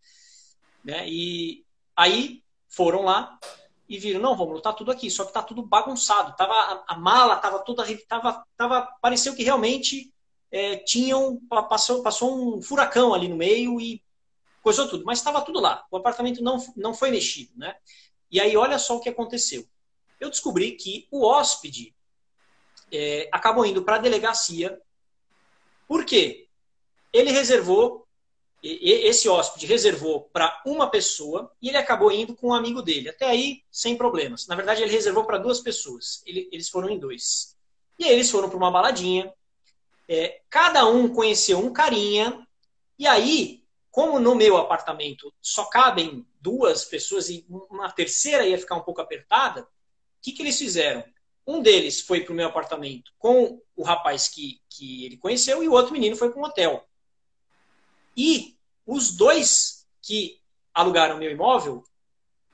Né? 0.83 1.07
E 1.07 1.63
aí 1.95 2.43
foram 2.67 3.03
lá 3.03 3.39
e 3.87 3.97
viram, 3.97 4.19
não, 4.19 4.35
vamos 4.35 4.61
tá 4.61 4.73
tudo 4.73 4.91
aqui, 4.91 5.09
só 5.09 5.25
que 5.25 5.33
tá 5.33 5.41
tudo 5.41 5.61
bagunçado. 5.61 6.35
Tava, 6.35 6.53
a, 6.53 6.83
a 6.87 6.97
mala 6.97 7.37
tava 7.37 7.59
toda, 7.59 7.85
tava, 8.07 8.45
tava, 8.57 8.81
pareceu 9.01 9.35
que 9.35 9.43
realmente 9.43 10.13
é, 10.51 10.77
tinham, 10.77 11.39
passou, 11.69 12.03
passou 12.03 12.57
um 12.57 12.61
furacão 12.61 13.13
ali 13.13 13.27
no 13.27 13.35
meio 13.35 13.79
e 13.79 14.03
coisou 14.61 14.87
tudo, 14.87 15.05
mas 15.05 15.19
estava 15.19 15.41
tudo 15.41 15.59
lá. 15.59 15.85
O 15.89 15.97
apartamento 15.97 16.43
não, 16.43 16.57
não 16.75 16.93
foi 16.93 17.11
mexido, 17.11 17.51
né? 17.55 17.75
E 18.29 18.41
aí, 18.41 18.57
olha 18.57 18.77
só 18.77 18.97
o 18.97 18.99
que 18.99 19.09
aconteceu. 19.09 19.65
Eu 20.19 20.29
descobri 20.29 20.73
que 20.73 21.07
o 21.09 21.25
hóspede 21.25 21.95
é, 22.91 23.29
acabou 23.31 23.65
indo 23.65 23.83
para 23.83 23.95
a 23.95 23.99
delegacia 23.99 24.77
por 25.87 26.03
quê? 26.03 26.47
Ele 27.13 27.31
reservou, 27.31 28.05
esse 28.63 29.29
hóspede 29.29 29.65
reservou 29.67 30.21
para 30.33 30.61
uma 30.65 30.89
pessoa 30.89 31.51
e 31.61 31.69
ele 31.69 31.77
acabou 31.77 32.11
indo 32.11 32.35
com 32.35 32.47
um 32.47 32.53
amigo 32.53 32.81
dele. 32.81 33.09
Até 33.09 33.25
aí, 33.27 33.63
sem 33.71 33.95
problemas. 33.95 34.47
Na 34.47 34.55
verdade, 34.55 34.81
ele 34.81 34.91
reservou 34.91 35.25
para 35.25 35.37
duas 35.37 35.59
pessoas. 35.59 36.23
Ele, 36.25 36.49
eles 36.51 36.69
foram 36.69 36.89
em 36.89 36.99
dois. 36.99 37.55
E 37.99 38.05
aí 38.05 38.13
eles 38.13 38.31
foram 38.31 38.49
para 38.49 38.57
uma 38.57 38.71
baladinha. 38.71 39.31
É, 40.07 40.41
cada 40.49 40.87
um 40.87 41.07
conheceu 41.09 41.59
um 41.59 41.71
carinha. 41.71 42.47
E 42.97 43.05
aí, 43.05 43.63
como 43.91 44.19
no 44.19 44.35
meu 44.35 44.57
apartamento 44.57 45.33
só 45.41 45.65
cabem 45.65 46.25
duas 46.41 46.85
pessoas 46.85 47.29
e 47.29 47.45
uma 47.49 47.91
terceira 47.91 48.47
ia 48.47 48.57
ficar 48.57 48.75
um 48.75 48.83
pouco 48.83 49.01
apertada, 49.01 49.61
o 49.61 49.67
que, 50.21 50.31
que 50.31 50.41
eles 50.41 50.57
fizeram? 50.57 51.03
Um 51.45 51.61
deles 51.61 52.01
foi 52.01 52.21
para 52.21 52.33
o 52.33 52.35
meu 52.35 52.47
apartamento 52.47 53.11
com 53.17 53.61
o 53.75 53.83
rapaz 53.83 54.27
que, 54.27 54.59
que 54.69 55.05
ele 55.05 55.17
conheceu 55.17 55.63
e 55.63 55.67
o 55.67 55.71
outro 55.71 55.93
menino 55.93 56.15
foi 56.15 56.29
para 56.29 56.39
um 56.39 56.43
hotel. 56.43 56.85
E 58.17 58.57
os 58.85 59.15
dois 59.15 59.85
que 60.01 60.41
alugaram 60.73 61.17
meu 61.17 61.29
imóvel 61.29 61.83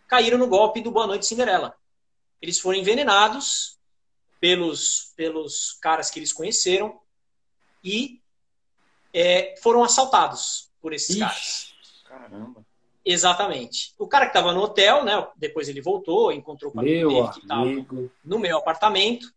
caíram 0.08 0.38
no 0.38 0.48
golpe 0.48 0.82
do 0.82 0.92
Boa 0.92 1.08
Noite 1.08 1.26
Cinderela. 1.26 1.76
Eles 2.42 2.60
foram 2.60 2.78
envenenados 2.78 3.80
pelos, 4.40 5.14
pelos 5.16 5.78
caras 5.82 6.12
que 6.12 6.20
eles 6.20 6.34
conheceram 6.34 7.00
e 7.82 8.22
é, 9.14 9.56
foram 9.62 9.84
assaltados 9.84 10.70
por 10.82 10.94
esses 10.94 11.12
Ixi, 11.12 11.20
caras. 11.20 11.74
Caramba. 12.06 12.66
Exatamente. 13.06 13.94
O 13.98 14.08
cara 14.08 14.26
que 14.26 14.32
estava 14.32 14.54
no 14.54 14.62
hotel, 14.62 15.04
né? 15.04 15.28
Depois 15.36 15.68
ele 15.70 15.82
voltou, 15.82 16.32
encontrou 16.32 16.72
o 16.74 16.80
amigo 16.80 17.10
dele 17.10 17.30
que 17.30 17.40
estava 17.40 17.66
no 18.24 18.40
meu 18.40 18.58
apartamento. 18.58 19.34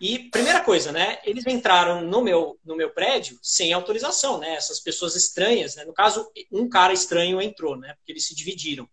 E 0.00 0.30
primeira 0.30 0.60
coisa, 0.60 0.90
né? 0.90 1.18
Eles 1.24 1.46
entraram 1.46 2.02
no 2.02 2.20
meu 2.20 2.58
no 2.64 2.76
meu 2.76 2.90
prédio 2.90 3.38
sem 3.42 3.72
autorização, 3.72 4.38
né? 4.38 4.54
Essas 4.54 4.80
pessoas 4.80 5.14
estranhas, 5.14 5.76
né? 5.76 5.84
No 5.84 5.94
caso, 5.94 6.28
um 6.50 6.68
cara 6.68 6.92
estranho 6.92 7.40
entrou, 7.40 7.76
né? 7.76 7.94
Porque 7.94 8.12
eles 8.12 8.26
se 8.26 8.34
dividiram. 8.34 8.88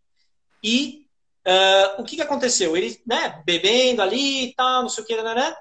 E 0.64 1.08
uh, 1.48 2.02
o 2.02 2.04
que, 2.04 2.16
que 2.16 2.22
aconteceu? 2.22 2.78
Ele, 2.78 3.02
né? 3.06 3.42
Bebendo 3.46 4.02
ali 4.02 4.46
e 4.46 4.56
tal, 4.56 4.84
não 4.84 4.90
sei 4.90 5.04
o 5.04 5.08
que, 5.08 5.22
né, 5.22 5.34
né? 5.34 5.56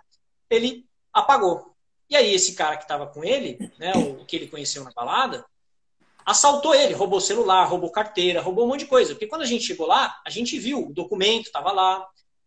Ele 0.51 0.87
apagou. 1.13 1.75
E 2.09 2.17
aí 2.17 2.35
esse 2.35 2.55
cara 2.55 2.77
que 2.77 2.83
estava 2.83 3.07
com 3.07 3.25
ele, 3.25 3.73
né? 3.79 3.93
O 3.95 4.25
que 4.27 4.37
ele 4.37 4.49
conheceu 4.49 4.85
na 4.85 4.93
balada, 4.93 5.45
assaltou 6.25 6.75
ele, 6.75 6.93
roubou 6.93 7.21
celular, 7.21 7.65
roubou 7.65 7.91
carteira, 7.91 8.43
roubou 8.43 8.67
um 8.67 8.69
monte 8.69 8.81
de 8.81 8.87
coisa. 8.87 9.15
Porque 9.15 9.27
quando 9.27 9.43
a 9.43 9.47
gente 9.47 9.65
chegou 9.65 9.87
lá, 9.87 10.21
a 10.25 10.31
gente 10.31 10.59
viu, 10.59 10.87
o 10.87 10.93
documento 10.93 11.47
estava 11.47 11.73
lá, 11.73 12.07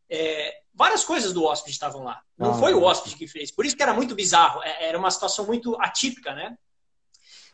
é, 0.09 0.62
várias 0.73 1.03
coisas 1.03 1.33
do 1.33 1.43
hóspede 1.43 1.71
estavam 1.71 2.03
lá. 2.03 2.21
Não 2.37 2.51
ah, 2.51 2.53
foi 2.55 2.73
o 2.73 2.81
hóspede 2.81 3.15
que 3.15 3.27
fez. 3.27 3.51
Por 3.51 3.65
isso 3.65 3.75
que 3.75 3.83
era 3.83 3.93
muito 3.93 4.15
bizarro, 4.15 4.61
é, 4.63 4.87
era 4.87 4.97
uma 4.97 5.11
situação 5.11 5.45
muito 5.45 5.75
atípica, 5.79 6.33
né? 6.33 6.57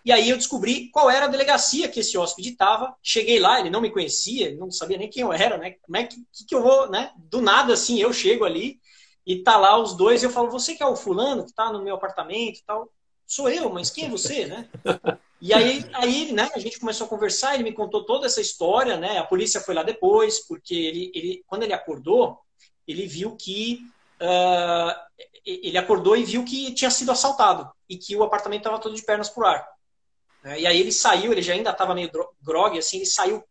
E 0.05 0.11
aí 0.11 0.29
eu 0.29 0.37
descobri 0.37 0.89
qual 0.91 1.09
era 1.09 1.25
a 1.25 1.29
delegacia 1.29 1.89
que 1.89 1.99
esse 1.99 2.17
hóspede 2.17 2.49
estava. 2.49 2.95
Cheguei 3.03 3.39
lá, 3.39 3.59
ele 3.59 3.69
não 3.69 3.81
me 3.81 3.91
conhecia, 3.91 4.55
não 4.55 4.71
sabia 4.71 4.97
nem 4.97 5.09
quem 5.09 5.23
eu 5.23 5.33
era, 5.33 5.57
né? 5.57 5.75
Como 5.81 5.97
é 5.97 6.05
que, 6.05 6.15
que, 6.47 6.55
eu 6.55 6.63
vou, 6.63 6.89
né? 6.89 7.11
Do 7.17 7.41
nada, 7.41 7.73
assim, 7.73 7.99
eu 7.99 8.13
chego 8.13 8.45
ali 8.45 8.79
e 9.25 9.43
tá 9.43 9.57
lá 9.57 9.77
os 9.77 9.93
dois 9.95 10.23
e 10.23 10.25
eu 10.25 10.29
falo, 10.29 10.49
você 10.49 10.73
que 10.73 10.81
é 10.81 10.85
o 10.85 10.95
fulano 10.95 11.45
que 11.45 11.53
tá 11.53 11.71
no 11.71 11.83
meu 11.83 11.95
apartamento 11.95 12.59
e 12.59 12.63
tal? 12.63 12.89
Sou 13.27 13.49
eu, 13.49 13.69
mas 13.69 13.91
quem 13.91 14.05
é 14.05 14.09
você, 14.09 14.45
né? 14.45 14.69
E 15.41 15.53
aí, 15.53 15.85
aí 15.93 16.33
né, 16.33 16.49
a 16.53 16.59
gente 16.59 16.77
começou 16.77 17.07
a 17.07 17.09
conversar, 17.09 17.53
ele 17.53 17.63
me 17.63 17.71
contou 17.71 18.05
toda 18.05 18.25
essa 18.25 18.41
história, 18.41 18.97
né? 18.97 19.19
A 19.19 19.23
polícia 19.23 19.61
foi 19.61 19.73
lá 19.73 19.83
depois, 19.83 20.45
porque 20.45 20.75
ele, 20.75 21.11
ele 21.15 21.43
quando 21.47 21.63
ele 21.63 21.71
acordou, 21.71 22.37
ele 22.89 23.05
viu 23.05 23.35
que 23.35 23.81
uh, 24.19 25.19
ele 25.45 25.77
acordou 25.77 26.17
e 26.17 26.23
viu 26.23 26.43
que 26.43 26.73
tinha 26.73 26.89
sido 26.89 27.11
assaltado 27.11 27.69
e 27.87 27.97
que 27.97 28.15
o 28.15 28.23
apartamento 28.23 28.61
estava 28.61 28.79
todo 28.79 28.95
de 28.95 29.03
pernas 29.03 29.29
pro 29.29 29.45
ar. 29.45 29.67
E 30.57 30.65
aí 30.65 30.79
ele 30.79 30.91
saiu, 30.91 31.31
ele 31.31 31.41
já 31.41 31.53
ainda 31.53 31.69
estava 31.69 31.93
meio 31.93 32.09
grog, 32.41 32.77
assim, 32.77 32.97
ele 32.97 33.05
saiu 33.05 33.43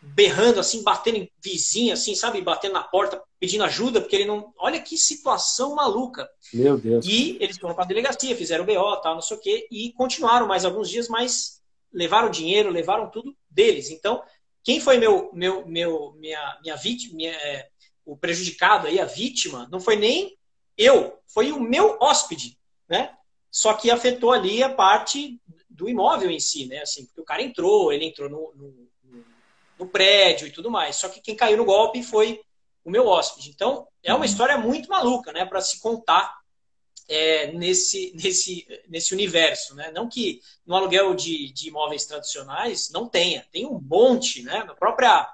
berrando, 0.00 0.60
assim, 0.60 0.82
batendo 0.82 1.16
em 1.16 1.30
vizinho, 1.42 1.92
assim, 1.92 2.14
sabe? 2.14 2.40
Batendo 2.40 2.74
na 2.74 2.84
porta, 2.84 3.20
pedindo 3.40 3.64
ajuda, 3.64 4.00
porque 4.00 4.14
ele 4.14 4.26
não. 4.26 4.52
Olha 4.58 4.80
que 4.80 4.96
situação 4.96 5.74
maluca. 5.74 6.28
Meu 6.52 6.78
Deus. 6.78 7.04
E 7.06 7.36
eles 7.40 7.58
foram 7.58 7.74
para 7.74 7.84
a 7.84 7.86
delegacia, 7.86 8.36
fizeram 8.36 8.64
o 8.64 8.66
BO, 8.66 9.00
tal, 9.00 9.14
não 9.14 9.22
sei 9.22 9.36
o 9.36 9.40
quê, 9.40 9.66
e 9.70 9.92
continuaram 9.94 10.46
mais 10.46 10.64
alguns 10.64 10.88
dias, 10.88 11.08
mas 11.08 11.60
levaram 11.92 12.30
dinheiro, 12.30 12.70
levaram 12.70 13.10
tudo 13.10 13.34
deles. 13.50 13.90
Então, 13.90 14.22
quem 14.62 14.80
foi 14.80 14.98
meu, 14.98 15.30
meu, 15.32 15.66
meu, 15.66 16.12
minha, 16.18 16.58
minha 16.62 16.76
vítima, 16.76 17.16
minha, 17.16 17.32
é, 17.32 17.68
o 18.12 18.16
prejudicado 18.16 18.86
aí, 18.86 19.00
a 19.00 19.04
vítima, 19.04 19.68
não 19.70 19.80
foi 19.80 19.96
nem 19.96 20.36
eu, 20.76 21.18
foi 21.26 21.52
o 21.52 21.60
meu 21.60 21.98
hóspede, 22.00 22.58
né? 22.88 23.14
Só 23.50 23.74
que 23.74 23.90
afetou 23.90 24.32
ali 24.32 24.62
a 24.62 24.72
parte 24.72 25.40
do 25.68 25.88
imóvel 25.88 26.30
em 26.30 26.40
si, 26.40 26.66
né? 26.66 26.80
Assim, 26.82 27.06
porque 27.06 27.20
o 27.20 27.24
cara 27.24 27.42
entrou, 27.42 27.92
ele 27.92 28.04
entrou 28.04 28.28
no, 28.28 28.52
no 28.54 28.88
no 29.78 29.86
prédio 29.86 30.46
e 30.46 30.50
tudo 30.50 30.70
mais. 30.70 30.96
Só 30.96 31.08
que 31.08 31.20
quem 31.20 31.36
caiu 31.36 31.56
no 31.56 31.64
golpe 31.64 32.02
foi 32.02 32.40
o 32.84 32.90
meu 32.90 33.06
hóspede. 33.06 33.50
Então, 33.50 33.86
é 34.02 34.12
uma 34.12 34.18
uhum. 34.18 34.24
história 34.24 34.58
muito 34.58 34.88
maluca, 34.88 35.32
né, 35.32 35.44
para 35.44 35.60
se 35.60 35.80
contar 35.80 36.36
é, 37.08 37.52
nesse, 37.52 38.12
nesse, 38.14 38.66
nesse 38.88 39.14
universo. 39.14 39.74
Né? 39.74 39.90
Não 39.92 40.08
que 40.08 40.40
no 40.66 40.74
aluguel 40.74 41.14
de, 41.14 41.52
de 41.52 41.68
imóveis 41.68 42.04
tradicionais 42.04 42.90
não 42.90 43.08
tenha, 43.08 43.46
tem 43.52 43.66
um 43.66 43.80
monte, 43.80 44.42
né? 44.42 44.58
A 44.68 44.74
própria, 44.74 45.28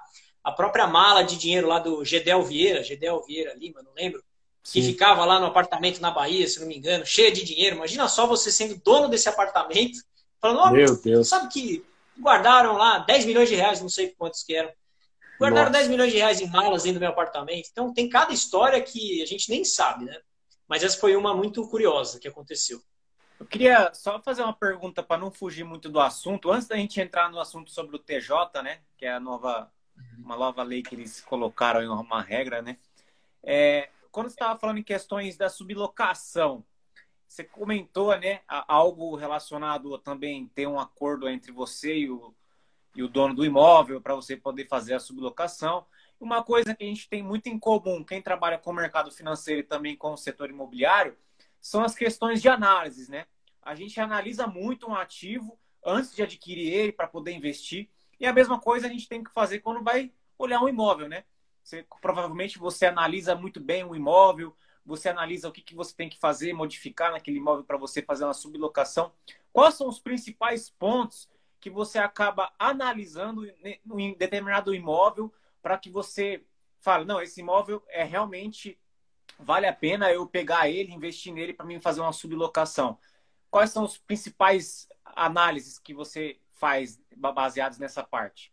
a 0.45 0.51
própria 0.51 0.85
mala 0.85 1.23
de 1.23 1.37
dinheiro 1.37 1.67
lá 1.67 1.79
do 1.79 2.05
Gedel 2.05 2.43
Vieira, 2.43 2.83
Gedel 2.83 3.23
Vieira 3.23 3.55
Lima, 3.55 3.81
não 3.81 3.91
lembro, 3.95 4.23
que 4.63 4.79
Sim. 4.79 4.83
ficava 4.83 5.25
lá 5.25 5.39
no 5.39 5.47
apartamento 5.47 5.99
na 5.99 6.11
Bahia, 6.11 6.47
se 6.47 6.59
não 6.59 6.67
me 6.67 6.77
engano, 6.77 7.03
cheia 7.03 7.31
de 7.31 7.43
dinheiro. 7.43 7.75
Imagina 7.75 8.07
só 8.07 8.27
você 8.27 8.51
sendo 8.51 8.75
dono 8.75 9.07
desse 9.07 9.27
apartamento, 9.27 9.97
falando, 10.39 10.59
oh, 10.59 10.69
Meu 10.69 11.01
Deus. 11.01 11.27
sabe 11.27 11.51
que 11.51 11.83
guardaram 12.19 12.77
lá 12.77 12.99
10 12.99 13.25
milhões 13.25 13.49
de 13.49 13.55
reais, 13.55 13.81
não 13.81 13.89
sei 13.89 14.13
quantos 14.15 14.43
que 14.43 14.55
eram. 14.55 14.71
Guardaram 15.39 15.71
Nossa. 15.71 15.79
10 15.79 15.89
milhões 15.89 16.11
de 16.11 16.19
reais 16.19 16.39
em 16.39 16.47
malas 16.47 16.83
dentro 16.83 16.99
do 16.99 17.01
meu 17.01 17.09
apartamento. 17.09 17.67
Então 17.71 17.91
tem 17.91 18.07
cada 18.07 18.31
história 18.31 18.79
que 18.79 19.23
a 19.23 19.25
gente 19.25 19.49
nem 19.49 19.65
sabe, 19.65 20.05
né? 20.05 20.19
Mas 20.67 20.83
essa 20.83 20.99
foi 20.99 21.15
uma 21.15 21.35
muito 21.35 21.67
curiosa 21.67 22.19
que 22.19 22.27
aconteceu. 22.27 22.79
Eu 23.39 23.47
queria 23.47 23.91
só 23.93 24.21
fazer 24.21 24.43
uma 24.43 24.53
pergunta 24.53 25.01
para 25.01 25.19
não 25.19 25.31
fugir 25.31 25.63
muito 25.63 25.89
do 25.89 25.99
assunto. 25.99 26.51
Antes 26.51 26.67
da 26.67 26.77
gente 26.77 27.01
entrar 27.01 27.29
no 27.31 27.39
assunto 27.39 27.71
sobre 27.71 27.95
o 27.95 27.99
TJ, 27.99 28.61
né? 28.63 28.81
Que 28.97 29.05
é 29.05 29.13
a 29.13 29.19
nova, 29.19 29.69
uma 30.17 30.35
nova 30.35 30.63
lei 30.63 30.81
que 30.81 30.95
eles 30.95 31.21
colocaram 31.21 31.81
em 31.81 31.87
uma 31.87 32.21
regra, 32.21 32.61
né? 32.61 32.77
É, 33.43 33.89
quando 34.11 34.29
você 34.29 34.35
estava 34.35 34.57
falando 34.57 34.79
em 34.79 34.83
questões 34.83 35.37
da 35.37 35.49
sublocação, 35.49 36.65
você 37.27 37.43
comentou, 37.43 38.17
né, 38.17 38.41
algo 38.47 39.15
relacionado 39.15 39.97
também 39.99 40.47
ter 40.47 40.67
um 40.67 40.79
acordo 40.79 41.27
entre 41.27 41.51
você 41.51 41.97
e 41.97 42.09
o, 42.09 42.33
e 42.95 43.03
o 43.03 43.09
dono 43.09 43.33
do 43.33 43.45
imóvel 43.45 43.99
para 43.99 44.15
você 44.15 44.37
poder 44.37 44.67
fazer 44.67 44.93
a 44.93 44.99
sublocação. 44.99 45.85
Uma 46.19 46.43
coisa 46.43 46.73
que 46.73 46.83
a 46.83 46.87
gente 46.87 47.09
tem 47.09 47.21
muito 47.21 47.47
em 47.47 47.59
comum, 47.59 48.03
quem 48.03 48.21
trabalha 48.21 48.57
com 48.57 48.71
o 48.71 48.73
mercado 48.73 49.11
financeiro 49.11 49.61
e 49.61 49.63
também 49.63 49.97
com 49.97 50.13
o 50.13 50.17
setor 50.17 50.49
imobiliário, 50.49 51.17
são 51.59 51.83
as 51.83 51.93
questões 51.93 52.41
de 52.41 52.47
análise, 52.47 53.11
né? 53.11 53.25
A 53.61 53.75
gente 53.75 53.99
analisa 53.99 54.47
muito 54.47 54.87
um 54.87 54.95
ativo 54.95 55.59
antes 55.83 56.15
de 56.15 56.23
adquirir 56.23 56.71
ele 56.71 56.91
para 56.91 57.07
poder 57.07 57.31
investir. 57.31 57.89
E 58.19 58.25
a 58.25 58.33
mesma 58.33 58.59
coisa 58.59 58.87
a 58.87 58.89
gente 58.89 59.07
tem 59.07 59.23
que 59.23 59.31
fazer 59.31 59.59
quando 59.59 59.83
vai 59.83 60.11
olhar 60.37 60.61
um 60.61 60.69
imóvel, 60.69 61.07
né? 61.07 61.23
Você, 61.63 61.85
provavelmente 62.01 62.59
você 62.59 62.85
analisa 62.85 63.35
muito 63.35 63.59
bem 63.59 63.83
o 63.83 63.95
imóvel, 63.95 64.55
você 64.85 65.09
analisa 65.09 65.49
o 65.49 65.51
que, 65.51 65.61
que 65.61 65.73
você 65.73 65.95
tem 65.95 66.07
que 66.07 66.19
fazer, 66.19 66.53
modificar 66.53 67.11
naquele 67.11 67.37
imóvel 67.37 67.63
para 67.63 67.77
você 67.77 68.01
fazer 68.01 68.23
uma 68.23 68.33
sublocação. 68.33 69.11
Quais 69.51 69.75
são 69.75 69.87
os 69.87 69.99
principais 69.99 70.69
pontos 70.69 71.27
que 71.59 71.69
você 71.69 71.97
acaba 71.97 72.53
analisando 72.59 73.45
em 73.97 74.13
determinado 74.15 74.75
imóvel 74.75 75.33
para 75.61 75.77
que 75.77 75.89
você 75.89 76.45
fale, 76.79 77.05
não, 77.05 77.19
esse 77.19 77.39
imóvel 77.39 77.83
é 77.87 78.03
realmente 78.03 78.77
vale 79.39 79.65
a 79.65 79.73
pena 79.73 80.13
eu 80.13 80.27
pegar 80.27 80.69
ele, 80.69 80.93
investir 80.93 81.33
nele 81.33 81.53
para 81.53 81.65
mim 81.65 81.81
fazer 81.81 82.01
uma 82.01 82.13
sublocação. 82.13 82.99
Quais 83.49 83.71
são 83.71 83.83
os 83.83 83.97
principais 83.97 84.87
análises 85.03 85.79
que 85.79 85.93
você 85.93 86.37
faz 86.55 86.99
baseados 87.15 87.77
nessa 87.77 88.03
parte? 88.03 88.51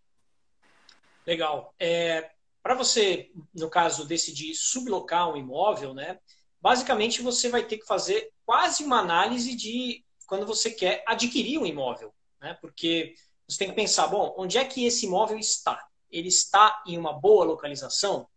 Legal. 1.27 1.75
É, 1.79 2.31
para 2.63 2.75
você, 2.75 3.31
no 3.55 3.69
caso, 3.69 4.07
decidir 4.07 4.55
sublocar 4.55 5.31
um 5.31 5.37
imóvel, 5.37 5.95
né? 5.95 6.19
Basicamente, 6.61 7.23
você 7.23 7.49
vai 7.49 7.65
ter 7.65 7.79
que 7.79 7.87
fazer 7.87 8.33
quase 8.45 8.85
uma 8.85 9.01
análise 9.01 9.55
de 9.55 10.05
quando 10.27 10.47
você 10.47 10.71
quer 10.71 11.03
adquirir 11.07 11.59
um 11.59 11.67
imóvel, 11.67 12.15
né? 12.41 12.57
Porque 12.61 13.15
você 13.49 13.59
tem 13.59 13.69
que 13.69 13.75
pensar, 13.75 14.07
bom, 14.07 14.35
onde 14.37 14.59
é 14.59 14.65
que 14.65 14.85
esse 14.85 15.07
imóvel 15.07 15.39
está? 15.39 15.85
Ele 16.11 16.29
está 16.29 16.83
em 16.87 16.97
uma 16.97 17.13
boa 17.13 17.45
localização? 17.45 18.29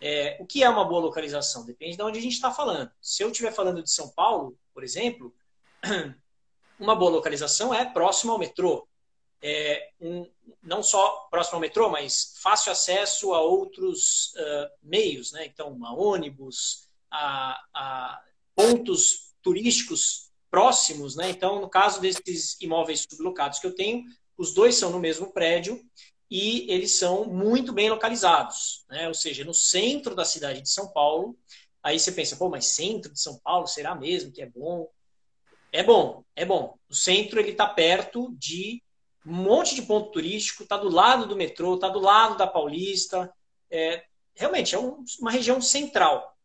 É, 0.00 0.38
o 0.40 0.46
que 0.46 0.62
é 0.62 0.68
uma 0.68 0.84
boa 0.84 1.02
localização? 1.02 1.66
Depende 1.66 1.96
de 1.96 2.02
onde 2.02 2.18
a 2.18 2.22
gente 2.22 2.32
está 2.32 2.50
falando. 2.50 2.90
Se 3.00 3.22
eu 3.22 3.30
estiver 3.30 3.52
falando 3.52 3.82
de 3.82 3.90
São 3.90 4.08
Paulo, 4.10 4.58
por 4.72 4.82
exemplo, 4.82 5.34
uma 6.80 6.96
boa 6.96 7.10
localização 7.10 7.74
é 7.74 7.84
próximo 7.84 8.32
ao 8.32 8.38
metrô 8.38 8.88
é, 9.42 9.90
um, 10.00 10.30
não 10.62 10.82
só 10.82 11.28
próximo 11.30 11.56
ao 11.56 11.60
metrô, 11.60 11.88
mas 11.88 12.34
fácil 12.42 12.72
acesso 12.72 13.32
a 13.32 13.40
outros 13.40 14.34
uh, 14.34 14.70
meios, 14.82 15.32
né? 15.32 15.46
Então, 15.46 15.78
a 15.84 15.94
ônibus, 15.94 16.88
a, 17.10 17.60
a, 17.74 18.22
pontos 18.54 19.34
turísticos 19.42 20.30
próximos, 20.50 21.16
né? 21.16 21.30
Então, 21.30 21.60
no 21.60 21.70
caso 21.70 22.00
desses 22.00 22.60
imóveis 22.60 23.06
sublocados 23.10 23.58
que 23.58 23.66
eu 23.66 23.74
tenho, 23.74 24.04
os 24.36 24.52
dois 24.52 24.74
são 24.74 24.90
no 24.90 25.00
mesmo 25.00 25.32
prédio 25.32 25.80
e 26.30 26.70
eles 26.70 26.92
são 26.92 27.24
muito 27.24 27.72
bem 27.72 27.88
localizados, 27.88 28.84
né? 28.88 29.08
Ou 29.08 29.14
seja, 29.14 29.44
no 29.44 29.54
centro 29.54 30.14
da 30.14 30.24
cidade 30.24 30.60
de 30.60 30.70
São 30.70 30.92
Paulo. 30.92 31.36
Aí 31.82 31.98
você 31.98 32.12
pensa, 32.12 32.36
pô, 32.36 32.50
mas 32.50 32.66
centro 32.66 33.10
de 33.10 33.20
São 33.20 33.38
Paulo, 33.38 33.66
será 33.66 33.94
mesmo 33.94 34.30
que 34.30 34.42
é 34.42 34.46
bom? 34.46 34.86
É 35.72 35.82
bom, 35.82 36.22
é 36.36 36.44
bom. 36.44 36.76
O 36.90 36.94
centro 36.94 37.40
ele 37.40 37.52
está 37.52 37.66
perto 37.66 38.34
de 38.36 38.82
um 39.30 39.34
monte 39.34 39.76
de 39.76 39.82
ponto 39.82 40.10
turístico, 40.10 40.64
está 40.64 40.76
do 40.76 40.88
lado 40.88 41.24
do 41.24 41.36
metrô, 41.36 41.76
está 41.76 41.88
do 41.88 42.00
lado 42.00 42.36
da 42.36 42.48
Paulista. 42.48 43.32
É, 43.70 44.02
realmente, 44.34 44.74
é 44.74 44.78
um, 44.78 45.04
uma 45.20 45.30
região 45.30 45.60
central. 45.60 46.36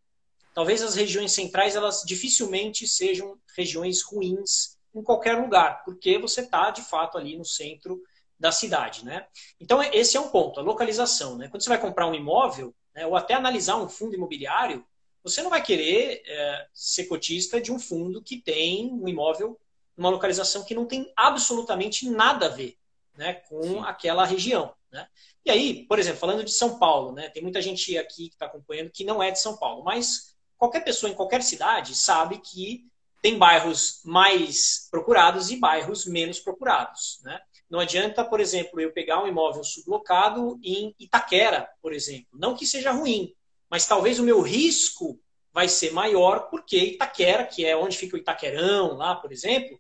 Talvez 0.54 0.84
as 0.84 0.94
regiões 0.94 1.32
centrais, 1.32 1.76
elas 1.76 2.04
dificilmente 2.06 2.88
sejam 2.88 3.40
regiões 3.58 4.04
ruins 4.04 4.78
em 4.94 5.02
qualquer 5.02 5.34
lugar, 5.34 5.84
porque 5.84 6.20
você 6.20 6.42
está, 6.42 6.70
de 6.70 6.84
fato, 6.84 7.18
ali 7.18 7.36
no 7.36 7.44
centro 7.44 8.02
da 8.40 8.52
cidade. 8.52 9.04
Né? 9.04 9.26
Então, 9.60 9.82
esse 9.82 10.16
é 10.16 10.20
um 10.20 10.30
ponto, 10.30 10.60
a 10.60 10.64
localização. 10.64 11.38
Né? 11.38 11.48
Quando 11.48 11.64
você 11.64 11.70
vai 11.70 11.82
comprar 11.82 12.08
um 12.08 12.14
imóvel, 12.14 12.74
né, 12.94 13.06
ou 13.08 13.16
até 13.16 13.34
analisar 13.34 13.78
um 13.78 13.90
fundo 13.90 14.16
imobiliário, 14.16 14.86
você 15.24 15.42
não 15.42 15.50
vai 15.50 15.62
querer 15.62 16.22
é, 16.24 16.68
ser 16.72 17.06
cotista 17.06 17.60
de 17.60 17.72
um 17.72 17.80
fundo 17.80 18.22
que 18.22 18.38
tem 18.40 18.94
um 18.94 19.08
imóvel 19.08 19.60
numa 19.98 20.10
localização 20.10 20.64
que 20.64 20.76
não 20.76 20.86
tem 20.86 21.12
absolutamente 21.16 22.10
nada 22.10 22.48
a 22.48 22.50
ver 22.50 22.78
né, 23.16 23.36
com 23.50 23.64
Sim. 23.64 23.80
aquela 23.86 24.26
região. 24.26 24.74
Né? 24.92 25.08
E 25.46 25.52
aí, 25.52 25.86
por 25.86 26.00
exemplo, 26.00 26.20
falando 26.20 26.44
de 26.44 26.52
São 26.52 26.78
Paulo, 26.78 27.12
né, 27.14 27.30
tem 27.30 27.42
muita 27.42 27.62
gente 27.62 27.98
aqui 27.98 28.30
que 28.30 28.36
está 28.36 28.46
acompanhando 28.46 28.92
que 28.92 29.04
não 29.04 29.22
é 29.22 29.32
de 29.32 29.40
São 29.40 29.58
Paulo, 29.58 29.84
mas 29.84 30.36
qualquer 30.58 30.84
pessoa 30.84 31.12
em 31.12 31.16
qualquer 31.16 31.42
cidade 31.44 31.96
sabe 31.96 32.40
que 32.40 32.86
tem 33.22 33.38
bairros 33.38 34.02
mais 34.04 34.88
procurados 34.92 35.50
e 35.50 35.58
bairros 35.58 36.06
menos 36.06 36.40
procurados. 36.40 37.20
Né? 37.24 37.40
Não 37.70 37.80
adianta, 37.80 38.24
por 38.24 38.40
exemplo, 38.40 38.80
eu 38.80 38.92
pegar 38.92 39.24
um 39.24 39.28
imóvel 39.28 39.64
sublocado 39.64 40.60
em 40.64 40.94
Itaquera, 41.00 41.70
por 41.82 41.94
exemplo. 41.94 42.28
Não 42.34 42.56
que 42.56 42.68
seja 42.68 42.92
ruim, 42.92 43.34
mas 43.70 43.88
talvez 43.88 44.20
o 44.20 44.24
meu 44.24 44.42
risco 44.42 45.20
vai 45.52 45.68
ser 45.68 45.92
maior 45.92 46.50
porque 46.50 46.78
Itaquera, 46.78 47.46
que 47.46 47.66
é 47.66 47.76
onde 47.76 47.98
fica 47.98 48.16
o 48.16 48.20
Itaquerão 48.20 48.96
lá, 48.98 49.16
por 49.16 49.32
exemplo, 49.32 49.80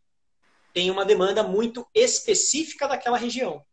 tem 0.75 0.91
uma 0.91 1.05
demanda 1.05 1.41
muito 1.41 1.87
específica 1.95 2.85
daquela 2.85 3.17
região. 3.17 3.65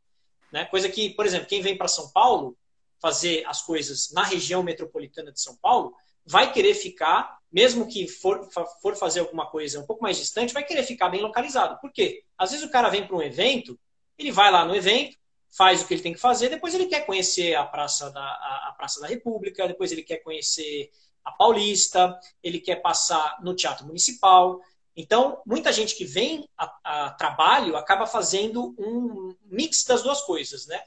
Né? 0.53 0.65
Coisa 0.67 0.89
que, 0.89 1.11
por 1.11 1.27
exemplo, 1.27 1.49
quem 1.49 1.61
vem 1.61 1.77
para 1.77 1.89
São 1.89 2.09
Paulo 2.13 2.57
fazer 3.01 3.45
as 3.45 3.61
coisas 3.61 4.13
na 4.13 4.23
região 4.23 4.63
metropolitana 4.63 5.33
de 5.33 5.41
São 5.41 5.57
Paulo, 5.57 5.97
vai 6.25 6.53
querer 6.53 6.75
ficar, 6.75 7.39
mesmo 7.51 7.89
que 7.89 8.07
for, 8.07 8.49
for 8.81 8.95
fazer 8.95 9.19
alguma 9.19 9.51
coisa 9.51 9.81
um 9.81 9.85
pouco 9.85 10.01
mais 10.01 10.17
distante, 10.17 10.55
vai 10.55 10.63
querer 10.63 10.85
ficar 10.85 11.09
bem 11.09 11.21
localizado. 11.21 11.81
Por 11.81 11.91
quê? 11.91 12.23
Às 12.39 12.53
vezes 12.53 12.65
o 12.65 12.71
cara 12.71 12.89
vem 12.89 13.05
para 13.05 13.17
um 13.17 13.23
evento, 13.23 13.77
ele 14.17 14.31
vai 14.31 14.53
lá 14.53 14.65
no 14.65 14.77
evento, 14.77 15.17
faz 15.51 15.83
o 15.83 15.89
que 15.89 15.95
ele 15.95 16.03
tem 16.03 16.13
que 16.13 16.21
fazer, 16.21 16.51
depois 16.51 16.73
ele 16.73 16.87
quer 16.87 17.05
conhecer 17.05 17.57
a 17.57 17.65
Praça 17.65 18.13
da, 18.13 18.23
a, 18.23 18.69
a 18.69 18.75
Praça 18.79 19.01
da 19.01 19.09
República, 19.09 19.67
depois 19.67 19.91
ele 19.91 20.05
quer 20.05 20.19
conhecer 20.19 20.93
a 21.25 21.33
Paulista, 21.33 22.17
ele 22.41 22.61
quer 22.61 22.77
passar 22.77 23.39
no 23.43 23.57
Teatro 23.57 23.87
Municipal, 23.87 24.61
então, 24.97 25.41
muita 25.47 25.73
gente 25.73 25.95
que 25.95 26.05
vem 26.05 26.49
a, 26.57 26.73
a, 26.85 27.11
trabalho 27.11 27.77
acaba 27.77 28.07
fazendo 28.07 28.75
um 28.79 29.35
mix 29.45 29.85
das 29.85 30.03
duas 30.03 30.21
coisas, 30.23 30.67
né? 30.67 30.83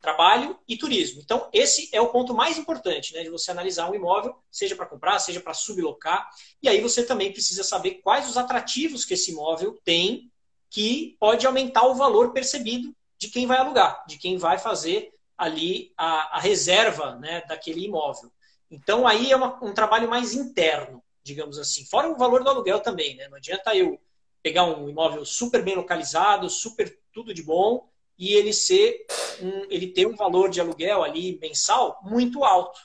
Trabalho 0.00 0.58
e 0.68 0.76
turismo. 0.76 1.20
Então, 1.22 1.48
esse 1.52 1.88
é 1.92 2.00
o 2.00 2.08
ponto 2.08 2.34
mais 2.34 2.58
importante, 2.58 3.14
né? 3.14 3.22
De 3.22 3.30
você 3.30 3.52
analisar 3.52 3.88
um 3.88 3.94
imóvel, 3.94 4.36
seja 4.50 4.74
para 4.74 4.86
comprar, 4.86 5.18
seja 5.20 5.40
para 5.40 5.54
sublocar. 5.54 6.28
E 6.60 6.68
aí 6.68 6.80
você 6.80 7.04
também 7.04 7.32
precisa 7.32 7.62
saber 7.62 8.00
quais 8.02 8.28
os 8.28 8.36
atrativos 8.36 9.04
que 9.04 9.14
esse 9.14 9.30
imóvel 9.30 9.78
tem 9.84 10.30
que 10.68 11.16
pode 11.20 11.46
aumentar 11.46 11.86
o 11.86 11.94
valor 11.94 12.32
percebido 12.32 12.94
de 13.16 13.28
quem 13.28 13.46
vai 13.46 13.58
alugar, 13.58 14.04
de 14.08 14.18
quem 14.18 14.36
vai 14.36 14.58
fazer 14.58 15.14
ali 15.38 15.92
a, 15.96 16.38
a 16.38 16.40
reserva 16.40 17.14
né, 17.16 17.42
daquele 17.46 17.84
imóvel. 17.84 18.32
Então, 18.68 19.06
aí 19.06 19.30
é 19.30 19.36
uma, 19.36 19.64
um 19.64 19.72
trabalho 19.72 20.08
mais 20.08 20.34
interno 20.34 21.03
digamos 21.24 21.58
assim. 21.58 21.84
Fora 21.86 22.08
o 22.08 22.16
valor 22.16 22.44
do 22.44 22.50
aluguel 22.50 22.80
também, 22.80 23.16
né? 23.16 23.26
Não 23.28 23.38
adianta 23.38 23.74
eu 23.74 23.98
pegar 24.42 24.64
um 24.64 24.88
imóvel 24.88 25.24
super 25.24 25.64
bem 25.64 25.74
localizado, 25.74 26.50
super 26.50 27.00
tudo 27.12 27.32
de 27.32 27.42
bom, 27.42 27.88
e 28.18 28.34
ele 28.34 28.52
ser 28.52 29.06
um, 29.40 29.64
ele 29.70 29.88
ter 29.88 30.06
um 30.06 30.14
valor 30.14 30.50
de 30.50 30.60
aluguel 30.60 31.02
ali 31.02 31.38
mensal 31.40 31.98
muito 32.02 32.44
alto, 32.44 32.78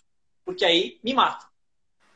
porque 0.46 0.64
aí 0.64 1.00
me 1.04 1.14
mata. 1.14 1.46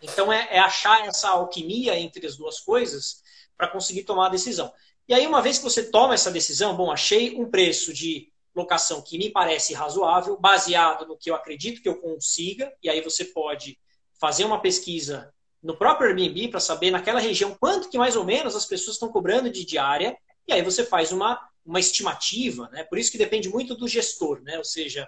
Então 0.02 0.32
é, 0.32 0.48
é 0.50 0.60
achar 0.60 1.06
essa 1.06 1.30
alquimia 1.30 2.00
entre 2.00 2.26
as 2.26 2.38
duas 2.38 2.60
coisas 2.60 3.22
para 3.58 3.68
conseguir 3.68 4.04
tomar 4.04 4.28
a 4.28 4.32
decisão. 4.32 4.74
E 5.08 5.14
aí 5.14 5.28
uma 5.28 5.42
vez 5.42 5.58
que 5.58 5.64
você 5.66 5.92
toma 5.92 6.14
essa 6.14 6.32
decisão, 6.32 6.76
bom, 6.76 6.90
achei 6.92 7.36
um 7.36 7.50
preço 7.50 7.94
de 7.94 8.32
locação 8.56 9.02
que 9.02 9.18
me 9.18 9.30
parece 9.30 9.74
razoável, 9.74 10.38
baseado 10.40 11.06
no 11.06 11.18
que 11.18 11.30
eu 11.30 11.36
acredito 11.36 11.82
que 11.82 11.90
eu 11.90 12.00
consiga, 12.00 12.74
e 12.82 12.90
aí 12.90 13.02
você 13.02 13.26
pode 13.26 13.78
fazer 14.20 14.46
uma 14.46 14.62
pesquisa 14.62 15.33
no 15.64 15.78
próprio 15.78 16.10
Airbnb 16.10 16.50
para 16.50 16.60
saber 16.60 16.92
naquela 16.92 17.20
região 17.20 17.56
quanto 17.58 17.90
que 17.90 17.98
mais 17.98 18.16
ou 18.16 18.26
menos 18.26 18.56
as 18.56 18.66
pessoas 18.66 18.98
estão 18.98 19.10
cobrando 19.10 19.50
de 19.50 19.66
diária, 19.66 20.18
e 20.46 20.52
aí 20.52 20.62
você 20.62 20.84
faz 20.84 21.12
uma, 21.12 21.40
uma 21.66 21.80
estimativa, 21.80 22.70
né? 22.70 22.84
Por 22.84 22.98
isso 22.98 23.12
que 23.12 23.18
depende 23.18 23.48
muito 23.48 23.74
do 23.74 23.88
gestor, 23.88 24.42
né? 24.42 24.58
Ou 24.58 24.66
seja, 24.66 25.08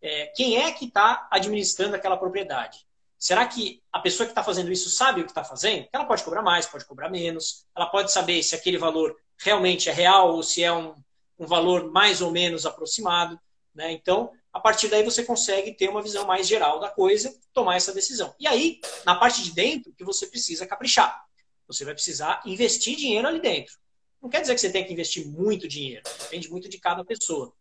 é, 0.00 0.26
quem 0.36 0.58
é 0.58 0.70
que 0.70 0.84
está 0.84 1.26
administrando 1.30 1.96
aquela 1.96 2.16
propriedade? 2.16 2.86
Será 3.18 3.46
que 3.46 3.82
a 3.92 3.98
pessoa 3.98 4.26
que 4.26 4.30
está 4.30 4.44
fazendo 4.44 4.70
isso 4.70 4.88
sabe 4.90 5.20
o 5.20 5.24
que 5.24 5.30
está 5.30 5.42
fazendo? 5.42 5.88
Ela 5.92 6.04
pode 6.04 6.22
cobrar 6.22 6.42
mais, 6.42 6.66
pode 6.66 6.84
cobrar 6.84 7.08
menos. 7.08 7.66
Ela 7.74 7.86
pode 7.86 8.12
saber 8.12 8.42
se 8.42 8.54
aquele 8.54 8.78
valor 8.78 9.16
realmente 9.42 9.88
é 9.88 9.92
real 9.92 10.34
ou 10.34 10.42
se 10.42 10.62
é 10.62 10.72
um, 10.72 10.94
um 11.38 11.46
valor 11.46 11.90
mais 11.90 12.20
ou 12.20 12.30
menos 12.30 12.66
aproximado. 12.66 13.40
Né? 13.74 13.90
Então, 13.92 14.30
a 14.56 14.60
partir 14.60 14.88
daí 14.88 15.02
você 15.02 15.22
consegue 15.22 15.74
ter 15.74 15.90
uma 15.90 16.00
visão 16.00 16.26
mais 16.26 16.48
geral 16.48 16.80
da 16.80 16.88
coisa, 16.88 17.38
tomar 17.52 17.76
essa 17.76 17.92
decisão. 17.92 18.34
E 18.40 18.48
aí, 18.48 18.80
na 19.04 19.14
parte 19.14 19.42
de 19.42 19.52
dentro, 19.52 19.92
que 19.92 20.02
você 20.02 20.26
precisa 20.26 20.66
caprichar. 20.66 21.22
Você 21.68 21.84
vai 21.84 21.92
precisar 21.92 22.40
investir 22.46 22.96
dinheiro 22.96 23.28
ali 23.28 23.38
dentro. 23.38 23.74
Não 24.20 24.30
quer 24.30 24.40
dizer 24.40 24.54
que 24.54 24.60
você 24.62 24.70
tenha 24.70 24.86
que 24.86 24.94
investir 24.94 25.26
muito 25.26 25.68
dinheiro, 25.68 26.02
depende 26.20 26.48
muito 26.48 26.70
de 26.70 26.78
cada 26.78 27.04
pessoa. 27.04 27.52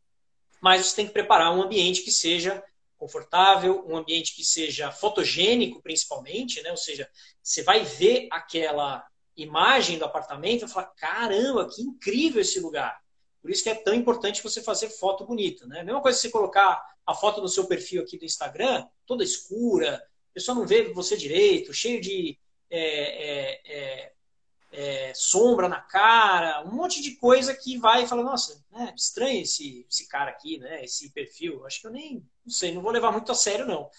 Mas 0.61 0.85
você 0.85 0.95
tem 0.95 1.05
que 1.05 1.11
preparar 1.11 1.53
um 1.53 1.61
ambiente 1.61 2.01
que 2.01 2.11
seja 2.13 2.63
confortável, 2.97 3.85
um 3.85 3.97
ambiente 3.97 4.33
que 4.33 4.45
seja 4.45 4.89
fotogênico, 4.89 5.81
principalmente, 5.81 6.61
né? 6.61 6.71
Ou 6.71 6.77
seja, 6.77 7.09
você 7.43 7.61
vai 7.61 7.83
ver 7.83 8.29
aquela 8.31 9.05
imagem 9.35 9.97
do 9.97 10.05
apartamento 10.05 10.63
e 10.63 10.69
falar: 10.69 10.93
caramba, 10.95 11.69
que 11.69 11.81
incrível 11.81 12.39
esse 12.39 12.61
lugar. 12.61 12.97
Por 13.45 13.51
isso 13.51 13.61
que 13.61 13.69
é 13.69 13.75
tão 13.75 13.93
importante 13.93 14.41
você 14.41 14.59
fazer 14.59 14.89
foto 14.89 15.23
bonita, 15.23 15.67
né? 15.67 15.81
A 15.81 15.83
mesma 15.83 16.01
coisa 16.01 16.17
se 16.17 16.23
você 16.23 16.31
colocar 16.31 16.83
a 17.05 17.13
foto 17.13 17.39
no 17.39 17.47
seu 17.47 17.67
perfil 17.67 18.01
aqui 18.01 18.17
do 18.17 18.25
Instagram, 18.25 18.87
toda 19.05 19.23
escura, 19.23 20.03
o 20.31 20.33
pessoal 20.33 20.57
não 20.57 20.65
vê 20.65 20.91
você 20.91 21.15
direito, 21.15 21.71
cheio 21.71 22.01
de 22.01 22.39
é, 22.71 22.81
é, 22.81 23.61
é, 23.65 24.11
é 24.71 25.13
sombra 25.13 25.69
na 25.69 25.79
cara, 25.79 26.65
um 26.65 26.71
monte 26.71 26.99
de 27.03 27.17
coisa 27.17 27.53
que 27.53 27.77
vai 27.77 28.05
e 28.05 28.07
fala, 28.07 28.23
nossa, 28.23 28.65
né, 28.71 28.91
estranho 28.97 29.43
esse, 29.43 29.85
esse 29.87 30.07
cara 30.07 30.31
aqui, 30.31 30.57
né? 30.57 30.83
Esse 30.83 31.11
perfil. 31.11 31.63
Acho 31.67 31.81
que 31.81 31.85
eu 31.85 31.91
nem, 31.91 32.27
não 32.43 32.51
sei, 32.51 32.73
não 32.73 32.81
vou 32.81 32.91
levar 32.91 33.11
muito 33.11 33.31
a 33.31 33.35
sério, 33.35 33.67
não. 33.67 33.91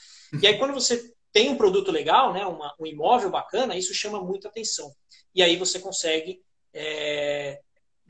E 0.42 0.44
aí, 0.44 0.58
quando 0.58 0.74
você 0.74 1.14
tem 1.30 1.50
um 1.50 1.56
produto 1.56 1.92
legal, 1.92 2.32
né, 2.32 2.44
uma, 2.44 2.74
um 2.80 2.86
imóvel 2.86 3.30
bacana, 3.30 3.76
isso 3.76 3.94
chama 3.94 4.20
muita 4.20 4.48
atenção. 4.48 4.92
E 5.32 5.40
aí 5.40 5.56
você 5.56 5.78
consegue 5.78 6.42
é, 6.74 7.60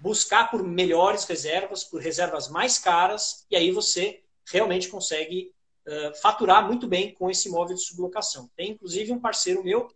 buscar 0.07 0.53
por 0.53 0.63
melhores 0.63 1.25
reservas, 1.25 1.83
por 1.83 2.01
reservas 2.01 2.49
mais 2.49 2.79
caras, 2.79 3.45
e 3.51 3.57
aí 3.57 3.73
você 3.73 4.23
realmente 4.45 4.89
consegue 4.89 5.53
uh, 5.85 6.15
faturar 6.23 6.65
muito 6.65 6.87
bem 6.87 7.13
com 7.13 7.29
esse 7.29 7.49
imóvel 7.49 7.75
de 7.75 7.83
sublocação. 7.83 8.49
Tem 8.55 8.71
inclusive 8.71 9.11
um 9.11 9.19
parceiro 9.19 9.65
meu 9.65 9.93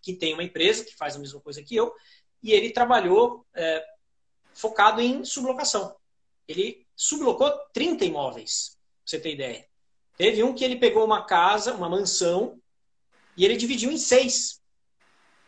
que 0.00 0.14
tem 0.14 0.32
uma 0.32 0.42
empresa 0.42 0.86
que 0.86 0.96
faz 0.96 1.16
a 1.16 1.18
mesma 1.18 1.38
coisa 1.38 1.62
que 1.62 1.76
eu, 1.76 1.94
e 2.42 2.52
ele 2.52 2.70
trabalhou 2.70 3.44
é, 3.54 3.84
focado 4.54 5.02
em 5.02 5.22
sublocação. 5.22 5.94
Ele 6.48 6.86
sublocou 6.94 7.50
30 7.74 8.06
imóveis, 8.06 8.78
pra 8.78 9.02
você 9.04 9.20
ter 9.20 9.34
ideia. 9.34 9.68
Teve 10.16 10.42
um 10.42 10.54
que 10.54 10.64
ele 10.64 10.76
pegou 10.76 11.04
uma 11.04 11.26
casa, 11.26 11.74
uma 11.74 11.90
mansão, 11.90 12.58
e 13.36 13.44
ele 13.44 13.56
dividiu 13.56 13.90
em 13.92 13.98
seis 13.98 14.62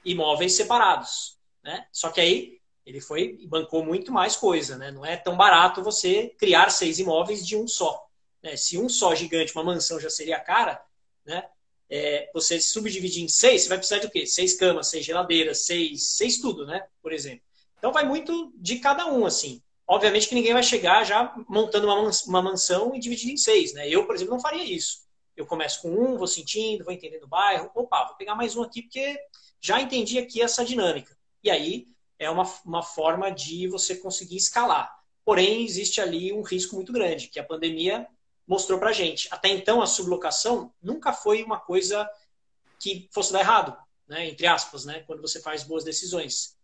imóveis 0.05 0.55
separados. 0.55 1.39
Né? 1.62 1.86
Só 1.91 2.11
que 2.11 2.20
aí 2.20 2.58
ele 2.89 3.03
foi 3.03 3.39
bancou 3.47 3.84
muito 3.84 4.11
mais 4.11 4.34
coisa. 4.34 4.78
Né? 4.78 4.91
Não 4.91 5.05
é 5.05 5.14
tão 5.14 5.36
barato 5.36 5.82
você 5.82 6.34
criar 6.39 6.70
seis 6.70 6.99
imóveis 6.99 7.47
de 7.47 7.55
um 7.55 7.68
só. 7.68 8.09
Né? 8.43 8.57
Se 8.57 8.78
um 8.78 8.89
só 8.89 9.14
gigante, 9.14 9.55
uma 9.55 9.62
mansão 9.62 10.01
já 10.01 10.09
seria 10.09 10.41
cara, 10.41 10.82
né? 11.24 11.47
É, 11.91 12.30
você 12.34 12.61
subdividir 12.61 13.22
em 13.22 13.28
seis, 13.28 13.62
você 13.62 13.68
vai 13.68 13.78
precisar 13.78 13.99
de 13.99 14.07
o 14.07 14.11
quê? 14.11 14.26
Seis 14.26 14.55
camas, 14.55 14.89
seis 14.89 15.05
geladeiras, 15.05 15.64
seis, 15.64 16.11
seis 16.11 16.39
tudo, 16.39 16.66
né? 16.66 16.86
Por 17.03 17.12
exemplo. 17.12 17.43
Então 17.78 17.93
vai 17.93 18.05
muito 18.07 18.53
de 18.57 18.78
cada 18.78 19.07
um, 19.07 19.24
assim. 19.24 19.62
Obviamente 19.86 20.28
que 20.28 20.34
ninguém 20.34 20.53
vai 20.53 20.62
chegar 20.62 21.05
já 21.05 21.34
montando 21.49 21.86
uma, 21.86 22.11
uma 22.26 22.43
mansão 22.43 22.95
e 22.95 22.99
dividindo 22.99 23.32
em 23.32 23.36
seis, 23.39 23.72
né? 23.72 23.89
Eu, 23.89 24.07
por 24.07 24.14
exemplo, 24.14 24.34
não 24.34 24.41
faria 24.41 24.64
isso. 24.64 25.03
Eu 25.36 25.47
começo 25.47 25.82
com 25.82 25.91
um, 25.91 26.16
vou 26.16 26.26
sentindo, 26.26 26.84
vou 26.84 26.93
entendendo 26.93 27.24
o 27.24 27.28
bairro. 27.28 27.70
Opa, 27.74 28.07
vou 28.07 28.16
pegar 28.16 28.34
mais 28.34 28.55
um 28.57 28.62
aqui 28.62 28.82
porque 28.82 29.18
já 29.61 29.80
entendi 29.80 30.18
aqui 30.18 30.43
essa 30.43 30.64
dinâmica. 30.64 31.16
E 31.43 31.51
aí 31.51 31.86
é 32.19 32.29
uma, 32.31 32.45
uma 32.64 32.83
forma 32.83 33.31
de 33.31 33.69
você 33.69 33.97
conseguir 33.97 34.37
escalar. 34.37 34.97
Porém, 35.25 35.64
existe 35.64 36.01
ali 36.01 36.33
um 36.33 36.43
risco 36.43 36.75
muito 36.75 36.93
grande, 36.93 37.29
que 37.29 37.39
a 37.39 37.45
pandemia 37.45 38.07
mostrou 38.47 38.79
pra 38.79 38.93
gente. 38.93 39.29
Até 39.31 39.49
então, 39.49 39.83
a 39.83 39.87
sublocação 39.87 40.73
nunca 40.83 41.12
foi 41.12 41.43
uma 41.43 41.61
coisa 41.61 42.09
que 42.81 43.09
fosse 43.12 43.33
dar 43.33 43.41
errado, 43.41 43.77
né? 44.07 44.29
entre 44.29 44.47
aspas, 44.47 44.85
né? 44.85 45.01
quando 45.07 45.21
você 45.21 45.41
faz 45.41 45.62
boas 45.62 45.85
decisões. 45.85 46.57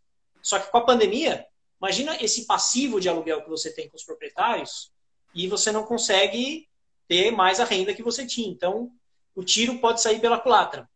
Só 0.42 0.58
que 0.58 0.70
com 0.70 0.78
a 0.78 0.84
pandemia, 0.84 1.46
Imagina 1.84 2.16
esse 2.22 2.46
passivo 2.46 2.98
de 2.98 3.10
aluguel 3.10 3.42
que 3.42 3.50
você 3.50 3.70
tem 3.70 3.90
com 3.90 3.96
os 3.96 4.04
proprietários 4.04 4.90
e 5.34 5.46
você 5.46 5.70
não 5.70 5.84
consegue 5.84 6.66
ter 7.06 7.30
mais 7.30 7.60
a 7.60 7.64
renda 7.66 7.92
que 7.92 8.02
você 8.02 8.26
tinha. 8.26 8.48
Então, 8.48 8.90
o 9.34 9.44
tiro 9.44 9.78
pode 9.78 10.00
sair 10.00 10.18
pela 10.18 10.40
culatra. 10.40 10.88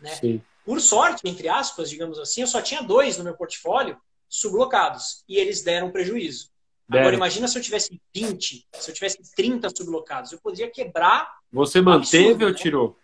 Né? 0.00 0.42
Por 0.64 0.80
sorte, 0.80 1.22
entre 1.28 1.48
aspas, 1.48 1.90
digamos 1.90 2.18
assim, 2.18 2.42
eu 2.42 2.46
só 2.46 2.62
tinha 2.62 2.82
dois 2.82 3.18
no 3.18 3.24
meu 3.24 3.34
portfólio 3.34 3.96
sublocados 4.28 5.24
e 5.28 5.36
eles 5.36 5.62
deram 5.62 5.90
prejuízo. 5.90 6.50
Agora, 6.88 7.14
imagina 7.14 7.48
se 7.48 7.56
eu 7.56 7.62
tivesse 7.62 8.00
20, 8.14 8.68
se 8.72 8.90
eu 8.90 8.94
tivesse 8.94 9.18
30 9.34 9.70
sublocados. 9.74 10.32
Eu 10.32 10.38
poderia 10.38 10.70
quebrar. 10.70 11.38
Você 11.50 11.80
manteve 11.80 12.26
absurdo, 12.26 12.44
ou 12.44 12.50
né? 12.50 12.56
tirou? 12.56 12.96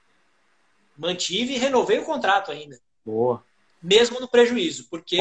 Mantive 0.97 1.55
e 1.55 1.59
renovei 1.59 1.99
o 1.99 2.05
contrato 2.05 2.51
ainda. 2.51 2.79
Boa. 3.05 3.43
Mesmo 3.83 4.21
no 4.21 4.29
prejuízo, 4.29 4.89
porque 4.91 5.19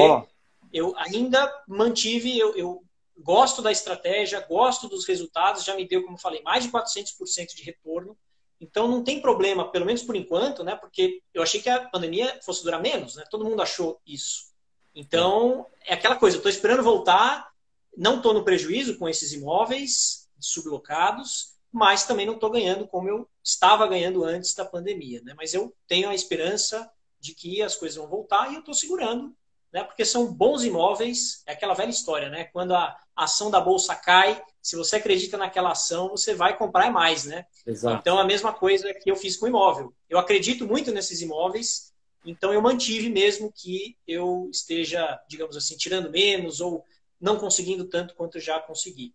eu 0.73 0.93
ainda 0.97 1.63
mantive, 1.67 2.37
eu, 2.37 2.55
eu, 2.55 2.83
gosto 3.19 3.61
da 3.61 3.71
estratégia, 3.71 4.45
gosto 4.47 4.87
dos 4.87 5.05
resultados, 5.07 5.63
já 5.63 5.75
me 5.75 5.87
deu, 5.87 6.03
como 6.03 6.17
falei, 6.17 6.41
mais 6.43 6.63
de 6.63 6.71
400% 6.71 7.55
de 7.55 7.63
retorno. 7.63 8.17
Então 8.59 8.87
não 8.87 9.03
tem 9.03 9.21
problema, 9.21 9.69
pelo 9.71 9.85
menos 9.85 10.01
por 10.03 10.15
enquanto, 10.15 10.63
né? 10.63 10.75
Porque 10.75 11.21
eu 11.33 11.43
achei 11.43 11.61
que 11.61 11.69
a 11.69 11.87
pandemia 11.89 12.39
fosse 12.43 12.63
durar 12.63 12.81
menos, 12.81 13.15
né? 13.15 13.23
Todo 13.29 13.45
mundo 13.45 13.61
achou 13.61 13.99
isso. 14.05 14.51
Então 14.95 15.65
é 15.85 15.93
aquela 15.93 16.15
coisa, 16.15 16.37
estou 16.37 16.49
esperando 16.49 16.81
voltar, 16.81 17.51
não 17.95 18.17
estou 18.17 18.33
no 18.33 18.43
prejuízo 18.43 18.97
com 18.97 19.07
esses 19.07 19.31
imóveis 19.31 20.27
sublocados, 20.39 21.55
mas 21.71 22.05
também 22.05 22.25
não 22.25 22.35
estou 22.35 22.49
ganhando 22.49 22.87
como 22.87 23.09
eu 23.09 23.29
estava 23.43 23.85
ganhando 23.87 24.23
antes 24.23 24.53
da 24.55 24.65
pandemia, 24.65 25.21
né? 25.23 25.33
Mas 25.37 25.53
eu 25.53 25.75
tenho 25.87 26.09
a 26.09 26.15
esperança 26.15 26.89
de 27.19 27.35
que 27.35 27.61
as 27.61 27.75
coisas 27.75 27.97
vão 27.97 28.07
voltar 28.07 28.51
e 28.51 28.55
eu 28.55 28.59
estou 28.59 28.73
segurando 28.73 29.35
né? 29.71 29.83
porque 29.83 30.05
são 30.05 30.33
bons 30.33 30.63
imóveis, 30.63 31.43
é 31.45 31.53
aquela 31.53 31.73
velha 31.73 31.89
história, 31.89 32.29
né? 32.29 32.45
Quando 32.45 32.73
a 32.73 32.97
ação 33.15 33.51
da 33.51 33.59
bolsa 33.59 33.95
cai, 33.95 34.41
se 34.67 34.75
você 34.75 34.97
acredita 34.97 35.37
naquela 35.37 35.71
ação, 35.71 36.09
você 36.09 36.35
vai 36.35 36.57
comprar 36.57 36.91
mais, 36.91 37.23
né? 37.23 37.45
Exato. 37.65 37.99
Então, 38.01 38.19
a 38.19 38.25
mesma 38.25 38.51
coisa 38.51 38.93
que 38.93 39.09
eu 39.09 39.15
fiz 39.15 39.37
com 39.37 39.45
o 39.45 39.47
imóvel. 39.47 39.93
Eu 40.09 40.19
acredito 40.19 40.67
muito 40.67 40.91
nesses 40.91 41.21
imóveis, 41.21 41.93
então 42.25 42.51
eu 42.51 42.61
mantive 42.61 43.09
mesmo 43.09 43.49
que 43.55 43.95
eu 44.05 44.49
esteja, 44.51 45.17
digamos 45.29 45.55
assim, 45.55 45.77
tirando 45.77 46.11
menos 46.11 46.59
ou 46.59 46.83
não 47.19 47.37
conseguindo 47.37 47.85
tanto 47.85 48.13
quanto 48.13 48.41
já 48.41 48.59
consegui. 48.59 49.13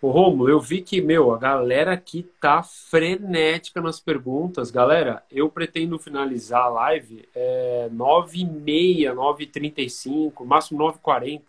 Ô, 0.00 0.10
Romulo, 0.10 0.48
eu 0.48 0.58
vi 0.58 0.80
que, 0.80 0.98
meu, 0.98 1.34
a 1.34 1.38
galera 1.38 1.92
aqui 1.92 2.26
tá 2.40 2.62
frenética 2.62 3.82
nas 3.82 4.00
perguntas. 4.00 4.70
Galera, 4.70 5.22
eu 5.30 5.50
pretendo 5.50 5.98
finalizar 5.98 6.62
a 6.62 6.68
live 6.68 7.28
é, 7.34 7.90
9h30, 7.92 9.12
9h35, 9.12 10.42
máximo 10.46 10.78
9h40, 10.78 11.42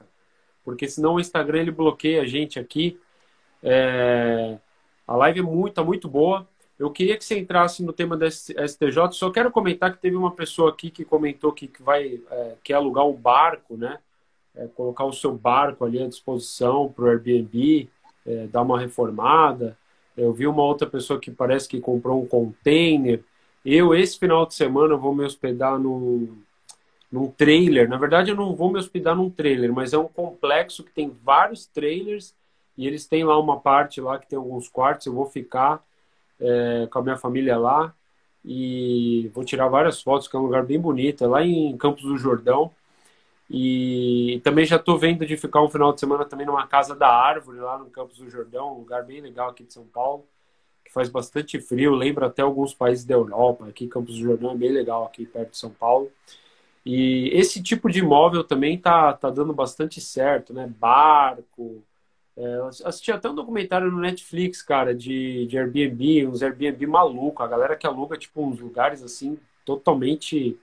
porque 0.65 0.89
senão 0.89 1.13
o 1.13 1.19
Instagram 1.21 1.61
ele 1.61 1.71
bloqueia 1.71 2.21
a 2.21 2.25
gente 2.25 2.59
aqui. 2.59 2.99
É, 3.67 4.59
a 5.07 5.15
live 5.15 5.39
é 5.39 5.43
muito, 5.43 5.73
tá 5.73 5.83
muito 5.83 6.07
boa. 6.07 6.47
Eu 6.77 6.91
queria 6.91 7.17
que 7.17 7.25
você 7.25 7.39
entrasse 7.39 7.83
no 7.83 7.91
tema 7.91 8.15
da 8.15 8.27
STJ. 8.27 9.11
Só 9.13 9.31
quero 9.31 9.49
comentar 9.49 9.91
que 9.91 10.01
teve 10.01 10.15
uma 10.15 10.31
pessoa 10.31 10.69
aqui 10.69 10.91
que 10.91 11.03
comentou 11.03 11.51
que, 11.51 11.67
que 11.67 11.81
vai 11.81 12.21
é, 12.29 12.55
quer 12.63 12.75
alugar 12.75 13.07
um 13.07 13.13
barco, 13.13 13.75
né? 13.75 13.97
É, 14.55 14.67
colocar 14.67 15.05
o 15.05 15.13
seu 15.13 15.33
barco 15.33 15.83
ali 15.83 16.01
à 16.01 16.07
disposição 16.07 16.87
para 16.89 17.05
o 17.05 17.07
Airbnb 17.07 17.89
é, 18.25 18.47
dar 18.47 18.61
uma 18.61 18.79
reformada. 18.79 19.77
Eu 20.15 20.31
vi 20.31 20.45
uma 20.47 20.63
outra 20.63 20.87
pessoa 20.87 21.19
que 21.19 21.31
parece 21.31 21.67
que 21.67 21.79
comprou 21.79 22.21
um 22.21 22.27
container. 22.27 23.23
Eu, 23.65 23.95
esse 23.95 24.19
final 24.19 24.45
de 24.45 24.53
semana, 24.53 24.95
vou 24.95 25.13
me 25.13 25.25
hospedar 25.25 25.79
num, 25.79 26.37
num 27.11 27.31
trailer. 27.31 27.89
Na 27.89 27.97
verdade, 27.97 28.31
eu 28.31 28.35
não 28.35 28.55
vou 28.55 28.71
me 28.71 28.79
hospedar 28.79 29.15
num 29.15 29.29
trailer, 29.29 29.73
mas 29.73 29.91
é 29.91 29.97
um 29.97 30.07
complexo 30.07 30.83
que 30.83 30.91
tem 30.91 31.09
vários 31.23 31.65
trailers 31.65 32.33
e 32.77 32.87
eles 32.87 33.05
têm 33.07 33.23
lá 33.23 33.39
uma 33.39 33.59
parte 33.59 34.01
lá 34.01 34.19
que 34.19 34.27
tem 34.27 34.37
alguns 34.37 34.67
quartos. 34.67 35.07
Eu 35.07 35.13
vou 35.13 35.25
ficar 35.25 35.83
é, 36.39 36.87
com 36.91 36.99
a 36.99 37.01
minha 37.03 37.17
família 37.17 37.57
lá 37.57 37.93
e 38.43 39.29
vou 39.33 39.43
tirar 39.43 39.67
várias 39.67 40.01
fotos, 40.01 40.27
que 40.27 40.35
é 40.35 40.39
um 40.39 40.43
lugar 40.43 40.63
bem 40.63 40.79
bonito. 40.79 41.23
É 41.23 41.27
lá 41.27 41.43
em 41.43 41.75
Campos 41.77 42.03
do 42.03 42.17
Jordão. 42.17 42.71
E 43.49 44.41
também 44.43 44.65
já 44.65 44.77
estou 44.77 44.97
vendo 44.97 45.25
de 45.25 45.37
ficar 45.37 45.61
um 45.61 45.69
final 45.69 45.93
de 45.93 45.99
semana 45.99 46.25
também 46.25 46.45
numa 46.47 46.67
Casa 46.67 46.95
da 46.95 47.07
Árvore, 47.07 47.59
lá 47.59 47.77
no 47.77 47.89
Campos 47.89 48.17
do 48.17 48.29
Jordão, 48.29 48.73
um 48.73 48.79
lugar 48.79 49.03
bem 49.03 49.21
legal 49.21 49.49
aqui 49.49 49.63
de 49.63 49.71
São 49.71 49.85
Paulo, 49.85 50.25
que 50.83 50.91
faz 50.91 51.09
bastante 51.09 51.59
frio, 51.59 51.93
lembra 51.93 52.25
até 52.25 52.41
alguns 52.41 52.73
países 52.73 53.05
da 53.05 53.13
Europa. 53.13 53.67
Aqui 53.67 53.87
Campos 53.87 54.15
do 54.15 54.21
Jordão 54.21 54.51
é 54.51 54.55
bem 54.55 54.71
legal, 54.71 55.05
aqui 55.05 55.25
perto 55.25 55.51
de 55.51 55.57
São 55.57 55.69
Paulo. 55.69 56.11
E 56.85 57.29
esse 57.33 57.61
tipo 57.61 57.89
de 57.89 57.99
imóvel 57.99 58.43
também 58.43 58.77
tá, 58.77 59.13
tá 59.13 59.29
dando 59.29 59.53
bastante 59.53 59.99
certo, 60.01 60.53
né? 60.53 60.71
Barco. 60.79 61.83
É, 62.37 62.57
assisti 62.83 63.11
até 63.11 63.29
um 63.29 63.35
documentário 63.35 63.89
no 63.89 63.99
Netflix, 63.99 64.61
cara, 64.61 64.93
de, 64.93 65.45
de 65.47 65.57
Airbnb, 65.57 66.27
uns 66.27 66.41
Airbnb 66.43 66.85
maluco. 66.85 67.41
A 67.41 67.47
galera 67.47 67.75
que 67.75 67.87
aluga, 67.87 68.17
tipo, 68.17 68.45
uns 68.45 68.59
lugares 68.59 69.01
assim, 69.01 69.37
totalmente 69.63 70.57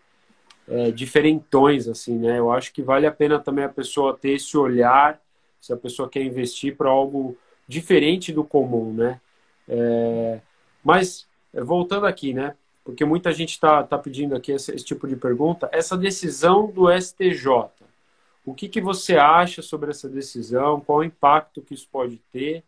é, 0.69 0.91
diferentões, 0.91 1.89
assim, 1.89 2.19
né? 2.19 2.39
Eu 2.39 2.53
acho 2.53 2.73
que 2.73 2.83
vale 2.83 3.07
a 3.07 3.13
pena 3.13 3.39
também 3.39 3.65
a 3.65 3.69
pessoa 3.69 4.17
ter 4.17 4.33
esse 4.33 4.57
olhar, 4.57 5.21
se 5.61 5.73
a 5.73 5.77
pessoa 5.77 6.09
quer 6.09 6.23
investir 6.23 6.77
para 6.77 6.91
algo 6.91 7.37
diferente 7.67 8.33
do 8.33 8.45
comum, 8.45 8.93
né? 8.93 9.21
É, 9.69 10.41
mas, 10.85 11.27
voltando 11.55 12.07
aqui, 12.07 12.35
né? 12.35 12.55
Porque 12.85 13.05
muita 13.05 13.33
gente 13.33 13.51
está 13.51 13.83
tá 13.83 13.97
pedindo 13.97 14.35
aqui 14.35 14.53
esse, 14.53 14.75
esse, 14.75 14.85
tipo 14.85 15.07
de 15.07 15.17
pergunta. 15.17 15.69
Essa 15.73 15.97
decisão 15.97 16.67
do 16.71 16.91
STJ, 16.91 17.71
o 18.45 18.55
que, 18.55 18.69
que 18.69 18.81
você 18.81 19.17
acha 19.17 19.63
sobre 19.63 19.91
essa 19.91 20.09
decisão? 20.09 20.81
Qual 20.81 20.99
o 20.99 21.05
impacto 21.05 21.63
que 21.63 21.75
isso 21.75 21.89
pode 21.91 22.17
ter? 22.33 22.65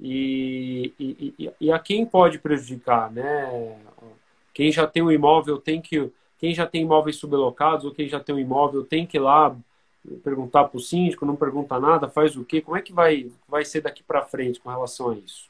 E, 0.00 0.92
e, 0.98 1.52
e, 1.60 1.72
a 1.72 1.78
quem 1.78 2.04
pode 2.04 2.38
prejudicar, 2.38 3.10
né? 3.10 3.78
Quem 4.52 4.72
já 4.72 4.86
tem 4.86 5.02
um 5.02 5.12
imóvel 5.12 5.58
tem 5.58 5.80
que 5.80 6.10
quem 6.38 6.52
já 6.52 6.66
tem 6.66 6.82
imóveis 6.82 7.16
sublocados 7.16 7.84
ou 7.84 7.94
quem 7.94 8.08
já 8.08 8.18
tem 8.18 8.34
um 8.34 8.38
imóvel 8.38 8.84
tem 8.84 9.06
que 9.06 9.16
ir 9.16 9.20
lá 9.20 9.56
perguntar 10.24 10.64
para 10.64 10.76
o 10.76 10.80
síndico, 10.80 11.24
não 11.24 11.36
pergunta 11.36 11.78
nada, 11.78 12.08
faz 12.08 12.36
o 12.36 12.44
quê? 12.44 12.60
Como 12.60 12.76
é 12.76 12.82
que 12.82 12.92
vai, 12.92 13.30
vai 13.46 13.64
ser 13.64 13.80
daqui 13.80 14.02
para 14.02 14.26
frente 14.26 14.58
com 14.58 14.68
relação 14.68 15.10
a 15.10 15.14
isso? 15.14 15.48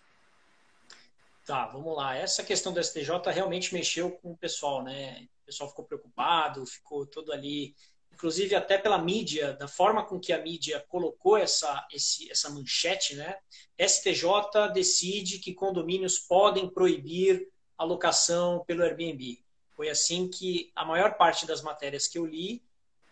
Tá, 1.46 1.66
vamos 1.66 1.96
lá. 1.96 2.14
Essa 2.14 2.44
questão 2.44 2.72
do 2.72 2.82
STJ 2.82 3.10
realmente 3.32 3.72
mexeu 3.72 4.10
com 4.10 4.32
o 4.32 4.36
pessoal, 4.36 4.82
né? 4.82 5.26
O 5.42 5.46
pessoal 5.46 5.70
ficou 5.70 5.84
preocupado, 5.84 6.66
ficou 6.66 7.06
todo 7.06 7.32
ali, 7.32 7.74
inclusive 8.14 8.54
até 8.54 8.78
pela 8.78 8.98
mídia, 8.98 9.54
da 9.54 9.66
forma 9.66 10.04
com 10.04 10.20
que 10.20 10.32
a 10.32 10.40
mídia 10.40 10.84
colocou 10.88 11.36
essa, 11.36 11.86
esse, 11.92 12.30
essa 12.30 12.50
manchete, 12.50 13.14
né? 13.16 13.36
STJ 13.78 14.70
decide 14.72 15.38
que 15.38 15.54
condomínios 15.54 16.18
podem 16.18 16.68
proibir 16.68 17.48
a 17.76 17.84
locação 17.84 18.64
pelo 18.66 18.82
Airbnb. 18.82 19.42
Foi 19.74 19.88
assim 19.88 20.28
que 20.28 20.70
a 20.76 20.84
maior 20.84 21.16
parte 21.16 21.46
das 21.46 21.62
matérias 21.62 22.06
que 22.06 22.18
eu 22.18 22.26
li 22.26 22.62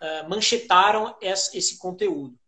uh, 0.01 0.29
manchetaram 0.29 1.17
esse 1.21 1.79
conteúdo. 1.79 2.39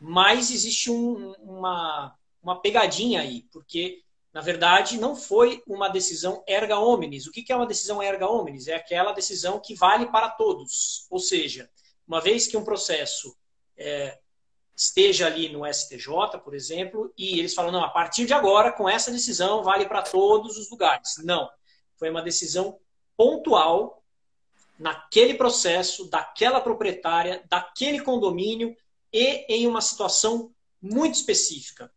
Mas 0.00 0.50
existe 0.50 0.90
um, 0.90 1.32
uma, 1.40 2.16
uma 2.42 2.60
pegadinha 2.60 3.20
aí, 3.20 3.46
porque, 3.52 4.02
na 4.32 4.40
verdade, 4.40 4.98
não 4.98 5.16
foi 5.16 5.62
uma 5.66 5.88
decisão 5.88 6.44
erga 6.46 6.78
omnes. 6.78 7.26
O 7.26 7.32
que 7.32 7.52
é 7.52 7.56
uma 7.56 7.66
decisão 7.66 8.02
erga 8.02 8.28
omnes? 8.28 8.68
É 8.68 8.74
aquela 8.74 9.12
decisão 9.12 9.58
que 9.58 9.74
vale 9.74 10.06
para 10.06 10.28
todos. 10.28 11.06
Ou 11.10 11.18
seja, 11.18 11.70
uma 12.06 12.20
vez 12.20 12.46
que 12.46 12.56
um 12.56 12.64
processo 12.64 13.36
é, 13.76 14.18
esteja 14.74 15.26
ali 15.26 15.48
no 15.48 15.66
STJ, 15.66 16.38
por 16.42 16.54
exemplo, 16.54 17.12
e 17.16 17.38
eles 17.38 17.54
falam, 17.54 17.72
não, 17.72 17.84
a 17.84 17.88
partir 17.90 18.26
de 18.26 18.34
agora, 18.34 18.72
com 18.72 18.88
essa 18.88 19.10
decisão, 19.10 19.62
vale 19.62 19.86
para 19.86 20.02
todos 20.02 20.56
os 20.58 20.70
lugares. 20.70 21.14
Não. 21.18 21.50
Foi 21.96 22.10
uma 22.10 22.22
decisão 22.22 22.78
pontual 23.16 24.02
naquele 24.78 25.34
processo, 25.34 26.08
daquela 26.08 26.60
proprietária, 26.60 27.42
daquele 27.48 28.00
condomínio 28.00 28.76
e 29.12 29.44
em 29.48 29.66
uma 29.66 29.80
situação 29.80 30.52
muito 30.80 31.14
específica. 31.14 31.92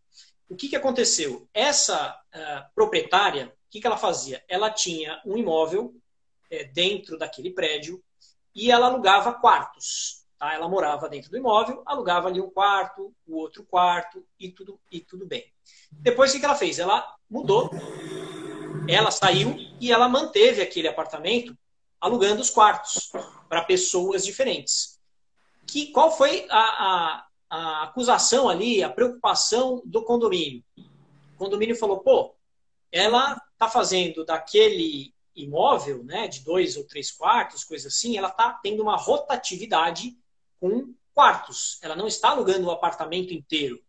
O 0.48 0.56
que, 0.56 0.70
que 0.70 0.76
aconteceu? 0.76 1.48
Essa 1.54 2.12
uh, 2.12 2.76
proprietária, 2.76 3.48
o 3.48 3.72
que, 3.72 3.82
que 3.82 3.88
ela 3.88 3.98
fazia? 3.98 4.44
Ela 4.48 4.70
tinha 4.70 5.20
um 5.26 5.36
imóvel 5.36 5.96
é, 6.52 6.66
dentro 6.66 7.18
daquele 7.18 7.50
prédio 7.50 8.04
e 8.56 8.72
ela 8.72 8.88
alugava 8.88 9.34
quartos. 9.34 10.26
Tá? 10.38 10.54
Ela 10.54 10.70
morava 10.70 11.10
dentro 11.10 11.30
do 11.30 11.38
imóvel, 11.38 11.84
alugava 11.86 12.30
ali 12.30 12.40
um 12.40 12.50
quarto, 12.50 13.14
o 13.28 13.38
outro 13.38 13.64
quarto 13.64 14.26
e 14.40 14.50
tudo, 14.50 14.80
e 14.92 15.02
tudo 15.02 15.26
bem. 15.26 15.46
Depois, 15.92 16.34
o 16.34 16.40
que, 16.40 16.46
ela 16.46 16.56
fez? 16.56 16.80
Ela 16.80 17.06
mudou, 17.30 17.72
ela 18.88 19.12
saiu 19.12 19.56
e 19.80 19.92
ela 19.92 20.08
manteve 20.08 20.62
aquele 20.62 20.88
apartamento 20.88 21.58
alugando 22.00 22.42
os 22.42 22.50
quartos 22.50 23.12
para 23.50 23.64
pessoas 23.64 24.24
diferentes. 24.24 25.00
Que, 25.66 25.88
qual 25.88 26.12
foi 26.12 26.46
a, 26.50 26.60
a, 26.60 27.26
a 27.50 27.84
acusação 27.84 28.48
ali, 28.48 28.84
a 28.84 28.90
preocupação 28.90 29.82
do 29.86 30.04
condomínio? 30.04 30.64
O 30.78 31.38
condomínio 31.38 31.76
falou, 31.76 32.00
pô, 32.00 32.36
ela 32.92 33.42
está 33.54 33.68
fazendo 33.68 34.24
daquele 34.24 35.15
imóvel, 35.36 36.04
né, 36.04 36.28
de 36.28 36.42
dois 36.42 36.78
ou 36.78 36.84
três 36.84 37.12
quartos, 37.12 37.64
coisa 37.64 37.90
assim, 37.90 38.18
ela 38.18 38.30
está 38.30 38.52
tendo 38.64 38.82
uma 38.82 38.96
rotatividade 38.96 40.18
com 40.60 40.94
quartos. 41.14 41.78
Ela 41.82 41.96
não 41.96 42.08
está 42.08 42.30
alugando 42.30 42.68
o 42.68 42.72
apartamento 42.72 43.34
inteiro. 43.34 43.82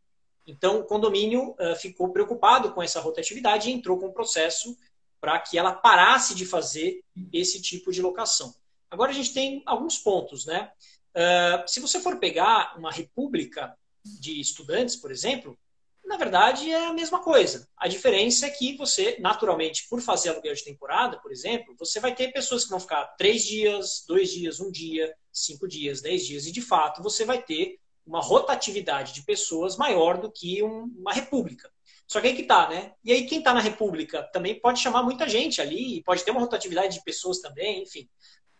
Então, 0.47 0.80
o 0.80 0.84
condomínio 0.84 1.57
uh, 1.59 1.74
ficou 1.76 2.12
preocupado 2.12 2.72
com 2.72 2.82
essa 2.82 3.01
rotatividade 3.01 3.68
e 3.68 3.72
entrou 3.72 3.99
com 3.99 4.07
um 4.07 4.12
processo 4.12 4.76
para 5.20 5.38
que 5.40 5.59
ela 5.59 5.72
parasse 5.72 6.34
de 6.34 6.47
fazer 6.47 7.03
esse 7.32 7.61
tipo 7.61 7.90
de 7.90 8.01
locação. 8.01 8.55
Agora 8.90 9.11
a 9.11 9.14
gente 9.14 9.34
tem 9.34 9.62
alguns 9.66 9.99
pontos, 9.99 10.47
né? 10.47 10.70
Uh, 11.14 11.68
se 11.68 11.80
você 11.80 11.99
for 11.99 12.18
pegar 12.18 12.74
uma 12.78 12.92
república 12.92 13.76
de 14.05 14.40
estudantes, 14.40 14.94
por 14.94 15.11
exemplo, 15.11 15.59
na 16.07 16.16
verdade 16.16 16.70
é 16.70 16.86
a 16.86 16.92
mesma 16.92 17.20
coisa. 17.20 17.68
A 17.76 17.88
diferença 17.88 18.46
é 18.46 18.50
que 18.50 18.76
você, 18.76 19.16
naturalmente, 19.20 19.86
por 19.88 20.00
fazer 20.00 20.30
aluguel 20.30 20.54
de 20.54 20.64
temporada, 20.64 21.20
por 21.20 21.32
exemplo, 21.32 21.74
você 21.78 22.00
vai 22.00 22.14
ter 22.14 22.32
pessoas 22.32 22.64
que 22.64 22.70
vão 22.70 22.80
ficar 22.80 23.04
três 23.18 23.44
dias, 23.44 24.04
dois 24.07 24.30
dias, 24.30 24.61
um 24.61 24.70
dia, 24.70 25.14
cinco 25.32 25.66
dias, 25.66 26.00
dez 26.00 26.24
dias, 26.24 26.46
e 26.46 26.52
de 26.52 26.62
fato 26.62 27.02
você 27.02 27.24
vai 27.24 27.42
ter 27.42 27.78
uma 28.07 28.20
rotatividade 28.20 29.12
de 29.12 29.24
pessoas 29.24 29.76
maior 29.76 30.18
do 30.18 30.30
que 30.30 30.62
um, 30.62 30.84
uma 30.96 31.12
república. 31.12 31.68
Só 32.07 32.20
que 32.20 32.28
aí 32.28 32.36
que 32.36 32.44
tá, 32.44 32.68
né? 32.68 32.92
E 33.04 33.12
aí 33.12 33.26
quem 33.26 33.42
tá 33.42 33.52
na 33.52 33.61
República 33.61 34.22
também 34.32 34.61
pode 34.61 34.80
chamar 34.80 35.02
muita 35.02 35.28
gente 35.28 35.61
ali, 35.61 36.04
pode 36.04 36.24
ter 36.24 36.30
uma 36.30 36.40
rotatividade 36.40 36.94
de 36.94 37.04
pessoas 37.04 37.40
também, 37.40 37.82
enfim. 37.82 38.09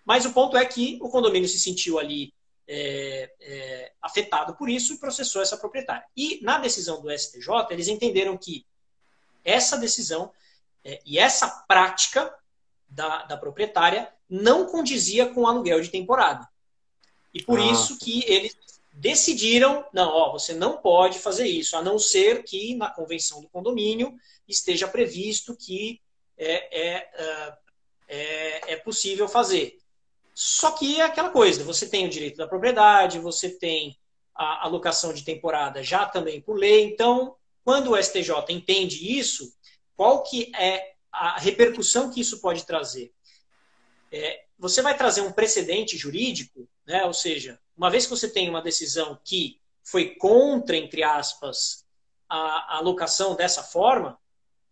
Mas 0.05 0.25
o 0.25 0.33
ponto 0.33 0.57
é 0.57 0.65
que 0.65 0.99
o 1.01 1.09
condomínio 1.09 1.49
se 1.49 1.61
sentiu 1.61 1.99
ali 1.99 2.33
é, 2.69 3.33
é, 3.41 3.93
afetado 4.03 4.57
por 4.57 4.69
isso 4.69 4.95
e 4.95 4.99
processou 4.99 5.41
essa 5.41 5.57
proprietária. 5.57 6.05
E 6.17 6.41
na 6.43 6.59
decisão 6.59 7.01
do 7.01 7.11
STJ, 7.11 7.49
eles 7.71 7.89
entenderam 7.89 8.37
que 8.37 8.67
essa 9.45 9.77
decisão 9.77 10.33
é, 10.85 11.01
e 11.05 11.19
essa 11.19 11.49
prática 11.69 12.35
da, 12.89 13.25
da, 13.25 13.37
proprietária 13.37 14.13
não 14.29 14.67
condizia 14.67 15.27
com 15.27 15.43
o 15.43 15.47
aluguel 15.47 15.81
de 15.81 15.91
temporada. 15.91 16.49
E 17.33 17.43
por 17.43 17.59
ah. 17.59 17.65
isso 17.65 17.99
que 17.99 18.25
eles 18.27 18.57
decidiram, 18.93 19.85
não, 19.93 20.09
ó, 20.09 20.33
você 20.33 20.55
não 20.55 20.79
pode 20.79 21.19
fazer 21.19 21.47
isso, 21.47 21.77
a 21.77 21.83
não 21.83 21.99
ser 21.99 22.43
que 22.45 22.75
na 22.75 22.91
convenção 22.91 23.41
do 23.41 23.49
condomínio 23.49 24.17
esteja 24.49 24.89
previsto 24.89 25.55
que 25.55 26.01
é, 26.39 26.89
é, 26.89 27.11
é, 27.15 27.59
é, 28.09 28.73
é 28.73 28.77
possível 28.77 29.29
fazer. 29.29 29.79
Só 30.39 30.73
que 30.73 31.01
é 31.01 31.05
aquela 31.05 31.31
coisa, 31.31 31.65
você 31.65 31.89
tem 31.89 32.05
o 32.05 32.11
direito 32.11 32.37
da 32.37 32.47
propriedade, 32.47 33.19
você 33.19 33.49
tem 33.49 33.99
a 34.35 34.67
alocação 34.67 35.15
de 35.15 35.25
temporada 35.25 35.83
já 35.83 36.05
também 36.05 36.43
por 36.43 36.59
lei, 36.59 36.85
então, 36.85 37.35
quando 37.65 37.93
o 37.93 37.97
STJ 37.97 38.35
entende 38.51 39.19
isso, 39.19 39.51
qual 39.97 40.23
que 40.23 40.53
é 40.55 40.93
a 41.11 41.39
repercussão 41.39 42.11
que 42.11 42.21
isso 42.21 42.39
pode 42.43 42.67
trazer? 42.67 43.15
É, 44.13 44.45
você 44.59 44.83
vai 44.83 44.95
trazer 44.95 45.23
um 45.23 45.33
precedente 45.33 45.97
jurídico, 45.97 46.69
né? 46.87 47.07
ou 47.07 47.15
seja, 47.15 47.59
uma 47.75 47.89
vez 47.89 48.05
que 48.05 48.11
você 48.11 48.29
tem 48.29 48.51
uma 48.51 48.61
decisão 48.61 49.19
que 49.25 49.59
foi 49.83 50.17
contra, 50.17 50.77
entre 50.77 51.03
aspas, 51.03 51.83
a 52.29 52.77
alocação 52.77 53.35
dessa 53.35 53.63
forma, 53.63 54.19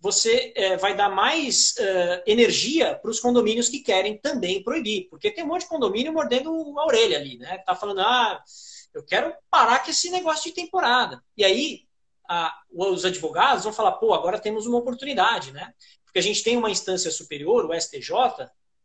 você 0.05 0.53
é, 0.55 0.77
vai 0.77 0.95
dar 0.95 1.09
mais 1.09 1.75
é, 1.79 2.25
energia 2.27 2.95
para 2.95 3.11
os 3.11 3.19
condomínios 3.19 3.71
que 3.71 3.81
querem 3.81 4.19
também 4.19 4.63
proibir. 4.63 5.09
Porque 5.09 5.31
tem 5.31 5.43
um 5.43 5.47
monte 5.47 5.63
de 5.63 5.69
condomínio 5.69 6.13
mordendo 6.13 6.51
a 6.79 6.85
orelha 6.85 7.17
ali, 7.17 7.39
né? 7.39 7.57
Tá 7.65 7.75
falando, 7.75 8.03
ah, 8.03 8.45
eu 8.93 9.03
quero 9.03 9.35
parar 9.51 9.83
com 9.83 9.91
esse 9.91 10.11
negócio 10.11 10.45
de 10.45 10.55
temporada. 10.55 11.25
E 11.35 11.43
aí, 11.43 11.85
a, 12.29 12.55
os 12.71 13.07
advogados 13.07 13.65
vão 13.65 13.73
falar, 13.73 13.93
pô, 13.93 14.13
agora 14.13 14.39
temos 14.39 14.67
uma 14.67 14.77
oportunidade, 14.77 15.53
né? 15.53 15.73
Porque 16.05 16.19
a 16.19 16.23
gente 16.23 16.45
tem 16.45 16.59
uma 16.59 16.71
instância 16.71 17.11
superior, 17.11 17.65
o 17.65 17.73
STJ, 17.73 18.13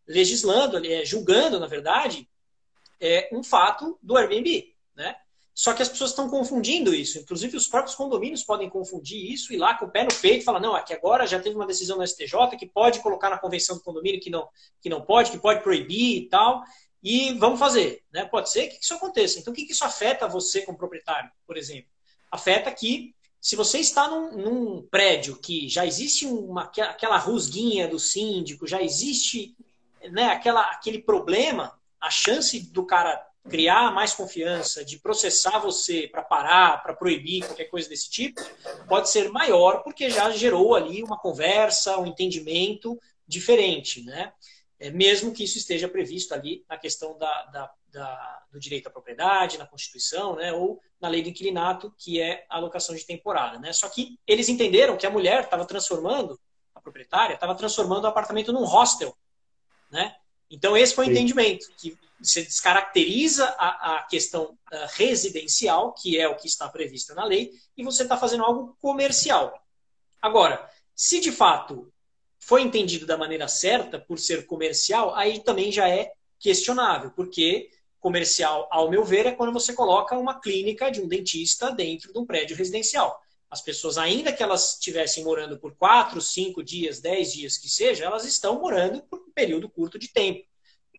legislando, 0.08 0.78
é, 0.86 1.04
julgando, 1.04 1.60
na 1.60 1.68
verdade, 1.68 2.30
é, 2.98 3.28
um 3.34 3.44
fato 3.44 4.00
do 4.02 4.16
Airbnb, 4.16 4.74
né? 4.96 5.18
Só 5.60 5.74
que 5.74 5.82
as 5.82 5.90
pessoas 5.90 6.12
estão 6.12 6.30
confundindo 6.30 6.96
isso. 6.96 7.20
Inclusive, 7.20 7.58
os 7.58 7.68
próprios 7.68 7.94
condomínios 7.94 8.42
podem 8.42 8.70
confundir 8.70 9.30
isso 9.30 9.52
e 9.52 9.58
lá 9.58 9.74
com 9.74 9.88
o 9.88 9.92
pé 9.92 10.06
no 10.06 10.16
peito 10.22 10.46
falar, 10.46 10.62
não, 10.62 10.74
aqui 10.74 10.94
agora 10.94 11.28
já 11.28 11.38
teve 11.38 11.54
uma 11.54 11.68
decisão 11.68 11.98
no 11.98 12.08
STJ 12.08 12.56
que 12.58 12.66
pode 12.66 13.02
colocar 13.02 13.30
na 13.30 13.38
convenção 13.38 13.76
do 13.76 13.84
condomínio 13.84 14.22
que 14.22 14.30
não, 14.30 14.48
que 14.82 14.88
não 14.88 15.02
pode, 15.02 15.32
que 15.32 15.38
pode 15.38 15.62
proibir 15.62 16.16
e 16.16 16.30
tal. 16.30 16.64
E 17.04 17.34
vamos 17.34 17.60
fazer. 17.60 18.06
Né? 18.10 18.24
Pode 18.24 18.50
ser 18.50 18.70
que 18.70 18.82
isso 18.82 18.94
aconteça. 18.94 19.38
Então, 19.38 19.52
o 19.52 19.54
que 19.54 19.70
isso 19.70 19.84
afeta 19.84 20.30
você 20.30 20.62
como 20.62 20.78
proprietário, 20.78 21.30
por 21.46 21.58
exemplo? 21.58 21.92
Afeta 22.32 22.72
que 22.72 23.14
se 23.42 23.58
você 23.58 23.80
está 23.80 24.08
num, 24.08 24.38
num 24.38 24.82
prédio 24.84 25.36
que 25.36 25.68
já 25.68 25.86
existe 25.86 26.26
uma, 26.26 26.64
aquela 26.64 27.18
rusguinha 27.18 27.86
do 27.86 28.00
síndico, 28.00 28.66
já 28.66 28.82
existe 28.82 29.58
né, 30.10 30.28
aquela, 30.28 30.62
aquele 30.72 31.00
problema, 31.00 31.78
a 32.00 32.10
chance 32.10 32.58
do 32.72 32.86
cara 32.86 33.29
criar 33.48 33.92
mais 33.94 34.14
confiança, 34.14 34.84
de 34.84 35.00
processar 35.00 35.60
você 35.60 36.08
para 36.08 36.22
parar, 36.22 36.84
para 36.84 36.94
proibir 36.94 37.46
qualquer 37.46 37.66
coisa 37.66 37.88
desse 37.88 38.10
tipo, 38.10 38.42
pode 38.88 39.10
ser 39.10 39.30
maior 39.30 39.82
porque 39.84 40.10
já 40.10 40.30
gerou 40.32 40.76
ali 40.76 41.02
uma 41.04 41.18
conversa, 41.18 41.98
um 42.00 42.06
entendimento 42.06 43.00
diferente, 43.28 44.04
né? 44.04 44.34
É, 44.80 44.90
mesmo 44.90 45.34
que 45.34 45.44
isso 45.44 45.58
esteja 45.58 45.90
previsto 45.90 46.34
ali 46.34 46.64
na 46.70 46.78
questão 46.78 47.18
da, 47.18 47.46
da, 47.46 47.72
da, 47.92 48.44
do 48.52 48.60
direito 48.60 48.88
à 48.88 48.90
propriedade, 48.90 49.58
na 49.58 49.68
Constituição, 49.68 50.36
né? 50.36 50.54
Ou 50.54 50.82
na 51.00 51.10
lei 51.10 51.22
do 51.22 51.30
inquilinato, 51.30 51.94
que 51.98 52.22
é 52.22 52.46
a 52.50 52.58
alocação 52.58 52.96
de 52.96 53.06
temporada, 53.06 53.60
né? 53.60 53.74
Só 53.74 53.90
que 53.90 54.18
eles 54.26 54.48
entenderam 54.48 54.98
que 54.98 55.06
a 55.06 55.10
mulher 55.10 55.44
estava 55.44 55.66
transformando, 55.66 56.40
a 56.74 56.80
proprietária, 56.82 57.34
estava 57.34 57.56
transformando 57.56 58.06
o 58.06 58.08
apartamento 58.08 58.54
num 58.54 58.64
hostel, 58.64 59.16
né? 59.92 60.16
Então, 60.50 60.76
esse 60.76 60.96
foi 60.96 61.08
o 61.08 61.12
entendimento, 61.12 61.68
que 61.78 61.98
você 62.22 62.42
descaracteriza 62.42 63.46
a, 63.58 63.98
a 63.98 64.04
questão 64.04 64.46
uh, 64.46 64.88
residencial, 64.94 65.94
que 65.94 66.20
é 66.20 66.28
o 66.28 66.36
que 66.36 66.48
está 66.48 66.68
previsto 66.68 67.14
na 67.14 67.24
lei, 67.24 67.52
e 67.78 67.84
você 67.84 68.04
está 68.04 68.18
fazendo 68.18 68.44
algo 68.44 68.76
comercial. 68.82 69.54
Agora, 70.22 70.70
se 70.96 71.20
de 71.20 71.32
fato 71.32 71.92
foi 72.40 72.62
entendido 72.62 73.06
da 73.06 73.18
maneira 73.18 73.48
certa, 73.48 74.00
por 74.00 74.20
ser 74.20 74.46
comercial, 74.46 75.16
aí 75.16 75.40
também 75.40 75.72
já 75.72 75.88
é 75.88 76.12
questionável, 76.40 77.12
porque 77.12 77.70
comercial, 78.00 78.68
ao 78.72 78.90
meu 78.90 79.04
ver, 79.04 79.26
é 79.26 79.32
quando 79.32 79.54
você 79.54 79.74
coloca 79.74 80.18
uma 80.18 80.40
clínica 80.40 80.90
de 80.90 81.02
um 81.02 81.08
dentista 81.08 81.72
dentro 81.72 82.12
de 82.12 82.20
um 82.20 82.26
prédio 82.26 82.56
residencial. 82.56 83.22
As 83.50 83.62
pessoas, 83.62 83.98
ainda 83.98 84.32
que 84.32 84.44
elas 84.44 84.74
estivessem 84.74 85.24
morando 85.24 85.60
por 85.60 85.76
quatro, 85.76 86.22
cinco 86.22 86.64
dias, 86.64 87.00
dez 87.00 87.34
dias 87.34 87.58
que 87.58 87.68
seja, 87.68 88.06
elas 88.06 88.26
estão 88.26 88.60
morando 88.60 89.02
por 89.04 89.20
um 89.20 89.32
período 89.32 89.68
curto 89.68 89.98
de 89.98 90.08
tempo. 90.08 90.48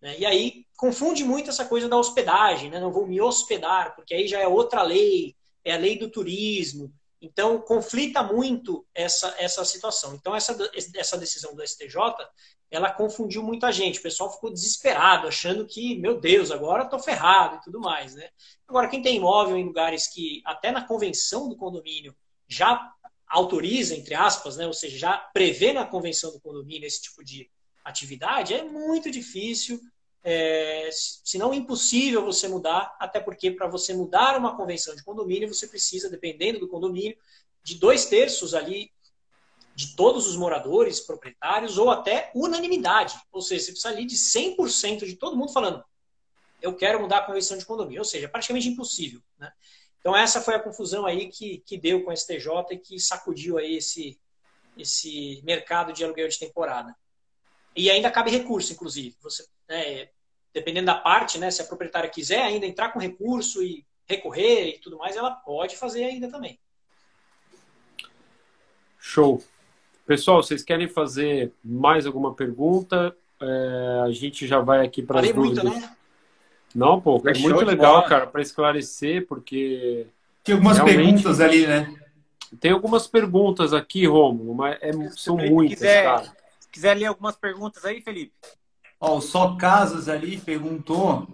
Né? 0.02 0.18
E 0.18 0.26
aí 0.26 0.66
confunde 0.76 1.22
muito 1.22 1.50
essa 1.50 1.64
coisa 1.64 1.88
da 1.88 1.96
hospedagem, 1.96 2.70
né? 2.70 2.80
não 2.80 2.90
vou 2.90 3.06
me 3.06 3.20
hospedar, 3.20 3.94
porque 3.94 4.14
aí 4.14 4.26
já 4.26 4.40
é 4.40 4.48
outra 4.48 4.82
lei, 4.82 5.36
é 5.64 5.74
a 5.74 5.78
lei 5.78 5.96
do 5.96 6.10
turismo. 6.10 6.92
Então, 7.22 7.60
conflita 7.60 8.22
muito 8.22 8.86
essa, 8.94 9.34
essa 9.38 9.62
situação. 9.64 10.14
Então, 10.14 10.34
essa, 10.34 10.56
essa 10.96 11.18
decisão 11.18 11.54
do 11.54 11.66
STJ, 11.66 11.94
ela 12.70 12.90
confundiu 12.90 13.42
muita 13.42 13.70
gente. 13.70 13.98
O 13.98 14.02
pessoal 14.02 14.32
ficou 14.32 14.50
desesperado, 14.50 15.28
achando 15.28 15.66
que, 15.66 15.98
meu 15.98 16.18
Deus, 16.18 16.50
agora 16.50 16.84
estou 16.84 16.98
ferrado 16.98 17.56
e 17.56 17.60
tudo 17.60 17.78
mais. 17.78 18.14
Né? 18.14 18.30
Agora, 18.66 18.88
quem 18.88 19.02
tem 19.02 19.16
imóvel 19.16 19.58
em 19.58 19.66
lugares 19.66 20.06
que, 20.06 20.40
até 20.46 20.72
na 20.72 20.86
convenção 20.86 21.46
do 21.46 21.56
condomínio, 21.56 22.16
já 22.50 22.92
autoriza, 23.26 23.94
entre 23.94 24.14
aspas, 24.14 24.56
né, 24.56 24.66
ou 24.66 24.72
seja, 24.72 24.98
já 24.98 25.16
prevê 25.16 25.72
na 25.72 25.86
convenção 25.86 26.32
do 26.32 26.40
condomínio 26.40 26.86
esse 26.86 27.02
tipo 27.02 27.24
de 27.24 27.48
atividade, 27.84 28.52
é 28.52 28.62
muito 28.62 29.10
difícil, 29.10 29.80
é, 30.22 30.90
se 30.92 31.38
não 31.38 31.54
impossível 31.54 32.24
você 32.24 32.48
mudar, 32.48 32.94
até 32.98 33.20
porque 33.20 33.50
para 33.50 33.68
você 33.68 33.94
mudar 33.94 34.36
uma 34.36 34.56
convenção 34.56 34.94
de 34.94 35.04
condomínio, 35.04 35.48
você 35.48 35.66
precisa, 35.66 36.10
dependendo 36.10 36.58
do 36.58 36.68
condomínio, 36.68 37.16
de 37.62 37.76
dois 37.76 38.06
terços 38.06 38.52
ali 38.52 38.90
de 39.74 39.94
todos 39.96 40.26
os 40.26 40.36
moradores, 40.36 41.00
proprietários, 41.00 41.78
ou 41.78 41.88
até 41.88 42.30
unanimidade. 42.34 43.18
Ou 43.32 43.40
seja, 43.40 43.64
você 43.64 43.72
precisa 43.72 43.88
ali 43.88 44.04
de 44.04 44.16
100% 44.16 45.06
de 45.06 45.16
todo 45.16 45.36
mundo 45.36 45.52
falando 45.52 45.82
eu 46.62 46.74
quero 46.74 47.00
mudar 47.00 47.18
a 47.18 47.22
convenção 47.22 47.56
de 47.56 47.64
condomínio. 47.64 48.00
Ou 48.00 48.04
seja, 48.04 48.26
é 48.26 48.28
praticamente 48.28 48.68
impossível. 48.68 49.20
Né? 49.38 49.50
Então 50.00 50.16
essa 50.16 50.40
foi 50.40 50.54
a 50.54 50.60
confusão 50.60 51.06
aí 51.06 51.28
que, 51.28 51.58
que 51.58 51.76
deu 51.76 52.02
com 52.02 52.10
o 52.10 52.16
STJ 52.16 52.48
e 52.72 52.78
que 52.78 52.98
sacudiu 52.98 53.58
aí 53.58 53.76
esse, 53.76 54.18
esse 54.76 55.42
mercado 55.44 55.92
de 55.92 56.02
aluguel 56.02 56.28
de 56.28 56.38
temporada. 56.38 56.94
E 57.76 57.90
ainda 57.90 58.10
cabe 58.10 58.30
recurso, 58.30 58.72
inclusive. 58.72 59.14
Você, 59.20 59.46
né, 59.68 60.08
dependendo 60.52 60.86
da 60.86 60.94
parte, 60.94 61.38
né, 61.38 61.50
se 61.50 61.62
a 61.62 61.66
proprietária 61.66 62.10
quiser 62.10 62.42
ainda 62.42 62.66
entrar 62.66 62.92
com 62.92 62.98
recurso 62.98 63.62
e 63.62 63.86
recorrer 64.06 64.74
e 64.74 64.78
tudo 64.78 64.98
mais, 64.98 65.16
ela 65.16 65.30
pode 65.30 65.76
fazer 65.76 66.04
ainda 66.04 66.28
também. 66.28 66.58
Show. 68.98 69.42
Pessoal, 70.06 70.42
vocês 70.42 70.62
querem 70.62 70.88
fazer 70.88 71.52
mais 71.62 72.06
alguma 72.06 72.34
pergunta? 72.34 73.16
É, 73.40 74.02
a 74.04 74.10
gente 74.10 74.46
já 74.46 74.60
vai 74.60 74.84
aqui 74.84 75.02
para 75.02 75.20
as 75.20 75.32
dúvidas. 75.32 75.62
Muito, 75.64 75.80
né? 75.80 75.96
Não, 76.74 77.00
pô, 77.00 77.20
é 77.26 77.38
muito 77.38 77.64
legal, 77.64 78.04
cara, 78.06 78.26
para 78.26 78.42
esclarecer, 78.42 79.26
porque. 79.26 80.06
Tem 80.44 80.54
algumas 80.54 80.80
perguntas 80.80 81.40
ali, 81.40 81.66
né? 81.66 81.94
Tem 82.58 82.72
algumas 82.72 83.06
perguntas 83.06 83.72
aqui, 83.72 84.06
Romulo, 84.06 84.54
mas 84.54 84.78
é, 84.80 84.92
são 85.10 85.36
muitas, 85.36 85.78
quiser, 85.78 86.04
cara. 86.04 86.24
Se 86.58 86.68
quiser 86.68 86.94
ler 86.96 87.06
algumas 87.06 87.36
perguntas 87.36 87.84
aí, 87.84 88.00
Felipe. 88.00 88.32
Ó, 89.00 89.16
o 89.16 89.20
Só 89.20 89.56
Casas 89.56 90.08
ali 90.08 90.38
perguntou 90.38 91.28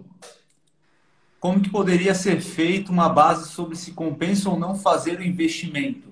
como 1.39 1.61
que 1.61 1.69
poderia 1.69 2.13
ser 2.13 2.41
feita 2.41 2.91
uma 2.91 3.09
base 3.09 3.49
sobre 3.49 3.75
se 3.75 3.91
compensa 3.93 4.49
ou 4.49 4.59
não 4.59 4.75
fazer 4.75 5.19
o 5.19 5.23
investimento. 5.23 6.07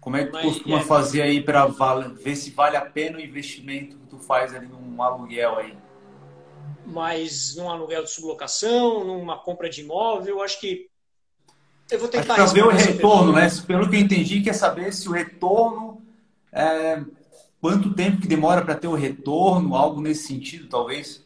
Como 0.00 0.16
é 0.16 0.26
que 0.26 0.32
tu 0.32 0.42
costuma 0.42 0.80
é... 0.80 0.82
fazer 0.82 1.22
aí 1.22 1.42
para 1.42 1.66
ver 1.66 2.36
se 2.36 2.50
vale 2.50 2.76
a 2.76 2.84
pena 2.84 3.18
o 3.18 3.20
investimento 3.20 3.96
que 3.96 4.06
tu 4.06 4.18
faz 4.18 4.54
ali 4.54 4.66
num 4.66 5.02
aluguel 5.02 5.58
aí? 5.58 5.76
Mas 6.86 7.56
num 7.56 7.70
aluguel 7.70 8.04
de 8.04 8.10
sublocação, 8.10 9.04
numa 9.04 9.38
compra 9.38 9.68
de 9.68 9.80
imóvel, 9.80 10.42
acho 10.42 10.60
que 10.60 10.88
eu 11.90 11.98
vou 11.98 12.08
tentar 12.08 12.34
para 12.34 12.46
ver 12.46 12.64
o 12.64 12.70
retorno, 12.70 13.32
né? 13.32 13.48
Pelo 13.66 13.88
que 13.88 13.96
eu 13.96 14.00
entendi, 14.00 14.42
quer 14.42 14.54
saber 14.54 14.92
se 14.92 15.08
o 15.08 15.12
retorno 15.12 16.02
é... 16.50 17.02
quanto 17.60 17.94
tempo 17.94 18.20
que 18.20 18.28
demora 18.28 18.64
para 18.64 18.74
ter 18.74 18.88
o 18.88 18.94
retorno, 18.94 19.76
algo 19.76 20.00
nesse 20.00 20.26
sentido, 20.26 20.68
talvez. 20.68 21.24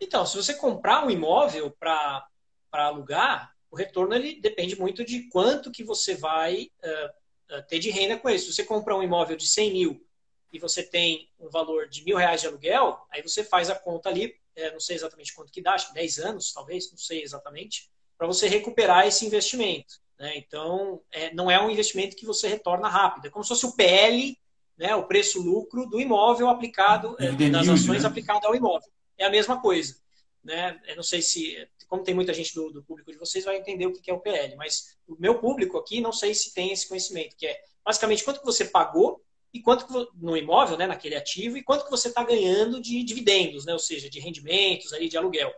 Então, 0.00 0.26
se 0.26 0.36
você 0.36 0.54
comprar 0.54 1.06
um 1.06 1.10
imóvel 1.10 1.70
para 1.70 2.26
alugar, 2.72 3.52
o 3.70 3.76
retorno 3.76 4.14
ele 4.14 4.40
depende 4.40 4.78
muito 4.78 5.04
de 5.04 5.28
quanto 5.28 5.70
que 5.70 5.84
você 5.84 6.14
vai 6.14 6.68
uh, 6.84 7.62
ter 7.68 7.78
de 7.78 7.90
renda 7.90 8.18
com 8.18 8.28
isso. 8.28 8.46
Se 8.46 8.54
você 8.54 8.64
comprar 8.64 8.96
um 8.96 9.02
imóvel 9.02 9.36
de 9.36 9.46
100 9.46 9.72
mil 9.72 10.05
e 10.52 10.58
você 10.58 10.82
tem 10.82 11.28
um 11.38 11.48
valor 11.48 11.88
de 11.88 12.04
mil 12.04 12.16
reais 12.16 12.40
de 12.40 12.46
aluguel, 12.46 12.98
aí 13.10 13.22
você 13.22 13.44
faz 13.44 13.68
a 13.68 13.74
conta 13.74 14.08
ali, 14.08 14.34
é, 14.54 14.70
não 14.72 14.80
sei 14.80 14.96
exatamente 14.96 15.34
quanto 15.34 15.52
que 15.52 15.60
dá, 15.60 15.72
acho 15.72 15.88
que 15.88 15.94
10 15.94 16.18
anos, 16.18 16.52
talvez, 16.52 16.90
não 16.90 16.98
sei 16.98 17.22
exatamente, 17.22 17.90
para 18.16 18.26
você 18.26 18.48
recuperar 18.48 19.06
esse 19.06 19.26
investimento. 19.26 20.00
Né? 20.18 20.36
Então, 20.36 21.02
é, 21.12 21.32
não 21.34 21.50
é 21.50 21.60
um 21.62 21.70
investimento 21.70 22.16
que 22.16 22.24
você 22.24 22.48
retorna 22.48 22.88
rápido. 22.88 23.26
É 23.26 23.30
como 23.30 23.44
se 23.44 23.48
fosse 23.50 23.66
o 23.66 23.72
PL, 23.72 24.38
né, 24.76 24.94
o 24.94 25.06
preço-lucro 25.06 25.86
do 25.86 26.00
imóvel 26.00 26.48
aplicado, 26.48 27.16
é, 27.18 27.32
das 27.50 27.68
ações 27.68 28.02
né? 28.02 28.08
aplicado 28.08 28.46
ao 28.46 28.54
imóvel. 28.54 28.90
É 29.18 29.24
a 29.24 29.30
mesma 29.30 29.60
coisa. 29.60 29.96
Né? 30.42 30.80
Eu 30.86 30.96
não 30.96 31.02
sei 31.02 31.20
se, 31.20 31.68
como 31.88 32.04
tem 32.04 32.14
muita 32.14 32.32
gente 32.32 32.54
do, 32.54 32.70
do 32.70 32.82
público 32.82 33.10
de 33.10 33.18
vocês, 33.18 33.44
vai 33.44 33.56
entender 33.56 33.86
o 33.86 33.92
que 33.92 34.10
é 34.10 34.14
o 34.14 34.20
PL, 34.20 34.54
mas 34.56 34.96
o 35.06 35.16
meu 35.18 35.38
público 35.38 35.76
aqui 35.76 36.00
não 36.00 36.12
sei 36.12 36.34
se 36.34 36.54
tem 36.54 36.72
esse 36.72 36.88
conhecimento, 36.88 37.36
que 37.36 37.46
é 37.46 37.60
basicamente 37.84 38.24
quanto 38.24 38.40
que 38.40 38.46
você 38.46 38.64
pagou 38.64 39.22
e 39.56 39.62
quanto 39.62 39.86
que, 39.86 39.92
no 40.14 40.36
imóvel, 40.36 40.76
né, 40.76 40.86
naquele 40.86 41.16
ativo, 41.16 41.56
e 41.56 41.62
quanto 41.62 41.84
que 41.84 41.90
você 41.90 42.08
está 42.08 42.22
ganhando 42.22 42.80
de 42.80 43.02
dividendos, 43.02 43.64
né, 43.64 43.72
ou 43.72 43.78
seja, 43.78 44.08
de 44.10 44.20
rendimentos 44.20 44.92
ali 44.92 45.08
de 45.08 45.16
aluguel. 45.16 45.52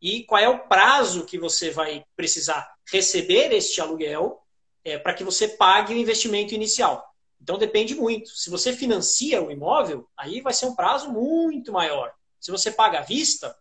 E 0.00 0.24
qual 0.24 0.40
é 0.40 0.48
o 0.48 0.66
prazo 0.66 1.26
que 1.26 1.38
você 1.38 1.70
vai 1.70 2.04
precisar 2.16 2.68
receber 2.90 3.52
este 3.52 3.80
aluguel 3.80 4.42
é, 4.84 4.98
para 4.98 5.14
que 5.14 5.22
você 5.22 5.48
pague 5.48 5.94
o 5.94 5.96
investimento 5.96 6.54
inicial. 6.54 7.14
Então 7.40 7.58
depende 7.58 7.94
muito. 7.94 8.30
Se 8.30 8.50
você 8.50 8.72
financia 8.72 9.42
o 9.42 9.50
imóvel, 9.50 10.08
aí 10.16 10.40
vai 10.40 10.52
ser 10.52 10.66
um 10.66 10.74
prazo 10.74 11.10
muito 11.10 11.72
maior. 11.72 12.12
Se 12.40 12.50
você 12.50 12.70
paga 12.70 13.00
à 13.00 13.02
vista, 13.02 13.56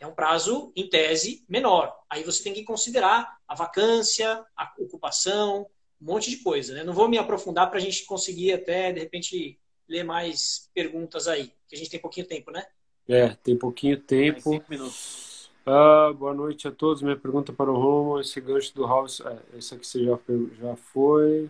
é 0.00 0.06
um 0.06 0.14
prazo, 0.14 0.72
em 0.74 0.88
tese, 0.88 1.44
menor. 1.48 1.94
Aí 2.08 2.24
você 2.24 2.42
tem 2.42 2.52
que 2.52 2.64
considerar 2.64 3.38
a 3.46 3.54
vacância, 3.54 4.44
a 4.56 4.72
ocupação, 4.78 5.66
um 6.02 6.12
monte 6.12 6.30
de 6.30 6.38
coisa. 6.38 6.74
Né? 6.74 6.82
Não 6.82 6.92
vou 6.92 7.08
me 7.08 7.16
aprofundar 7.16 7.70
para 7.70 7.78
a 7.78 7.80
gente 7.80 8.04
conseguir 8.04 8.52
até, 8.52 8.92
de 8.92 9.00
repente, 9.00 9.58
ler 9.88 10.02
mais 10.02 10.68
perguntas 10.74 11.28
aí, 11.28 11.52
que 11.68 11.76
a 11.76 11.78
gente 11.78 11.90
tem 11.90 12.00
pouquinho 12.00 12.26
tempo, 12.26 12.50
né? 12.50 12.64
É, 13.08 13.28
tem 13.28 13.56
pouquinho 13.56 13.98
tempo. 13.98 14.40
cinco 14.40 14.64
minutos. 14.68 15.50
Ah, 15.64 16.12
boa 16.12 16.34
noite 16.34 16.66
a 16.66 16.72
todos. 16.72 17.02
Minha 17.02 17.16
pergunta 17.16 17.52
para 17.52 17.70
o 17.70 17.76
Romo, 17.76 18.20
esse 18.20 18.40
gancho 18.40 18.74
do 18.74 18.84
House, 18.84 19.20
é, 19.20 19.38
esse 19.56 19.74
aqui 19.74 19.86
você 19.86 20.04
já, 20.04 20.18
já 20.60 20.76
foi. 20.76 21.48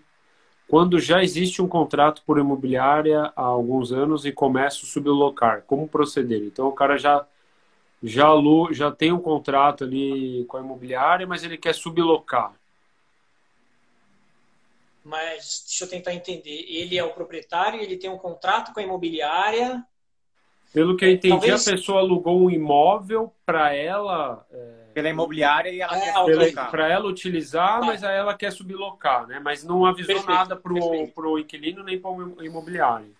Quando 0.68 0.98
já 0.98 1.22
existe 1.22 1.60
um 1.60 1.68
contrato 1.68 2.22
por 2.24 2.38
imobiliária 2.38 3.32
há 3.34 3.42
alguns 3.42 3.92
anos 3.92 4.24
e 4.24 4.32
começa 4.32 4.84
a 4.84 4.88
sublocar, 4.88 5.62
como 5.62 5.88
proceder? 5.88 6.42
Então 6.42 6.68
o 6.68 6.72
cara 6.72 6.96
já 6.96 7.26
já, 8.02 8.28
já 8.72 8.90
tem 8.90 9.12
um 9.12 9.20
contrato 9.20 9.84
ali 9.84 10.44
com 10.46 10.56
a 10.56 10.60
imobiliária, 10.60 11.26
mas 11.26 11.44
ele 11.44 11.56
quer 11.56 11.74
sublocar 11.74 12.52
mas 15.04 15.64
deixa 15.66 15.84
eu 15.84 15.88
tentar 15.88 16.14
entender. 16.14 16.64
Ele 16.68 16.96
é 16.96 17.04
o 17.04 17.12
proprietário, 17.12 17.80
ele 17.80 17.96
tem 17.96 18.10
um 18.10 18.18
contrato 18.18 18.72
com 18.72 18.80
a 18.80 18.82
imobiliária. 18.82 19.84
Pelo 20.72 20.96
que 20.96 21.04
eu 21.04 21.10
entendi, 21.10 21.30
Talvez... 21.30 21.68
a 21.68 21.70
pessoa 21.72 22.00
alugou 22.00 22.40
um 22.40 22.50
imóvel 22.50 23.34
para 23.44 23.74
ela. 23.74 24.46
É... 24.50 24.82
Pela 24.94 25.08
imobiliária 25.08 25.70
e 25.70 25.80
ela 25.80 25.96
é, 25.96 26.52
quer 26.52 26.70
Para 26.70 26.86
ela 26.86 27.06
utilizar, 27.06 27.80
tá. 27.80 27.86
mas 27.86 28.04
aí 28.04 28.16
ela 28.16 28.36
quer 28.36 28.52
sublocar, 28.52 29.26
né? 29.26 29.40
Mas 29.40 29.64
não 29.64 29.86
avisou 29.86 30.14
perfeito, 30.14 30.30
nada 30.30 30.54
para 30.54 30.72
o 30.72 31.38
inquilino 31.38 31.82
nem 31.82 31.98
para 31.98 32.10
o 32.10 32.44
imobiliário. 32.44 33.16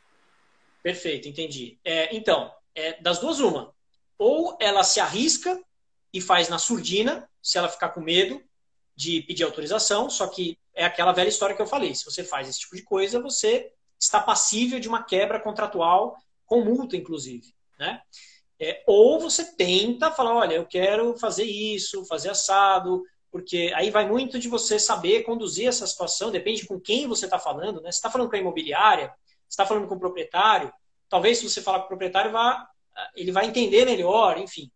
Perfeito, 0.82 1.28
entendi. 1.28 1.78
É, 1.84 2.14
então, 2.14 2.52
é, 2.74 3.00
das 3.00 3.18
duas, 3.20 3.40
uma. 3.40 3.72
Ou 4.18 4.56
ela 4.60 4.84
se 4.84 5.00
arrisca 5.00 5.58
e 6.12 6.20
faz 6.20 6.48
na 6.48 6.58
surdina, 6.58 7.28
se 7.40 7.56
ela 7.56 7.68
ficar 7.68 7.90
com 7.90 8.00
medo 8.00 8.42
de 8.94 9.22
pedir 9.22 9.44
autorização, 9.44 10.10
só 10.10 10.26
que 10.26 10.58
é 10.74 10.84
aquela 10.84 11.12
velha 11.12 11.28
história 11.28 11.54
que 11.54 11.62
eu 11.62 11.66
falei. 11.66 11.94
Se 11.94 12.04
você 12.04 12.24
faz 12.24 12.48
esse 12.48 12.60
tipo 12.60 12.76
de 12.76 12.82
coisa, 12.82 13.20
você 13.20 13.70
está 13.98 14.20
passível 14.20 14.80
de 14.80 14.88
uma 14.88 15.02
quebra 15.02 15.38
contratual 15.40 16.16
com 16.46 16.64
multa, 16.64 16.96
inclusive. 16.96 17.54
Né? 17.78 18.00
É, 18.60 18.82
ou 18.86 19.18
você 19.20 19.44
tenta 19.56 20.10
falar, 20.10 20.34
olha, 20.34 20.54
eu 20.54 20.66
quero 20.66 21.16
fazer 21.18 21.44
isso, 21.44 22.04
fazer 22.04 22.30
assado, 22.30 23.02
porque 23.30 23.72
aí 23.74 23.90
vai 23.90 24.06
muito 24.06 24.38
de 24.38 24.48
você 24.48 24.78
saber 24.78 25.22
conduzir 25.22 25.68
essa 25.68 25.86
situação, 25.86 26.30
depende 26.30 26.66
com 26.66 26.80
quem 26.80 27.06
você 27.06 27.24
está 27.24 27.38
falando. 27.38 27.80
Né? 27.80 27.90
Você 27.90 27.98
está 27.98 28.10
falando 28.10 28.28
com 28.28 28.36
a 28.36 28.38
imobiliária, 28.38 29.12
está 29.48 29.64
falando 29.66 29.86
com 29.86 29.94
o 29.94 30.00
proprietário, 30.00 30.72
talvez 31.08 31.38
se 31.38 31.48
você 31.48 31.60
falar 31.60 31.80
com 31.80 31.84
o 31.86 31.88
proprietário, 31.88 32.32
vá, 32.32 32.66
ele 33.14 33.32
vai 33.32 33.46
entender 33.46 33.84
melhor, 33.84 34.38
enfim. 34.38 34.70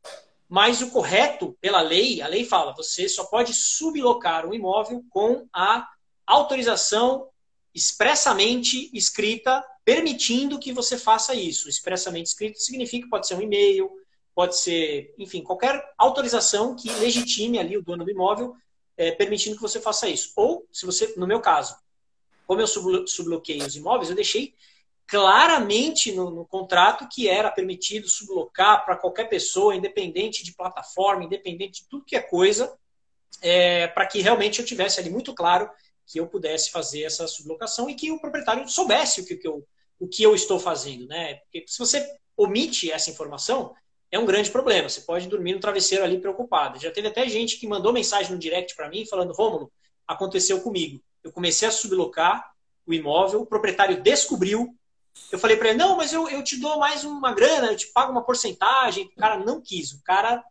Mas 0.49 0.81
o 0.81 0.91
correto, 0.91 1.57
pela 1.61 1.81
lei, 1.81 2.23
a 2.23 2.29
lei 2.29 2.45
fala, 2.45 2.75
você 2.75 3.09
só 3.09 3.25
pode 3.25 3.53
sublocar 3.53 4.47
um 4.47 4.55
imóvel 4.55 5.05
com 5.11 5.47
a 5.53 5.89
autorização 6.27 7.29
expressamente 7.75 8.91
escrita, 8.97 9.63
permitindo 9.85 10.59
que 10.59 10.73
você 10.73 10.97
faça 10.97 11.35
isso. 11.35 11.69
Expressamente 11.69 12.27
escrito 12.27 12.59
significa 12.59 13.05
que 13.05 13.11
pode 13.11 13.27
ser 13.27 13.35
um 13.35 13.43
e-mail, 13.43 13.91
pode 14.35 14.57
ser, 14.57 15.15
enfim, 15.19 15.43
qualquer 15.43 15.83
autorização 15.99 16.75
que 16.77 16.91
legitime 16.91 17.59
ali 17.59 17.77
o 17.77 17.83
dono 17.83 18.05
do 18.05 18.11
imóvel, 18.11 18.55
é, 18.97 19.11
permitindo 19.11 19.57
que 19.57 19.63
você 19.63 19.81
faça 19.81 20.09
isso. 20.09 20.33
Ou, 20.37 20.67
se 20.73 20.87
você, 20.87 21.13
no 21.17 21.27
meu 21.27 21.41
caso, 21.41 21.77
como 22.47 22.61
eu 22.61 22.67
subloquei 22.67 23.59
os 23.59 23.77
imóveis, 23.77 24.09
eu 24.09 24.17
deixei 24.17 24.55
claramente 25.07 26.13
no, 26.13 26.31
no 26.31 26.45
contrato 26.45 27.09
que 27.09 27.29
era 27.29 27.51
permitido 27.51 28.09
sublocar 28.09 28.85
para 28.85 28.97
qualquer 28.97 29.29
pessoa, 29.29 29.75
independente 29.75 30.45
de 30.45 30.55
plataforma, 30.55 31.25
independente 31.25 31.83
de 31.83 31.89
tudo 31.89 32.05
que 32.05 32.17
é 32.17 32.21
coisa, 32.21 32.77
é, 33.41 33.87
para 33.89 34.07
que 34.07 34.21
realmente 34.21 34.61
eu 34.61 34.67
tivesse 34.67 34.99
ali 34.99 35.11
muito 35.11 35.35
claro 35.35 35.71
que 36.07 36.19
eu 36.19 36.27
pudesse 36.27 36.71
fazer 36.71 37.03
essa 37.03 37.27
sublocação 37.27 37.91
e 37.91 37.95
que 37.95 38.11
o 38.11 38.21
proprietário 38.21 38.69
soubesse 38.69 39.21
o 39.21 39.27
que, 39.27 39.37
que, 39.37 39.47
eu, 39.47 39.67
o 39.99 40.09
que 40.09 40.23
eu 40.23 40.35
estou 40.35 40.59
fazendo. 40.59 41.07
Né? 41.07 41.35
Porque 41.35 41.65
se 41.67 41.79
você 41.79 42.07
omite 42.37 42.91
essa 42.91 43.11
informação, 43.11 43.75
é 44.11 44.19
um 44.19 44.27
grande 44.27 44.51
problema. 44.51 44.89
Você 44.89 45.01
pode 45.01 45.29
dormir 45.29 45.55
no 45.55 45.61
travesseiro 45.61 46.05
ali 46.05 46.21
preocupado. 46.21 46.81
Já 46.81 46.91
teve 46.91 47.09
até 47.09 47.29
gente 47.29 47.59
que 47.59 47.67
mandou 47.67 47.93
mensagem 47.93 48.33
no 48.33 48.39
direct 48.39 48.75
para 48.77 48.89
mim 48.89 49.05
falando: 49.07 49.33
Rômulo, 49.33 49.73
aconteceu 50.07 50.61
comigo. 50.61 51.03
Eu 51.25 51.33
comecei 51.33 51.67
a 51.67 51.73
sublocar 51.73 52.53
o 52.87 52.95
imóvel, 52.95 53.43
o 53.43 53.47
proprietário 53.47 54.01
descobriu, 54.01 54.73
eu 55.31 55.39
falei 55.39 55.57
para 55.57 55.71
ele, 55.71 55.79
não, 55.79 55.97
mas 55.97 56.13
eu, 56.13 56.29
eu 56.29 56.43
te 56.43 56.61
dou 56.61 56.79
mais 56.79 57.05
uma 57.05 57.33
grana, 57.33 57.69
eu 57.69 57.77
te 57.77 57.89
pago 57.89 58.13
uma 58.13 58.23
porcentagem. 58.23 59.11
O 59.17 59.21
cara 59.21 59.39
não 59.39 59.61
quis. 59.61 59.93
O 59.93 60.03
cara 60.03 60.43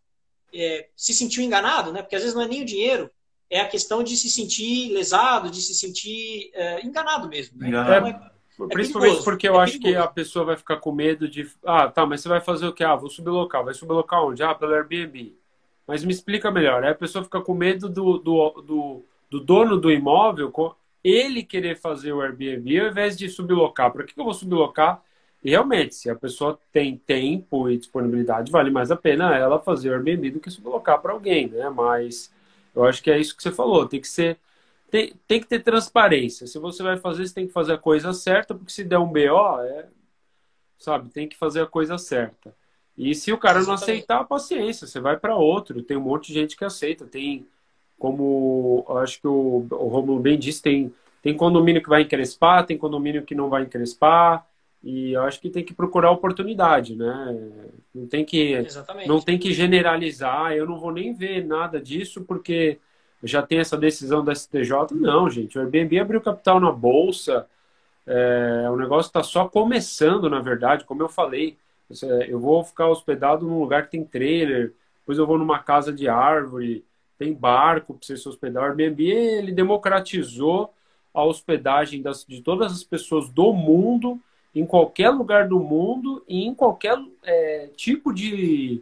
é, 0.54 0.88
se 0.96 1.14
sentiu 1.14 1.44
enganado, 1.44 1.92
né? 1.92 2.02
Porque 2.02 2.16
às 2.16 2.22
vezes 2.22 2.36
não 2.36 2.44
é 2.44 2.48
nem 2.48 2.62
o 2.62 2.66
dinheiro, 2.66 3.10
é 3.50 3.60
a 3.60 3.68
questão 3.68 4.04
de 4.04 4.18
se 4.18 4.30
sentir 4.30 4.92
lesado, 4.92 5.50
de 5.50 5.62
se 5.62 5.74
sentir 5.74 6.52
é, 6.54 6.86
enganado 6.86 7.28
mesmo. 7.28 7.58
Né? 7.58 7.70
Então, 7.70 7.94
é, 7.94 8.10
é 8.10 8.68
principalmente 8.68 8.94
perigoso, 8.94 9.24
porque 9.24 9.48
eu 9.48 9.60
é 9.60 9.64
acho 9.64 9.80
que 9.80 9.96
a 9.96 10.08
pessoa 10.08 10.46
vai 10.46 10.58
ficar 10.58 10.78
com 10.78 10.92
medo 10.92 11.28
de. 11.28 11.50
Ah, 11.64 11.88
tá, 11.88 12.06
mas 12.06 12.22
você 12.22 12.30
vai 12.30 12.42
fazer 12.42 12.68
o 12.68 12.74
quê? 12.74 12.84
Ah, 12.84 12.96
vou 12.96 13.10
sublocar. 13.10 13.64
Vai 13.64 13.74
sublocar 13.74 14.24
onde? 14.24 14.44
Ah, 14.44 14.56
pelo 14.56 14.74
Airbnb. 14.74 15.36
Mas 15.88 16.04
me 16.04 16.12
explica 16.12 16.52
melhor. 16.52 16.84
Aí 16.84 16.92
a 16.92 16.96
pessoa 16.96 17.24
fica 17.24 17.40
com 17.42 17.54
medo 17.54 17.88
do, 17.88 18.18
do, 18.18 18.50
do, 18.62 19.06
do 19.30 19.40
dono 19.40 19.78
do 19.78 19.92
imóvel 19.92 20.52
ele 21.06 21.44
querer 21.44 21.78
fazer 21.78 22.12
o 22.12 22.22
Airbnb 22.22 22.80
ao 22.80 22.88
invés 22.88 23.16
de 23.16 23.30
sublocar. 23.30 23.92
Para 23.92 24.04
que 24.04 24.20
eu 24.20 24.24
vou 24.24 24.34
sublocar? 24.34 25.04
E 25.44 25.52
realmente, 25.52 25.94
se 25.94 26.10
a 26.10 26.16
pessoa 26.16 26.60
tem 26.72 26.98
tempo 26.98 27.70
e 27.70 27.78
disponibilidade, 27.78 28.52
vale 28.52 28.72
mais 28.72 28.90
a 28.90 28.96
pena 28.96 29.36
ela 29.38 29.60
fazer 29.60 29.92
o 29.92 29.94
Airbnb 29.94 30.32
do 30.32 30.40
que 30.40 30.50
sublocar 30.50 31.00
para 31.00 31.14
alguém, 31.14 31.48
né? 31.48 31.70
Mas 31.70 32.34
eu 32.76 32.84
acho 32.84 33.04
que 33.04 33.12
é 33.12 33.20
isso 33.20 33.38
que 33.38 33.44
você 33.44 33.52
falou. 33.52 33.88
Tem 33.88 34.02
que 34.02 34.08
ser. 34.08 34.40
Tem, 34.90 35.14
tem 35.28 35.40
que 35.40 35.48
ter 35.48 35.62
transparência. 35.62 36.48
Se 36.48 36.58
você 36.58 36.82
vai 36.82 36.98
fazer, 36.98 37.28
você 37.28 37.36
tem 37.36 37.48
que 37.48 37.54
fazer 37.54 37.74
a 37.74 37.78
coisa 37.78 38.12
certa, 38.14 38.56
porque 38.56 38.72
se 38.72 38.84
der 38.84 38.98
um 38.98 39.08
BO, 39.08 39.62
é, 39.62 39.88
sabe, 40.80 41.10
tem 41.10 41.28
que 41.28 41.38
fazer 41.38 41.62
a 41.62 41.68
coisa 41.68 41.98
certa. 42.00 42.56
E 42.98 43.14
se 43.14 43.32
o 43.32 43.38
cara 43.38 43.62
não 43.62 43.74
aceitar, 43.74 44.24
paciência, 44.26 44.88
você 44.88 45.00
vai 45.00 45.18
para 45.18 45.36
outro. 45.36 45.84
Tem 45.84 45.98
um 45.98 46.02
monte 46.02 46.28
de 46.28 46.34
gente 46.34 46.58
que 46.58 46.66
aceita. 46.66 47.06
Tem 47.06 47.46
como 47.98 48.86
acho 49.02 49.22
que 49.22 49.28
o, 49.28 49.66
o 49.70 49.88
Romulo 49.88 50.20
bem 50.20 50.38
disse, 50.38 50.62
tem, 50.62 50.94
tem 51.22 51.36
condomínio 51.36 51.82
que 51.82 51.90
vai 51.90 52.04
encrespar, 52.04 52.66
tem 52.66 52.78
condomínio 52.78 53.24
que 53.24 53.36
não 53.36 53.50
vai 53.50 53.64
encrespar, 53.64 54.46
e 54.84 55.16
acho 55.16 55.42
que 55.42 55.50
tem 55.50 55.64
que 55.64 55.74
procurar 55.74 56.12
oportunidade, 56.12 56.96
né? 56.96 57.36
Não 57.94 58.06
tem 58.06 58.24
que, 58.24 58.54
Exatamente. 58.54 59.08
não 59.08 59.20
tem 59.20 59.40
que 59.40 59.52
generalizar, 59.52 60.54
eu 60.54 60.68
não 60.68 60.80
vou 60.80 60.92
nem 60.92 61.14
ver 61.14 61.44
nada 61.44 61.82
disso, 61.82 62.24
porque 62.24 62.78
já 63.24 63.42
tem 63.42 63.60
essa 63.60 63.76
decisão 63.76 64.24
da 64.24 64.36
STJ. 64.36 64.94
Não, 64.94 65.28
gente, 65.28 65.58
o 65.58 65.62
Airbnb 65.62 66.00
abriu 66.00 66.22
capital 66.22 66.60
na 66.60 66.72
Bolsa, 66.72 67.48
é, 68.06 68.70
o 68.70 68.76
negócio 68.76 69.10
está 69.10 69.24
só 69.24 69.48
começando, 69.48 70.30
na 70.30 70.40
verdade, 70.40 70.86
como 70.86 71.02
eu 71.02 71.10
falei. 71.10 71.58
Eu 72.28 72.40
vou 72.40 72.64
ficar 72.64 72.88
hospedado 72.88 73.48
num 73.48 73.60
lugar 73.60 73.86
que 73.86 73.92
tem 73.92 74.04
trailer, 74.04 74.74
depois 75.00 75.18
eu 75.18 75.26
vou 75.26 75.38
numa 75.38 75.60
casa 75.60 75.92
de 75.92 76.08
árvore, 76.08 76.86
tem 77.18 77.34
barco 77.34 77.94
para 77.94 78.06
você 78.06 78.18
se 78.18 78.28
hospedar. 78.28 78.64
O 78.64 78.66
Airbnb 78.68 79.04
ele 79.04 79.52
democratizou 79.52 80.74
a 81.14 81.24
hospedagem 81.24 82.02
das, 82.02 82.26
de 82.26 82.42
todas 82.42 82.72
as 82.72 82.84
pessoas 82.84 83.30
do 83.30 83.54
mundo, 83.54 84.20
em 84.54 84.66
qualquer 84.66 85.10
lugar 85.10 85.48
do 85.48 85.60
mundo 85.60 86.24
e 86.28 86.46
em 86.46 86.54
qualquer 86.54 86.98
é, 87.24 87.70
tipo 87.76 88.14
de, 88.14 88.82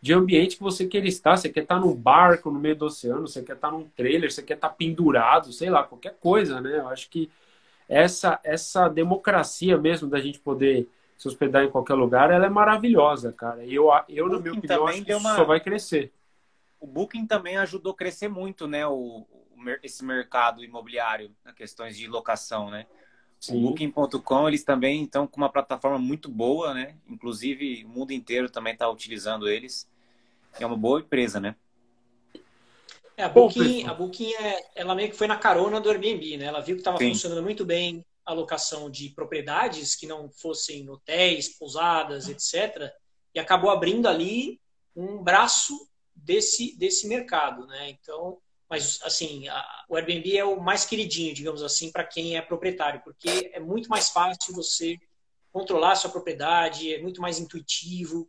de 0.00 0.12
ambiente 0.12 0.56
que 0.56 0.62
você 0.62 0.86
queira 0.86 1.06
estar. 1.06 1.36
Você 1.36 1.48
quer 1.48 1.62
estar 1.62 1.78
num 1.78 1.94
barco 1.94 2.50
no 2.50 2.58
meio 2.58 2.76
do 2.76 2.86
oceano, 2.86 3.28
você 3.28 3.42
quer 3.42 3.54
estar 3.54 3.70
num 3.70 3.84
trailer, 3.96 4.30
você 4.30 4.42
quer 4.42 4.54
estar 4.54 4.70
pendurado, 4.70 5.52
sei 5.52 5.70
lá, 5.70 5.82
qualquer 5.84 6.16
coisa, 6.20 6.60
né? 6.60 6.78
Eu 6.78 6.88
acho 6.88 7.10
que 7.10 7.30
essa, 7.88 8.40
essa 8.42 8.88
democracia 8.88 9.76
mesmo 9.78 10.08
da 10.08 10.18
gente 10.18 10.40
poder 10.40 10.88
se 11.16 11.28
hospedar 11.28 11.64
em 11.64 11.70
qualquer 11.70 11.94
lugar, 11.94 12.30
ela 12.30 12.46
é 12.46 12.50
maravilhosa, 12.50 13.32
cara. 13.32 13.64
Eu, 13.64 13.90
eu 14.08 14.28
na 14.28 14.38
minha 14.38 14.52
opinião, 14.52 14.86
acho 14.86 15.02
que 15.02 15.14
uma... 15.14 15.34
só 15.34 15.44
vai 15.44 15.60
crescer 15.60 16.12
o 16.86 16.88
Booking 16.88 17.26
também 17.26 17.56
ajudou 17.56 17.92
a 17.92 17.96
crescer 17.96 18.28
muito, 18.28 18.68
né? 18.68 18.86
O, 18.86 19.26
o 19.28 19.46
esse 19.82 20.04
mercado 20.04 20.62
imobiliário, 20.62 21.34
na 21.44 21.52
questões 21.52 21.96
de 21.96 22.06
locação, 22.06 22.70
né? 22.70 22.86
Sim. 23.40 23.58
O 23.58 23.68
Booking.com, 23.68 24.48
eles 24.48 24.62
também 24.62 25.02
estão 25.02 25.26
com 25.26 25.36
uma 25.36 25.50
plataforma 25.50 25.98
muito 25.98 26.28
boa, 26.28 26.72
né? 26.72 26.94
Inclusive, 27.08 27.84
o 27.84 27.88
mundo 27.88 28.12
inteiro 28.12 28.48
também 28.48 28.72
está 28.72 28.88
utilizando 28.88 29.48
eles. 29.48 29.88
É 30.60 30.64
uma 30.64 30.76
boa 30.76 31.00
empresa, 31.00 31.40
né? 31.40 31.56
É, 33.16 33.24
a 33.24 33.28
Booking, 33.28 33.86
a 33.86 33.94
Booking 33.94 34.32
é, 34.34 34.64
ela 34.76 34.94
meio 34.94 35.10
que 35.10 35.16
foi 35.16 35.26
na 35.26 35.36
carona 35.36 35.80
do 35.80 35.90
Airbnb, 35.90 36.36
né? 36.36 36.46
Ela 36.46 36.60
viu 36.60 36.76
que 36.76 36.82
estava 36.82 36.98
funcionando 36.98 37.42
muito 37.42 37.64
bem 37.64 38.04
a 38.24 38.32
locação 38.32 38.88
de 38.88 39.08
propriedades 39.10 39.96
que 39.96 40.06
não 40.06 40.30
fossem 40.30 40.88
hotéis, 40.88 41.48
pousadas, 41.48 42.28
etc. 42.28 42.92
E 43.34 43.40
acabou 43.40 43.70
abrindo 43.70 44.06
ali 44.06 44.60
um 44.94 45.22
braço 45.22 45.74
desse, 46.26 46.76
desse 46.76 47.06
mercado, 47.06 47.66
né? 47.66 47.88
Então, 47.90 48.38
mas 48.68 48.98
assim, 49.02 49.46
a, 49.48 49.84
o 49.88 49.96
Airbnb 49.96 50.36
é 50.36 50.44
o 50.44 50.60
mais 50.60 50.84
queridinho, 50.84 51.32
digamos 51.32 51.62
assim, 51.62 51.92
para 51.92 52.04
quem 52.04 52.36
é 52.36 52.42
proprietário, 52.42 53.00
porque 53.04 53.50
é 53.52 53.60
muito 53.60 53.88
mais 53.88 54.10
fácil 54.10 54.52
você 54.52 54.98
controlar 55.52 55.92
a 55.92 55.96
sua 55.96 56.10
propriedade, 56.10 56.92
é 56.92 57.00
muito 57.00 57.20
mais 57.20 57.38
intuitivo, 57.38 58.28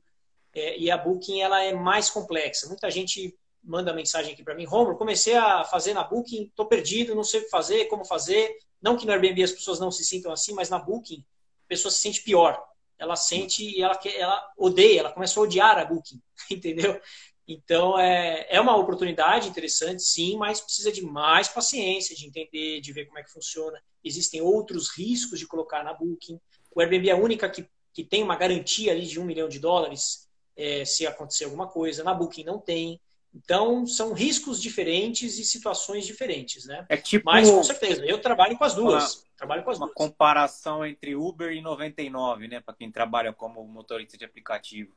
é, 0.53 0.77
e 0.77 0.89
a 0.89 0.97
Booking 0.97 1.41
ela 1.41 1.61
é 1.61 1.73
mais 1.73 2.09
complexa. 2.09 2.67
Muita 2.67 2.89
gente 2.89 3.35
manda 3.63 3.91
mensagem 3.93 4.31
aqui 4.31 4.43
para 4.43 4.55
mim, 4.55 4.65
Romulo, 4.65 4.97
comecei 4.97 5.35
a 5.35 5.63
fazer 5.63 5.93
na 5.93 6.03
Booking, 6.03 6.43
estou 6.43 6.67
perdido, 6.67 7.15
não 7.15 7.23
sei 7.23 7.41
o 7.41 7.43
que 7.43 7.49
fazer, 7.49 7.85
como 7.85 8.05
fazer. 8.05 8.55
Não 8.81 8.95
que 8.95 9.05
no 9.05 9.11
Airbnb 9.11 9.43
as 9.43 9.51
pessoas 9.51 9.79
não 9.79 9.91
se 9.91 10.05
sintam 10.05 10.31
assim, 10.31 10.53
mas 10.53 10.69
na 10.69 10.77
Booking 10.77 11.25
a 11.65 11.67
pessoa 11.67 11.91
se 11.91 11.99
sente 11.99 12.21
pior. 12.21 12.63
Ela 12.97 13.15
sente 13.15 13.63
e 13.63 13.81
ela, 13.81 13.99
ela 14.15 14.53
odeia, 14.57 15.01
ela 15.01 15.11
começa 15.11 15.39
a 15.39 15.43
odiar 15.43 15.77
a 15.77 15.85
Booking, 15.85 16.21
entendeu? 16.49 16.99
Então, 17.47 17.97
é, 17.97 18.45
é 18.49 18.59
uma 18.59 18.75
oportunidade 18.75 19.47
interessante, 19.47 20.03
sim, 20.03 20.35
mas 20.35 20.59
precisa 20.59 20.91
de 20.91 21.01
mais 21.01 21.47
paciência, 21.47 22.13
de 22.15 22.27
entender, 22.27 22.81
de 22.81 22.91
ver 22.91 23.05
como 23.05 23.19
é 23.19 23.23
que 23.23 23.31
funciona. 23.31 23.81
Existem 24.03 24.41
outros 24.41 24.89
riscos 24.89 25.39
de 25.39 25.47
colocar 25.47 25.81
na 25.83 25.93
Booking. 25.93 26.39
O 26.75 26.81
Airbnb 26.81 27.09
é 27.09 27.13
a 27.13 27.17
única 27.17 27.49
que, 27.49 27.65
que 27.93 28.03
tem 28.03 28.21
uma 28.21 28.35
garantia 28.35 28.91
ali 28.91 29.05
de 29.05 29.17
um 29.17 29.23
milhão 29.23 29.47
de 29.47 29.59
dólares 29.59 30.27
é, 30.57 30.83
se 30.83 31.07
acontecer 31.07 31.45
alguma 31.45 31.67
coisa. 31.67 32.03
Na 32.03 32.13
Booking 32.13 32.43
não 32.43 32.59
tem. 32.59 32.99
Então, 33.33 33.85
são 33.85 34.13
riscos 34.13 34.61
diferentes 34.61 35.37
e 35.37 35.45
situações 35.45 36.05
diferentes, 36.05 36.65
né? 36.65 36.85
É 36.89 36.97
tipo... 36.97 37.25
Mas, 37.25 37.49
com 37.49 37.63
certeza, 37.63 38.03
eu 38.05 38.19
trabalho 38.19 38.57
com 38.57 38.63
as 38.63 38.73
duas. 38.73 39.15
Uma, 39.15 39.23
trabalho 39.37 39.63
com 39.63 39.69
as 39.69 39.77
uma 39.77 39.85
duas. 39.85 39.95
comparação 39.95 40.85
entre 40.85 41.15
Uber 41.15 41.51
e 41.51 41.61
99, 41.61 42.47
né? 42.47 42.59
Para 42.59 42.75
quem 42.75 42.91
trabalha 42.91 43.31
como 43.31 43.63
motorista 43.65 44.17
de 44.17 44.25
aplicativo. 44.25 44.93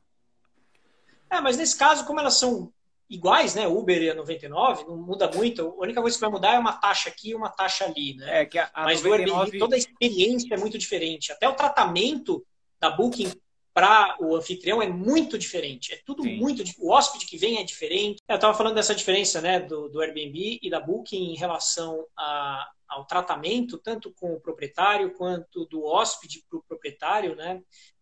É, 1.31 1.39
mas 1.39 1.57
nesse 1.57 1.77
caso, 1.77 2.05
como 2.05 2.19
elas 2.19 2.35
são 2.35 2.71
iguais, 3.09 3.55
né? 3.55 3.67
Uber 3.67 4.01
e 4.01 4.09
a 4.09 4.15
99, 4.15 4.85
não 4.85 4.97
muda 4.97 5.29
muito. 5.31 5.61
A 5.61 5.83
única 5.83 6.01
coisa 6.01 6.15
que 6.15 6.21
vai 6.21 6.29
mudar 6.29 6.53
é 6.55 6.59
uma 6.59 6.73
taxa 6.73 7.09
aqui 7.09 7.29
e 7.29 7.35
uma 7.35 7.49
taxa 7.49 7.85
ali, 7.85 8.15
né? 8.15 8.41
É 8.41 8.45
que 8.45 8.57
a, 8.57 8.69
a 8.73 8.83
mas 8.85 9.01
99... 9.01 9.09
o 9.09 9.35
Airbnb, 9.35 9.59
toda 9.59 9.75
a 9.75 9.77
experiência 9.77 10.53
é 10.53 10.57
muito 10.57 10.77
diferente. 10.77 11.31
Até 11.31 11.47
o 11.47 11.53
tratamento 11.53 12.45
da 12.79 12.89
Booking 12.89 13.31
para 13.73 14.17
o 14.19 14.35
anfitrião 14.35 14.81
é 14.81 14.87
muito 14.87 15.37
diferente. 15.37 15.93
É 15.93 16.01
tudo 16.05 16.23
Sim. 16.23 16.37
muito. 16.37 16.63
O 16.79 16.91
hóspede 16.91 17.25
que 17.25 17.37
vem 17.37 17.59
é 17.59 17.63
diferente. 17.63 18.21
Eu 18.27 18.35
estava 18.35 18.53
falando 18.57 18.75
dessa 18.75 18.95
diferença, 18.95 19.41
né, 19.41 19.59
do, 19.59 19.87
do 19.89 20.01
Airbnb 20.01 20.59
e 20.61 20.69
da 20.69 20.79
Booking 20.79 21.31
em 21.31 21.37
relação 21.37 22.05
a, 22.17 22.69
ao 22.87 23.05
tratamento, 23.05 23.77
tanto 23.77 24.11
com 24.11 24.33
o 24.33 24.39
proprietário 24.39 25.13
quanto 25.13 25.65
do 25.65 25.83
hóspede 25.83 26.43
para 26.49 26.59
o 26.59 26.63
proprietário, 26.63 27.35
né? 27.35 27.61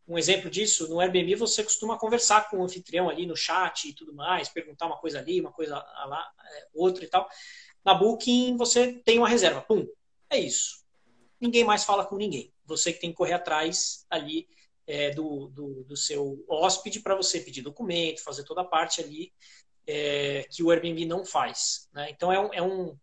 Um 0.10 0.18
exemplo 0.18 0.50
disso, 0.50 0.90
no 0.90 1.00
Airbnb 1.00 1.36
você 1.36 1.64
costuma 1.64 1.98
conversar 1.98 2.50
com 2.50 2.58
o 2.58 2.64
anfitrião 2.64 3.10
ali 3.10 3.28
no 3.28 3.36
chat 3.36 3.90
e 3.90 3.94
tudo 3.94 4.14
mais, 4.14 4.50
perguntar 4.50 4.88
uma 4.88 4.98
coisa 4.98 5.20
ali, 5.20 5.40
uma 5.40 5.52
coisa 5.52 5.76
lá, 5.76 6.32
é, 6.44 6.68
outra 6.74 7.04
e 7.04 7.08
tal. 7.08 7.30
Na 7.86 7.94
Booking 7.94 8.58
você 8.58 8.94
tem 9.06 9.20
uma 9.20 9.30
reserva, 9.30 9.62
pum, 9.62 9.88
é 10.30 10.40
isso. 10.40 10.84
Ninguém 11.40 11.64
mais 11.64 11.84
fala 11.84 12.06
com 12.06 12.18
ninguém. 12.18 12.52
Você 12.66 12.92
que 12.92 13.00
tem 13.00 13.12
que 13.12 13.16
correr 13.16 13.34
atrás 13.34 14.06
ali 14.10 14.48
é, 14.88 15.12
do, 15.12 15.48
do, 15.50 15.84
do, 15.84 15.96
seu 15.96 16.44
hóspede 16.50 17.00
para 17.00 17.16
você 17.16 17.40
pedir 17.40 17.62
documento, 17.62 18.24
fazer 18.24 18.44
toda 18.44 18.62
a 18.62 18.66
parte 18.66 19.02
ali 19.02 19.32
é, 19.86 20.46
que 20.50 20.64
o 20.64 20.72
Airbnb 20.72 21.06
não 21.06 21.24
faz. 21.24 21.88
Né? 21.94 22.10
Então 22.10 22.32
é 22.32 22.40
um, 22.40 22.54
é, 22.54 22.62
um, 22.62 22.98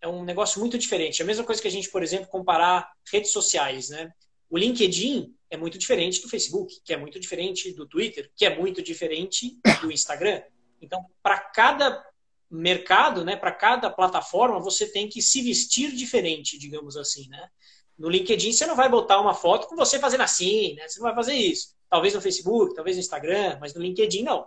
é 0.00 0.08
um 0.08 0.24
negócio 0.24 0.60
muito 0.60 0.78
diferente. 0.78 1.20
É 1.20 1.24
a 1.24 1.26
mesma 1.26 1.44
coisa 1.44 1.60
que 1.60 1.66
a 1.66 1.70
gente, 1.70 1.90
por 1.90 2.04
exemplo, 2.04 2.28
comparar 2.28 2.92
redes 3.12 3.32
sociais. 3.32 3.88
Né? 3.90 4.12
O 4.48 4.56
LinkedIn 4.56 5.34
é 5.52 5.56
muito 5.58 5.76
diferente 5.76 6.22
do 6.22 6.30
Facebook, 6.30 6.80
que 6.82 6.94
é 6.94 6.96
muito 6.96 7.20
diferente 7.20 7.72
do 7.74 7.86
Twitter, 7.86 8.32
que 8.34 8.46
é 8.46 8.56
muito 8.58 8.82
diferente 8.82 9.58
do 9.82 9.92
Instagram. 9.92 10.42
Então, 10.80 11.04
para 11.22 11.38
cada 11.38 12.02
mercado, 12.50 13.22
né, 13.22 13.36
para 13.36 13.52
cada 13.52 13.90
plataforma, 13.90 14.58
você 14.58 14.90
tem 14.90 15.10
que 15.10 15.20
se 15.20 15.42
vestir 15.42 15.94
diferente, 15.94 16.58
digamos 16.58 16.96
assim, 16.96 17.28
né? 17.28 17.50
No 17.98 18.08
LinkedIn 18.08 18.50
você 18.50 18.64
não 18.64 18.74
vai 18.74 18.88
botar 18.88 19.20
uma 19.20 19.34
foto 19.34 19.68
com 19.68 19.76
você 19.76 19.98
fazendo 19.98 20.22
assim, 20.22 20.72
né? 20.72 20.88
Você 20.88 20.98
não 20.98 21.04
vai 21.04 21.14
fazer 21.14 21.34
isso. 21.34 21.74
Talvez 21.86 22.14
no 22.14 22.22
Facebook, 22.22 22.74
talvez 22.74 22.96
no 22.96 23.00
Instagram, 23.00 23.58
mas 23.60 23.74
no 23.74 23.82
LinkedIn 23.82 24.22
não. 24.22 24.46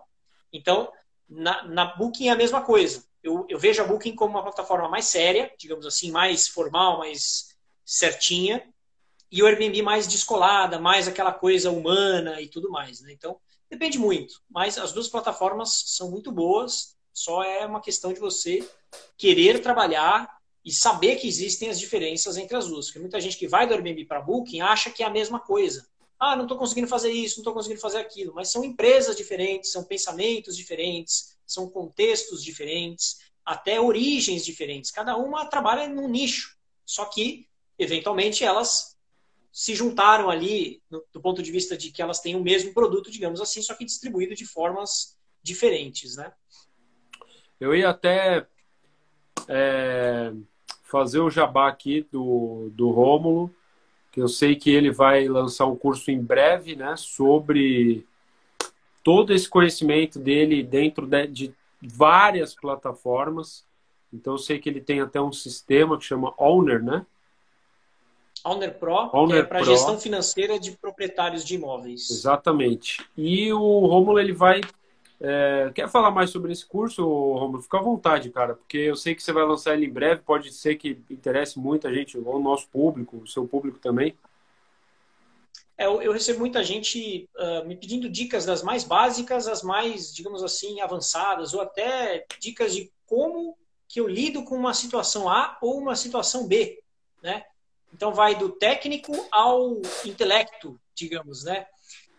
Então, 0.51 0.91
na, 1.29 1.67
na 1.67 1.85
Booking 1.85 2.29
é 2.29 2.31
a 2.31 2.35
mesma 2.35 2.63
coisa. 2.63 3.05
Eu, 3.21 3.45
eu 3.47 3.59
vejo 3.59 3.79
a 3.79 3.85
Booking 3.85 4.15
como 4.15 4.33
uma 4.33 4.43
plataforma 4.43 4.89
mais 4.89 5.05
séria, 5.05 5.53
digamos 5.55 5.85
assim, 5.85 6.09
mais 6.09 6.47
formal, 6.47 6.97
mais 6.97 7.55
certinha, 7.85 8.67
e 9.31 9.41
o 9.41 9.47
Airbnb 9.47 9.81
mais 9.81 10.07
descolada, 10.07 10.79
mais 10.79 11.07
aquela 11.07 11.31
coisa 11.31 11.71
humana 11.71 12.41
e 12.41 12.47
tudo 12.47 12.69
mais. 12.69 13.01
Né? 13.01 13.11
Então, 13.11 13.37
depende 13.69 13.97
muito. 13.97 14.41
Mas 14.49 14.77
as 14.77 14.91
duas 14.91 15.07
plataformas 15.07 15.83
são 15.87 16.11
muito 16.11 16.31
boas, 16.31 16.95
só 17.13 17.43
é 17.43 17.65
uma 17.65 17.81
questão 17.81 18.13
de 18.13 18.19
você 18.19 18.67
querer 19.17 19.61
trabalhar 19.61 20.29
e 20.63 20.71
saber 20.71 21.17
que 21.17 21.27
existem 21.27 21.69
as 21.69 21.79
diferenças 21.79 22.37
entre 22.37 22.57
as 22.57 22.67
duas. 22.67 22.87
Porque 22.87 22.99
muita 22.99 23.21
gente 23.21 23.37
que 23.37 23.47
vai 23.47 23.67
do 23.67 23.73
Airbnb 23.73 24.05
para 24.05 24.21
Booking 24.21 24.61
acha 24.61 24.89
que 24.89 25.03
é 25.03 25.05
a 25.05 25.11
mesma 25.11 25.39
coisa. 25.39 25.87
Ah, 26.19 26.35
não 26.35 26.43
estou 26.43 26.57
conseguindo 26.57 26.87
fazer 26.87 27.11
isso, 27.11 27.37
não 27.37 27.41
estou 27.41 27.53
conseguindo 27.53 27.81
fazer 27.81 27.99
aquilo. 27.99 28.33
Mas 28.33 28.49
são 28.49 28.63
empresas 28.63 29.15
diferentes, 29.15 29.71
são 29.71 29.83
pensamentos 29.83 30.57
diferentes, 30.57 31.37
são 31.45 31.69
contextos 31.69 32.43
diferentes, 32.43 33.17
até 33.45 33.79
origens 33.79 34.43
diferentes. 34.43 34.91
Cada 34.91 35.15
uma 35.17 35.45
trabalha 35.45 35.87
num 35.87 36.07
nicho. 36.07 36.57
Só 36.85 37.05
que, 37.05 37.47
eventualmente, 37.77 38.43
elas 38.43 38.94
se 39.55 39.73
juntaram 39.73 40.29
ali 40.29 40.81
no, 40.91 41.01
do 41.13 41.21
ponto 41.21 41.41
de 41.41 41.49
vista 41.49 41.77
de 41.77 41.89
que 41.89 42.01
elas 42.01 42.19
têm 42.19 42.35
o 42.35 42.43
mesmo 42.43 42.73
produto, 42.73 43.09
digamos 43.09 43.39
assim, 43.39 43.61
só 43.61 43.73
que 43.73 43.85
distribuído 43.85 44.35
de 44.35 44.45
formas 44.45 45.17
diferentes, 45.41 46.17
né? 46.17 46.33
Eu 47.57 47.73
ia 47.73 47.89
até 47.89 48.45
é, 49.47 50.33
fazer 50.83 51.21
o 51.21 51.29
jabá 51.29 51.69
aqui 51.69 52.05
do, 52.11 52.69
do 52.73 52.89
Rômulo, 52.89 53.49
que 54.11 54.19
eu 54.19 54.27
sei 54.27 54.57
que 54.57 54.69
ele 54.69 54.91
vai 54.91 55.25
lançar 55.29 55.67
um 55.67 55.77
curso 55.77 56.11
em 56.11 56.21
breve, 56.21 56.75
né, 56.75 56.97
sobre 56.97 58.05
todo 59.01 59.33
esse 59.33 59.47
conhecimento 59.47 60.19
dele 60.19 60.63
dentro 60.63 61.07
de, 61.07 61.27
de 61.27 61.55
várias 61.81 62.53
plataformas. 62.53 63.65
Então 64.11 64.33
eu 64.33 64.37
sei 64.37 64.59
que 64.59 64.67
ele 64.67 64.81
tem 64.81 64.99
até 64.99 65.21
um 65.21 65.31
sistema 65.31 65.97
que 65.97 66.03
chama 66.03 66.33
Owner, 66.37 66.83
né? 66.83 67.05
Owner 68.45 68.77
Pro, 68.77 69.09
Owner 69.11 69.37
que 69.37 69.41
é 69.41 69.43
para 69.43 69.63
gestão 69.63 69.99
financeira 69.99 70.59
de 70.59 70.71
proprietários 70.71 71.43
de 71.43 71.55
imóveis. 71.55 72.09
Exatamente. 72.11 73.03
E 73.17 73.51
o 73.51 73.79
Romulo 73.87 74.19
ele 74.19 74.33
vai 74.33 74.61
é, 75.19 75.71
quer 75.73 75.89
falar 75.89 76.11
mais 76.11 76.29
sobre 76.29 76.51
esse 76.51 76.65
curso, 76.65 77.03
Romulo? 77.03 77.61
Fica 77.61 77.79
à 77.79 77.81
vontade, 77.81 78.29
cara, 78.29 78.55
porque 78.55 78.77
eu 78.77 78.95
sei 78.95 79.15
que 79.15 79.23
você 79.23 79.31
vai 79.31 79.45
lançar 79.45 79.73
ele 79.73 79.85
em 79.85 79.91
breve, 79.91 80.21
pode 80.21 80.51
ser 80.51 80.75
que 80.75 81.01
interesse 81.09 81.57
muita 81.57 81.93
gente, 81.93 82.17
ou 82.17 82.35
o 82.35 82.39
nosso 82.39 82.67
público, 82.69 83.17
o 83.17 83.27
seu 83.27 83.47
público 83.47 83.79
também. 83.79 84.15
É, 85.77 85.85
eu, 85.85 86.01
eu, 86.01 86.13
recebo 86.13 86.39
muita 86.39 86.63
gente 86.63 87.29
uh, 87.35 87.65
me 87.65 87.75
pedindo 87.75 88.09
dicas 88.09 88.45
das 88.45 88.61
mais 88.61 88.83
básicas 88.83 89.47
às 89.47 89.61
mais, 89.61 90.13
digamos 90.13 90.43
assim, 90.43 90.79
avançadas, 90.79 91.53
ou 91.53 91.61
até 91.61 92.25
dicas 92.39 92.73
de 92.73 92.91
como 93.05 93.57
que 93.87 93.99
eu 93.99 94.07
lido 94.07 94.43
com 94.43 94.55
uma 94.55 94.73
situação 94.73 95.29
A 95.29 95.57
ou 95.61 95.77
uma 95.77 95.95
situação 95.95 96.47
B, 96.47 96.81
né? 97.21 97.43
Então 97.95 98.13
vai 98.13 98.35
do 98.35 98.49
técnico 98.49 99.13
ao 99.31 99.81
intelecto, 100.03 100.77
digamos, 100.93 101.45
né? 101.45 101.65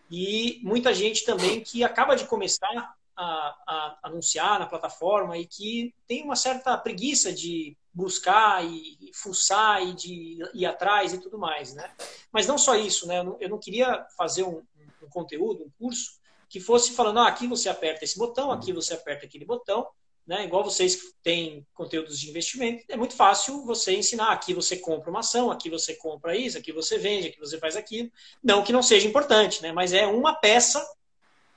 E 0.09 0.59
muita 0.63 0.91
gente 0.91 1.23
também 1.23 1.61
que 1.61 1.83
acaba 1.83 2.15
de 2.15 2.25
começar 2.25 2.95
a, 3.15 3.55
a, 3.67 3.99
anunciar 4.01 4.59
na 4.59 4.65
plataforma 4.65 5.37
e 5.37 5.45
que 5.45 5.93
tem 6.07 6.23
uma 6.23 6.35
certa 6.35 6.75
preguiça 6.79 7.31
de 7.31 7.77
buscar 7.93 8.65
e, 8.65 9.11
fuçar 9.13 9.83
e 9.83 9.93
de 9.93 10.39
ir 10.51 10.65
atrás 10.65 11.13
e 11.13 11.19
tudo 11.19 11.37
mais, 11.37 11.75
né? 11.75 11.93
Mas 12.31 12.47
não 12.47 12.57
só 12.57 12.75
isso, 12.75 13.07
né? 13.07 13.19
Eu 13.19 13.23
não, 13.23 13.37
eu 13.39 13.49
não 13.49 13.59
queria 13.59 14.03
fazer 14.17 14.43
um, 14.43 14.63
um, 15.03 15.09
conteúdo, 15.11 15.63
um 15.63 15.71
curso 15.77 16.17
que 16.49 16.59
fosse 16.59 16.93
falando, 16.93 17.19
ah, 17.19 17.27
aqui 17.27 17.45
você 17.45 17.69
aperta 17.69 18.03
esse 18.03 18.17
botão, 18.17 18.51
aqui 18.51 18.73
você 18.73 18.95
aperta 18.95 19.27
aquele 19.27 19.45
botão, 19.45 19.87
né? 20.27 20.43
Igual 20.43 20.63
vocês 20.63 20.95
que 20.95 21.07
têm 21.23 21.65
conteúdos 21.73 22.19
de 22.19 22.29
investimento, 22.29 22.83
é 22.89 22.97
muito 22.97 23.15
fácil 23.15 23.63
você 23.63 23.95
ensinar. 23.95 24.31
Aqui 24.33 24.53
você 24.53 24.75
compra 24.75 25.09
uma 25.09 25.21
ação, 25.21 25.49
aqui 25.49 25.69
você 25.69 25.95
compra 25.95 26.35
isso, 26.35 26.57
aqui 26.57 26.73
você 26.73 26.97
vende, 26.97 27.27
aqui 27.27 27.39
você 27.39 27.57
faz 27.57 27.77
aquilo. 27.77 28.11
Não 28.43 28.61
que 28.61 28.73
não 28.73 28.83
seja 28.83 29.07
importante, 29.07 29.61
né? 29.61 29.71
Mas 29.71 29.93
é 29.93 30.05
uma 30.05 30.35
peça 30.35 30.85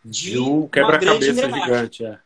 de, 0.04 0.30
de 0.30 0.38
um 0.38 0.68
quebra-cabeça 0.68 1.50
gigante. 1.50 2.04
É. 2.04 2.20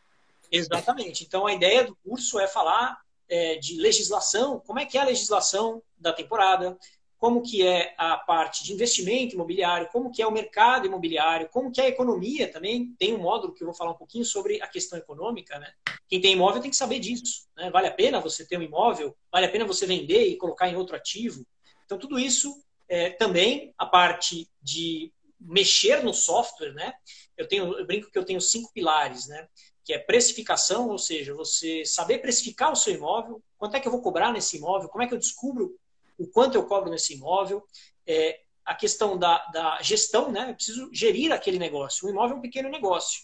Exatamente. 0.51 1.23
Então 1.23 1.47
a 1.47 1.53
ideia 1.53 1.83
do 1.83 1.95
curso 1.95 2.39
é 2.39 2.47
falar 2.47 2.99
é, 3.27 3.55
de 3.55 3.77
legislação, 3.77 4.61
como 4.65 4.79
é 4.79 4.85
que 4.85 4.99
é 4.99 5.01
a 5.01 5.05
legislação 5.05 5.81
da 5.97 6.13
temporada, 6.13 6.77
como 7.25 7.41
que 7.41 7.65
é 7.65 7.95
a 7.97 8.17
parte 8.17 8.63
de 8.63 8.71
investimento 8.71 9.33
imobiliário, 9.33 9.89
como 9.91 10.11
que 10.11 10.21
é 10.21 10.27
o 10.27 10.31
mercado 10.31 10.85
imobiliário, 10.85 11.49
como 11.49 11.71
que 11.71 11.81
é 11.81 11.85
a 11.85 11.89
economia 11.89 12.47
também. 12.47 12.93
Tem 12.99 13.15
um 13.15 13.17
módulo 13.17 13.51
que 13.51 13.63
eu 13.63 13.65
vou 13.65 13.73
falar 13.73 13.93
um 13.93 13.97
pouquinho 13.97 14.23
sobre 14.23 14.61
a 14.61 14.67
questão 14.67 14.99
econômica, 14.99 15.57
né? 15.57 15.73
Quem 16.07 16.21
tem 16.21 16.33
imóvel 16.33 16.61
tem 16.61 16.69
que 16.69 16.77
saber 16.77 16.99
disso. 16.99 17.47
Né? 17.57 17.71
Vale 17.71 17.87
a 17.87 17.91
pena 17.91 18.21
você 18.21 18.45
ter 18.45 18.59
um 18.59 18.61
imóvel? 18.61 19.17
Vale 19.31 19.47
a 19.47 19.51
pena 19.51 19.65
você 19.65 19.87
vender 19.87 20.27
e 20.27 20.37
colocar 20.37 20.69
em 20.69 20.75
outro 20.75 20.95
ativo? 20.95 21.43
Então, 21.83 21.97
tudo 21.97 22.19
isso 22.19 22.63
é, 22.87 23.09
também 23.09 23.73
a 23.75 23.87
parte 23.87 24.47
de 24.61 25.11
mexer 25.39 26.03
no 26.03 26.13
software, 26.13 26.73
né? 26.73 26.93
Eu, 27.35 27.47
tenho, 27.47 27.75
eu 27.75 27.87
brinco 27.87 28.11
que 28.11 28.19
eu 28.19 28.23
tenho 28.23 28.39
cinco 28.39 28.71
pilares, 28.71 29.25
né? 29.25 29.47
Que 29.83 29.93
é 29.93 29.97
precificação, 29.97 30.89
ou 30.89 30.99
seja, 30.99 31.33
você 31.33 31.83
saber 31.85 32.19
precificar 32.19 32.71
o 32.71 32.75
seu 32.75 32.93
imóvel, 32.93 33.41
quanto 33.57 33.77
é 33.77 33.79
que 33.79 33.87
eu 33.87 33.91
vou 33.91 34.03
cobrar 34.03 34.31
nesse 34.31 34.57
imóvel, 34.57 34.89
como 34.89 35.03
é 35.03 35.07
que 35.07 35.13
eu 35.15 35.19
descubro 35.19 35.75
o 36.17 36.27
quanto 36.27 36.55
eu 36.55 36.65
cobro 36.65 36.89
nesse 36.89 37.13
imóvel, 37.13 37.63
é, 38.07 38.41
a 38.65 38.73
questão 38.73 39.17
da, 39.17 39.45
da, 39.47 39.81
gestão, 39.81 40.31
né? 40.31 40.49
Eu 40.49 40.55
preciso 40.55 40.89
gerir 40.91 41.31
aquele 41.31 41.59
negócio. 41.59 42.07
O 42.07 42.09
imóvel 42.09 42.35
é 42.35 42.39
um 42.39 42.41
pequeno 42.41 42.69
negócio. 42.69 43.23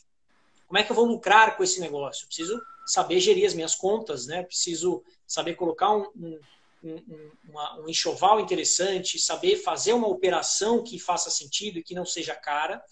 Como 0.68 0.78
é 0.78 0.84
que 0.84 0.92
eu 0.92 0.96
vou 0.96 1.06
lucrar 1.06 1.58
com 1.58 1.64
esse 1.64 1.82
negócio? 1.82 2.24
Eu 2.24 2.28
preciso 2.28 2.62
saber 2.86 3.20
gerir 3.20 3.46
as 3.46 3.54
minhas 3.54 3.76
contas, 3.76 4.28
né? 4.28 4.44
Preciso 4.44 5.04
saber 5.26 5.56
colocar 5.56 5.92
um, 5.92 6.06
um, 6.16 6.40
um, 6.84 7.32
uma, 7.50 7.82
um 7.82 7.90
enxoval 7.90 8.40
interessante, 8.40 9.20
saber 9.20 9.58
fazer 9.58 9.94
uma 9.94 10.08
operação 10.08 10.84
que 10.84 11.00
faça 11.00 11.30
sentido 11.30 11.80
e 11.80 11.84
que 11.84 11.96
não 11.96 12.06
seja 12.06 12.36
cara. 12.36 12.84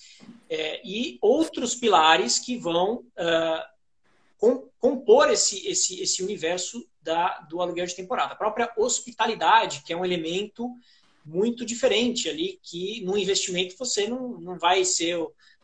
É, 0.50 0.82
e 0.84 1.20
outros 1.22 1.76
pilares 1.76 2.40
que 2.40 2.58
vão 2.58 2.96
uh, 2.96 3.79
compor 4.80 5.30
esse, 5.30 5.68
esse, 5.68 6.02
esse 6.02 6.24
universo 6.24 6.88
da, 7.02 7.40
do 7.50 7.62
aluguel 7.62 7.86
de 7.86 7.96
temporada. 7.96 8.34
A 8.34 8.38
própria 8.38 8.72
hospitalidade, 8.78 9.84
que 9.86 9.92
é 9.92 9.98
um 9.98 10.06
elemento 10.06 10.70
muito 11.26 11.66
diferente 11.66 12.30
ali, 12.30 12.60
que 12.64 13.04
no 13.04 13.18
investimento 13.18 13.78
você 13.78 14.08
não, 14.08 14.40
não 14.40 14.58
vai 14.58 14.86
ser, 14.86 15.18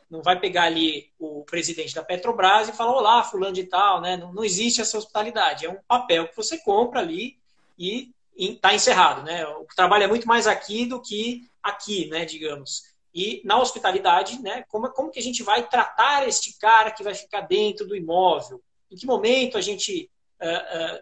não 0.09 0.21
vai 0.21 0.39
pegar 0.39 0.63
ali 0.63 1.09
o 1.17 1.43
presidente 1.45 1.95
da 1.95 2.03
Petrobras 2.03 2.67
e 2.67 2.73
falar, 2.73 2.91
olá, 2.91 3.23
fulano 3.23 3.53
de 3.53 3.63
tal, 3.63 4.01
né? 4.01 4.17
Não, 4.17 4.33
não 4.33 4.43
existe 4.43 4.81
essa 4.81 4.97
hospitalidade. 4.97 5.65
É 5.65 5.69
um 5.69 5.79
papel 5.87 6.27
que 6.27 6.35
você 6.35 6.57
compra 6.57 6.99
ali 6.99 7.37
e 7.79 8.11
está 8.37 8.73
encerrado, 8.73 9.23
né? 9.23 9.47
O 9.47 9.65
trabalho 9.75 10.03
é 10.03 10.07
muito 10.07 10.27
mais 10.27 10.45
aqui 10.45 10.85
do 10.85 11.01
que 11.01 11.49
aqui, 11.63 12.07
né? 12.07 12.25
Digamos. 12.25 12.93
E 13.15 13.41
na 13.45 13.57
hospitalidade, 13.57 14.41
né? 14.41 14.65
Como, 14.67 14.89
como 14.91 15.09
que 15.09 15.19
a 15.19 15.23
gente 15.23 15.41
vai 15.41 15.65
tratar 15.69 16.27
este 16.27 16.59
cara 16.59 16.91
que 16.91 17.01
vai 17.01 17.15
ficar 17.15 17.41
dentro 17.41 17.87
do 17.87 17.95
imóvel? 17.95 18.61
Em 18.91 18.97
que 18.97 19.05
momento 19.05 19.57
a 19.57 19.61
gente 19.61 20.11
uh, 20.41 20.97
uh, 20.97 20.99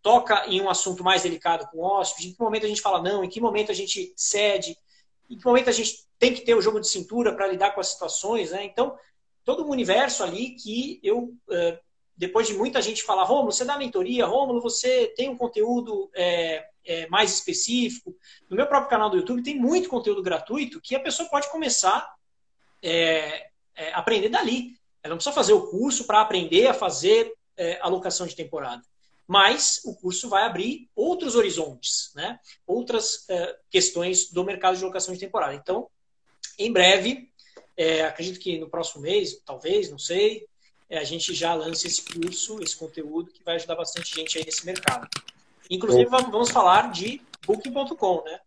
toca 0.00 0.46
em 0.46 0.62
um 0.62 0.70
assunto 0.70 1.04
mais 1.04 1.22
delicado 1.22 1.68
com 1.70 1.76
o 1.76 1.82
hóspede, 1.82 2.28
em 2.28 2.32
que 2.32 2.40
momento 2.40 2.64
a 2.64 2.68
gente 2.68 2.80
fala 2.80 3.02
não, 3.02 3.22
em 3.22 3.28
que 3.28 3.38
momento 3.38 3.70
a 3.70 3.74
gente 3.74 4.14
cede, 4.16 4.74
em 5.28 5.36
que 5.36 5.44
momento 5.44 5.68
a 5.68 5.72
gente 5.72 6.06
tem 6.18 6.32
que 6.32 6.40
ter 6.40 6.54
o 6.54 6.62
jogo 6.62 6.80
de 6.80 6.88
cintura 6.88 7.34
para 7.34 7.48
lidar 7.48 7.74
com 7.74 7.80
as 7.80 7.88
situações, 7.88 8.50
né? 8.50 8.64
Então, 8.64 8.96
todo 9.44 9.62
um 9.62 9.70
universo 9.70 10.24
ali 10.24 10.50
que 10.50 11.00
eu, 11.02 11.34
depois 12.16 12.46
de 12.46 12.54
muita 12.54 12.80
gente 12.80 13.02
falar, 13.02 13.24
Rômulo, 13.24 13.52
você 13.52 13.64
dá 13.64 13.76
mentoria, 13.76 14.24
Rômulo, 14.24 14.60
você 14.60 15.12
tem 15.16 15.28
um 15.28 15.36
conteúdo 15.36 16.10
é, 16.14 16.64
é, 16.84 17.06
mais 17.08 17.32
específico. 17.34 18.16
No 18.48 18.56
meu 18.56 18.66
próprio 18.66 18.90
canal 18.90 19.10
do 19.10 19.16
YouTube 19.16 19.42
tem 19.42 19.56
muito 19.56 19.88
conteúdo 19.88 20.22
gratuito 20.22 20.80
que 20.80 20.94
a 20.94 21.00
pessoa 21.00 21.28
pode 21.28 21.50
começar 21.50 22.14
é, 22.82 23.48
é 23.74 23.92
aprender 23.94 24.28
dali. 24.28 24.76
Ela 25.02 25.10
não 25.10 25.16
precisa 25.16 25.34
fazer 25.34 25.52
o 25.52 25.68
curso 25.68 26.04
para 26.04 26.20
aprender 26.20 26.66
a 26.66 26.74
fazer 26.74 27.32
é, 27.56 27.78
alocação 27.80 28.26
de 28.26 28.36
temporada 28.36 28.82
mas 29.26 29.80
o 29.84 29.94
curso 29.94 30.28
vai 30.28 30.44
abrir 30.44 30.90
outros 30.94 31.36
horizontes, 31.36 32.12
né? 32.14 32.38
outras 32.66 33.24
é, 33.30 33.56
questões 33.70 34.30
do 34.30 34.44
mercado 34.44 34.76
de 34.76 34.84
locação 34.84 35.14
de 35.14 35.20
temporada. 35.20 35.54
Então, 35.54 35.88
em 36.58 36.70
breve, 36.70 37.30
é, 37.76 38.02
acredito 38.02 38.38
que 38.38 38.58
no 38.58 38.68
próximo 38.68 39.00
mês, 39.00 39.40
talvez, 39.44 39.90
não 39.90 39.98
sei, 39.98 40.46
é, 40.90 40.98
a 40.98 41.04
gente 41.04 41.32
já 41.32 41.54
lance 41.54 41.86
esse 41.86 42.02
curso, 42.02 42.62
esse 42.62 42.76
conteúdo 42.76 43.32
que 43.32 43.42
vai 43.42 43.54
ajudar 43.56 43.76
bastante 43.76 44.14
gente 44.14 44.36
aí 44.36 44.44
nesse 44.44 44.66
mercado. 44.66 45.08
Inclusive, 45.74 46.04
vamos 46.06 46.50
falar 46.50 46.90
de 46.90 47.20
Booking.com, 47.46 48.22
né? 48.24 48.40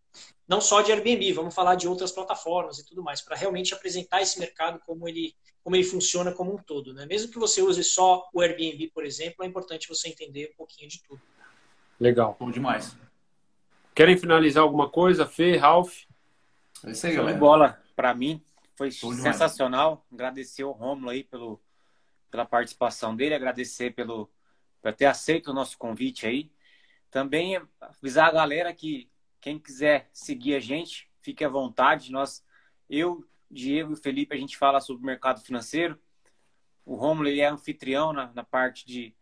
não 0.47 0.61
só 0.61 0.81
de 0.81 0.91
Airbnb, 0.91 1.33
vamos 1.33 1.55
falar 1.55 1.75
de 1.75 1.87
outras 1.87 2.11
plataformas 2.11 2.77
e 2.77 2.85
tudo 2.85 3.03
mais, 3.03 3.21
para 3.21 3.35
realmente 3.35 3.73
apresentar 3.73 4.21
esse 4.21 4.39
mercado 4.39 4.79
como 4.85 5.07
ele, 5.07 5.33
como 5.63 5.75
ele 5.75 5.83
funciona 5.83 6.31
como 6.31 6.53
um 6.53 6.57
todo. 6.57 6.93
Né? 6.93 7.05
Mesmo 7.05 7.31
que 7.31 7.39
você 7.39 7.61
use 7.61 7.83
só 7.83 8.29
o 8.33 8.41
Airbnb, 8.41 8.91
por 8.93 9.05
exemplo, 9.05 9.43
é 9.43 9.47
importante 9.47 9.89
você 9.89 10.09
entender 10.09 10.51
um 10.53 10.57
pouquinho 10.57 10.87
de 10.87 11.01
tudo. 11.01 11.21
Legal. 11.99 12.35
Bom 12.39 12.51
demais. 12.51 12.95
Querem 13.93 14.17
finalizar 14.17 14.61
alguma 14.61 14.89
coisa, 14.89 15.25
Fê, 15.25 15.57
Ralph? 15.57 16.03
É 16.85 16.91
isso 16.91 17.07
aí, 17.07 17.15
galera. 17.15 17.37
bola. 17.37 17.81
Para 17.95 18.13
mim, 18.13 18.43
foi 18.75 18.89
demais. 18.89 19.21
sensacional. 19.21 20.05
Agradecer 20.11 20.63
o 20.63 20.71
Romulo 20.71 21.09
aí 21.09 21.23
pelo, 21.23 21.59
pela 22.29 22.45
participação 22.45 23.15
dele, 23.15 23.33
agradecer 23.33 23.95
pelo, 23.95 24.29
por 24.81 24.93
ter 24.93 25.05
aceito 25.05 25.49
o 25.49 25.53
nosso 25.53 25.77
convite 25.77 26.27
aí. 26.27 26.51
Também 27.15 27.55
avisar 27.79 28.27
a 28.27 28.31
galera 28.33 28.73
que 28.73 29.09
quem 29.39 29.57
quiser 29.57 30.09
seguir 30.11 30.53
a 30.53 30.59
gente, 30.59 31.09
fique 31.21 31.45
à 31.45 31.47
vontade. 31.47 32.11
Nós, 32.11 32.43
eu, 32.89 33.25
Diego 33.49 33.93
e 33.93 33.95
Felipe, 33.95 34.35
a 34.35 34.37
gente 34.37 34.57
fala 34.57 34.81
sobre 34.81 35.01
o 35.01 35.05
mercado 35.05 35.39
financeiro. 35.39 35.97
O 36.83 36.93
Romulo 36.93 37.29
ele 37.29 37.39
é 37.39 37.47
anfitrião 37.47 38.11
na, 38.11 38.33
na 38.33 38.43
parte 38.43 38.85
de 38.85 39.15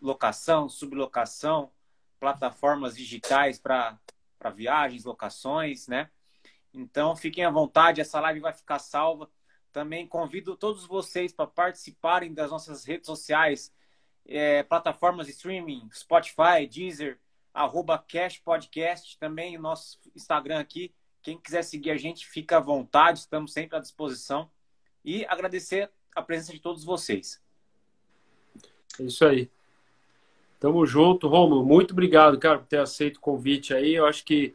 locação, 0.00 0.68
sublocação, 0.68 1.72
plataformas 2.20 2.96
digitais 2.96 3.58
para 3.58 3.98
viagens, 4.54 5.04
locações, 5.04 5.88
né? 5.88 6.08
Então, 6.72 7.16
fiquem 7.16 7.44
à 7.44 7.50
vontade, 7.50 8.00
essa 8.00 8.20
live 8.20 8.38
vai 8.38 8.52
ficar 8.52 8.78
salva. 8.78 9.28
Também 9.72 10.06
convido 10.06 10.56
todos 10.56 10.86
vocês 10.86 11.32
para 11.32 11.48
participarem 11.48 12.32
das 12.32 12.52
nossas 12.52 12.84
redes 12.84 13.06
sociais, 13.06 13.74
é, 14.28 14.62
plataformas 14.62 15.26
de 15.26 15.32
streaming, 15.32 15.88
Spotify, 15.94 16.66
Deezer, 16.70 17.18
arroba 17.54 17.98
Cash 17.98 18.38
Podcast, 18.38 19.18
também 19.18 19.56
o 19.56 19.60
nosso 19.60 19.98
Instagram 20.14 20.58
aqui. 20.58 20.92
Quem 21.22 21.38
quiser 21.38 21.62
seguir 21.62 21.90
a 21.90 21.96
gente, 21.96 22.26
fica 22.26 22.58
à 22.58 22.60
vontade, 22.60 23.20
estamos 23.20 23.52
sempre 23.52 23.76
à 23.76 23.80
disposição. 23.80 24.50
E 25.04 25.24
agradecer 25.26 25.90
a 26.14 26.22
presença 26.22 26.52
de 26.52 26.60
todos 26.60 26.84
vocês. 26.84 27.42
É 28.98 29.02
isso 29.04 29.24
aí. 29.24 29.50
Tamo 30.58 30.86
junto, 30.86 31.28
Romulo. 31.28 31.64
Muito 31.64 31.92
obrigado, 31.92 32.38
cara, 32.38 32.58
por 32.58 32.66
ter 32.66 32.80
aceito 32.80 33.16
o 33.16 33.20
convite 33.20 33.74
aí. 33.74 33.94
Eu 33.94 34.06
acho 34.06 34.24
que 34.24 34.54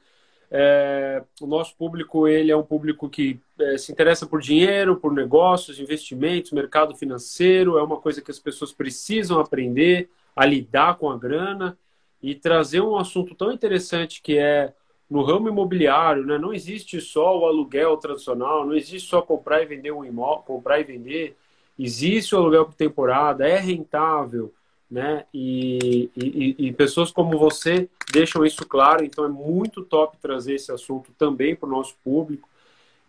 é, 0.54 1.24
o 1.40 1.48
nosso 1.48 1.74
público 1.78 2.28
ele 2.28 2.52
é 2.52 2.58
um 2.58 2.64
público 2.64 3.10
que 3.10 3.40
é, 3.58 3.78
se 3.78 3.90
interessa 3.90 4.28
por 4.28 4.42
dinheiro, 4.42 4.98
por 4.98 5.14
negócios, 5.14 5.80
investimentos, 5.80 6.52
mercado 6.52 6.94
financeiro. 6.94 7.78
É 7.78 7.84
uma 7.84 7.98
coisa 7.98 8.22
que 8.22 8.30
as 8.30 8.40
pessoas 8.40 8.74
precisam 8.74 9.40
aprender 9.40 10.10
a 10.36 10.46
lidar 10.46 10.98
com 10.98 11.10
a 11.10 11.18
grana 11.18 11.78
e 12.22 12.36
trazer 12.36 12.82
um 12.82 12.98
assunto 12.98 13.34
tão 13.34 13.52
interessante 13.52 14.22
que 14.22 14.38
é 14.38 14.74
no 15.10 15.24
ramo 15.24 15.50
imobiliário, 15.50 16.26
né? 16.26 16.38
Não 16.38 16.54
existe 16.54 17.00
só 17.02 17.38
o 17.38 17.46
aluguel 17.46 17.98
tradicional, 17.98 18.66
não 18.66 18.76
existe 18.76 19.10
só 19.10 19.22
comprar 19.22 19.62
e 19.62 19.66
vender 19.66 19.92
um 19.92 20.06
imóvel, 20.06 20.44
comprar 20.44 20.80
e 20.80 20.84
vender. 20.84 21.36
Existe 21.80 22.36
o 22.36 22.38
aluguel 22.38 22.66
por 22.66 22.76
temporada, 22.76 23.48
é 23.48 23.58
rentável, 23.58 24.54
né? 24.92 25.26
E, 25.34 26.12
e, 26.18 26.68
e, 26.68 26.74
pessoas 26.74 27.12
como 27.12 27.40
você 27.40 27.90
deixam 28.12 28.46
isso 28.46 28.66
claro, 28.68 29.06
então 29.06 29.24
é 29.24 29.30
muito 29.30 29.86
top 29.86 30.18
trazer 30.18 30.56
esse 30.56 30.70
assunto 30.70 31.14
também 31.18 31.56
para 31.56 31.70
o 31.70 31.72
nosso 31.72 31.96
público. 32.04 32.50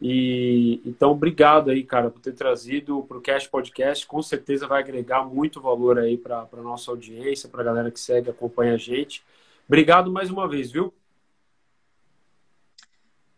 E 0.01 0.81
então, 0.87 1.11
obrigado 1.11 1.71
aí, 1.71 1.83
cara, 1.83 2.09
por 2.09 2.21
ter 2.21 2.35
trazido 2.35 3.03
para 3.03 3.19
o 3.19 3.21
Cash 3.21 3.49
Podcast. 3.49 4.07
Com 4.07 4.23
certeza 4.23 4.67
vai 4.69 4.81
agregar 4.81 5.25
muito 5.25 5.61
valor 5.61 5.99
aí 5.99 6.17
para 6.17 6.49
a 6.53 6.63
nossa 6.63 6.91
audiência, 6.93 7.49
para 7.49 7.63
a 7.63 7.65
galera 7.65 7.91
que 7.91 7.99
segue, 7.99 8.31
acompanha 8.31 8.75
a 8.75 8.79
gente. 8.79 9.25
Obrigado 9.67 10.11
mais 10.13 10.31
uma 10.31 10.49
vez, 10.49 10.71
viu? 10.71 10.95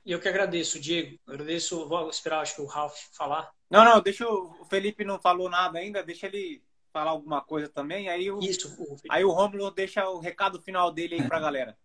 E 0.04 0.12
eu 0.12 0.20
que 0.20 0.28
agradeço, 0.28 0.78
Diego. 0.78 1.18
Agradeço, 1.26 1.88
vou 1.88 2.10
esperar, 2.10 2.40
acho 2.40 2.56
que 2.56 2.62
o 2.62 2.66
Ralph 2.66 2.98
falar. 3.16 3.50
Não, 3.70 3.84
não, 3.84 4.02
deixa 4.02 4.28
o, 4.28 4.54
o 4.60 4.64
Felipe 4.66 5.02
não 5.02 5.18
falou 5.18 5.48
nada 5.48 5.78
ainda, 5.78 6.02
deixa 6.02 6.26
ele 6.26 6.62
falar 6.94 7.10
alguma 7.10 7.40
coisa 7.40 7.68
também, 7.68 8.08
aí 8.08 8.30
o, 8.30 8.38
Isso, 8.38 8.72
aí 9.10 9.24
o 9.24 9.32
Romulo 9.32 9.68
deixa 9.72 10.08
o 10.08 10.20
recado 10.20 10.62
final 10.62 10.92
dele 10.92 11.16
aí 11.16 11.22
pra 11.26 11.40
galera. 11.40 11.76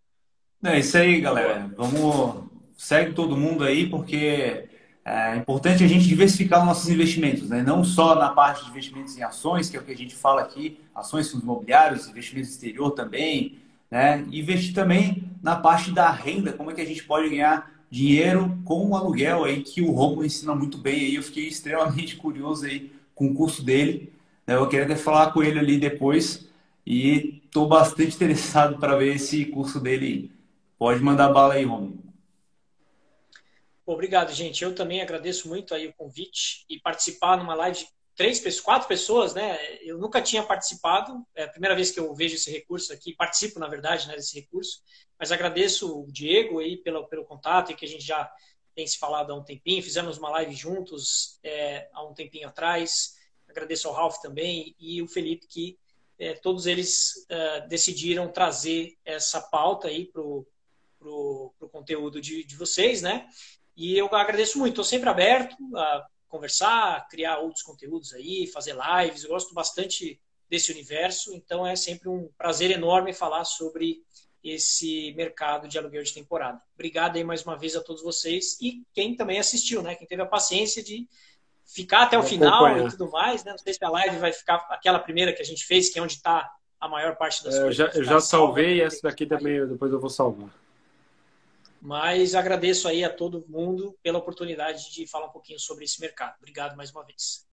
É 0.64 0.78
isso 0.78 0.96
aí, 0.96 1.20
galera. 1.20 1.68
Vamos. 1.76 2.48
Segue 2.78 3.14
todo 3.14 3.36
mundo 3.36 3.64
aí, 3.64 3.90
porque 3.90 4.70
é 5.04 5.36
importante 5.36 5.84
a 5.84 5.88
gente 5.88 6.08
diversificar 6.08 6.60
os 6.60 6.66
nossos 6.66 6.90
investimentos, 6.90 7.50
né? 7.50 7.64
Não 7.64 7.84
só 7.84 8.14
na 8.16 8.30
parte 8.30 8.64
de 8.64 8.70
investimentos 8.70 9.18
em 9.18 9.24
ações, 9.24 9.70
que 9.70 9.76
é 9.76 9.80
o 9.80 9.84
que 9.84 9.92
a 9.92 9.98
gente 9.98 10.16
fala 10.16 10.42
aqui, 10.42 10.80
ações 10.94 11.30
fundos 11.30 11.44
imobiliários, 11.44 12.08
investimentos 12.08 12.52
exterior 12.52 12.92
também, 12.92 13.58
né? 13.90 14.24
Investir 14.32 14.74
também 14.74 15.24
na 15.42 15.56
parte 15.56 15.92
da 15.92 16.10
renda, 16.12 16.54
como 16.54 16.70
é 16.72 16.76
que 16.76 16.82
a 16.82 16.86
gente 16.86 17.04
pode 17.04 17.30
ganhar 17.30 17.72
dinheiro 17.90 18.58
com 18.64 18.90
o 18.90 18.96
aluguel 18.96 19.44
aí, 19.44 19.64
que 19.64 19.82
o 19.82 19.92
Romulo 19.92 20.24
ensina 20.24 20.54
muito 20.54 20.78
bem 20.78 21.00
aí. 21.00 21.16
Eu 21.16 21.24
fiquei 21.24 21.48
extremamente 21.48 22.16
curioso 22.16 22.66
aí 22.66 22.92
com 23.16 23.28
o 23.28 23.34
curso 23.34 23.64
dele. 23.64 24.14
Né? 24.50 24.56
Eu 24.56 24.68
queria 24.68 24.86
até 24.86 24.96
falar 24.96 25.32
com 25.32 25.44
ele 25.44 25.60
ali 25.60 25.78
depois 25.78 26.50
e 26.84 27.44
estou 27.46 27.68
bastante 27.68 28.16
interessado 28.16 28.80
para 28.80 28.98
ver 28.98 29.16
esse 29.16 29.46
curso 29.46 29.80
dele. 29.80 30.32
Pode 30.76 31.00
mandar 31.02 31.32
bala 31.32 31.54
aí, 31.54 31.64
Romulo. 31.64 32.00
Obrigado, 33.86 34.34
gente. 34.34 34.64
Eu 34.64 34.74
também 34.74 35.02
agradeço 35.02 35.48
muito 35.48 35.76
aí 35.76 35.88
o 35.88 35.94
convite 35.94 36.66
e 36.68 36.80
participar 36.80 37.38
numa 37.38 37.54
live 37.54 37.78
de 37.78 37.88
três 38.16 38.60
quatro 38.60 38.88
pessoas, 38.88 39.36
né? 39.36 39.60
Eu 39.84 40.00
nunca 40.00 40.20
tinha 40.20 40.42
participado, 40.42 41.24
é 41.36 41.44
a 41.44 41.48
primeira 41.48 41.76
vez 41.76 41.92
que 41.92 42.00
eu 42.00 42.12
vejo 42.16 42.34
esse 42.34 42.52
recurso 42.52 42.92
aqui, 42.92 43.14
participo, 43.14 43.60
na 43.60 43.68
verdade, 43.68 44.08
né, 44.08 44.16
desse 44.16 44.34
recurso, 44.40 44.82
mas 45.18 45.32
agradeço 45.32 46.02
o 46.02 46.12
Diego 46.12 46.60
aí 46.60 46.76
pelo, 46.76 47.08
pelo 47.08 47.24
contato 47.24 47.72
e 47.72 47.76
que 47.76 47.86
a 47.86 47.88
gente 47.88 48.04
já 48.04 48.30
tem 48.76 48.86
se 48.86 48.98
falado 48.98 49.32
há 49.32 49.36
um 49.36 49.44
tempinho, 49.44 49.84
fizemos 49.84 50.18
uma 50.18 50.32
live 50.32 50.54
juntos 50.56 51.40
é, 51.44 51.88
há 51.94 52.04
um 52.04 52.14
tempinho 52.14 52.48
atrás, 52.50 53.19
agradeço 53.50 53.88
ao 53.88 53.94
Ralph 53.94 54.18
também 54.18 54.76
e 54.80 55.02
o 55.02 55.08
Felipe 55.08 55.48
que 55.48 55.78
é, 56.18 56.34
todos 56.34 56.66
eles 56.66 57.26
é, 57.30 57.62
decidiram 57.62 58.32
trazer 58.32 58.98
essa 59.06 59.42
pauta 59.42 59.88
aí 59.88 60.06
pro, 60.06 60.46
pro 61.00 61.70
conteúdo 61.72 62.20
de, 62.20 62.44
de 62.44 62.56
vocês, 62.56 63.02
né? 63.02 63.28
E 63.76 63.98
eu 63.98 64.14
agradeço 64.14 64.60
muito, 64.60 64.74
estou 64.74 64.84
sempre 64.84 65.08
aberto 65.08 65.56
a 65.78 66.06
conversar, 66.28 67.08
criar 67.08 67.40
outros 67.40 67.64
conteúdos 67.64 68.14
aí, 68.14 68.46
fazer 68.48 68.76
lives. 68.76 69.24
Eu 69.24 69.30
gosto 69.30 69.54
bastante 69.54 70.20
desse 70.50 70.72
universo, 70.72 71.34
então 71.34 71.66
é 71.66 71.76
sempre 71.76 72.10
um 72.10 72.30
prazer 72.38 72.72
enorme 72.72 73.14
falar 73.14 73.46
sobre 73.46 74.04
esse 74.44 75.14
mercado 75.14 75.68
de 75.68 75.78
aluguel 75.78 76.04
de 76.04 76.14
temporada. 76.14 76.62
Obrigado 76.74 77.16
aí 77.16 77.24
mais 77.24 77.44
uma 77.44 77.58
vez 77.58 77.76
a 77.76 77.82
todos 77.82 78.02
vocês 78.02 78.58
e 78.62 78.84
quem 78.94 79.16
também 79.16 79.40
assistiu, 79.40 79.82
né? 79.82 79.96
Quem 79.96 80.08
teve 80.08 80.22
a 80.22 80.26
paciência 80.26 80.84
de 80.84 81.08
ficar 81.74 82.04
até 82.04 82.18
o 82.18 82.24
final 82.24 82.66
acompanhar. 82.66 82.88
e 82.88 82.92
tudo 82.92 83.12
mais, 83.12 83.44
né? 83.44 83.52
Não 83.52 83.58
sei 83.60 83.74
se 83.74 83.84
a 83.86 83.90
live 83.90 84.18
vai 84.18 84.34
ficar 84.34 84.56
aquela 84.70 85.00
primeira 85.00 85.34
que 85.34 85.42
a 85.42 85.46
gente 85.46 85.66
fez, 85.66 85.90
que 85.90 86.00
é 86.00 86.02
onde 86.02 86.14
está 86.14 86.50
a 86.80 86.88
maior 86.88 87.16
parte 87.16 87.44
das 87.44 87.56
É, 87.56 87.58
eu 87.58 87.62
coisas. 87.64 87.76
já, 87.78 87.86
eu 88.00 88.04
já 88.04 88.20
salva, 88.20 88.22
salvei 88.22 88.78
né? 88.80 88.84
essa 88.86 89.02
daqui 89.04 89.26
também, 89.26 89.66
depois 89.68 89.92
eu 89.92 90.00
vou 90.00 90.10
salvar. 90.10 90.50
Mas 91.82 92.36
agradeço 92.36 92.88
aí 92.88 93.04
a 93.04 93.10
todo 93.10 93.46
mundo 93.48 93.98
pela 94.04 94.18
oportunidade 94.20 94.92
de 94.92 95.08
falar 95.08 95.28
um 95.28 95.32
pouquinho 95.32 95.60
sobre 95.60 95.86
esse 95.86 96.00
mercado. 96.02 96.36
Obrigado 96.40 96.76
mais 96.76 96.92
uma 96.92 97.06
vez. 97.06 97.48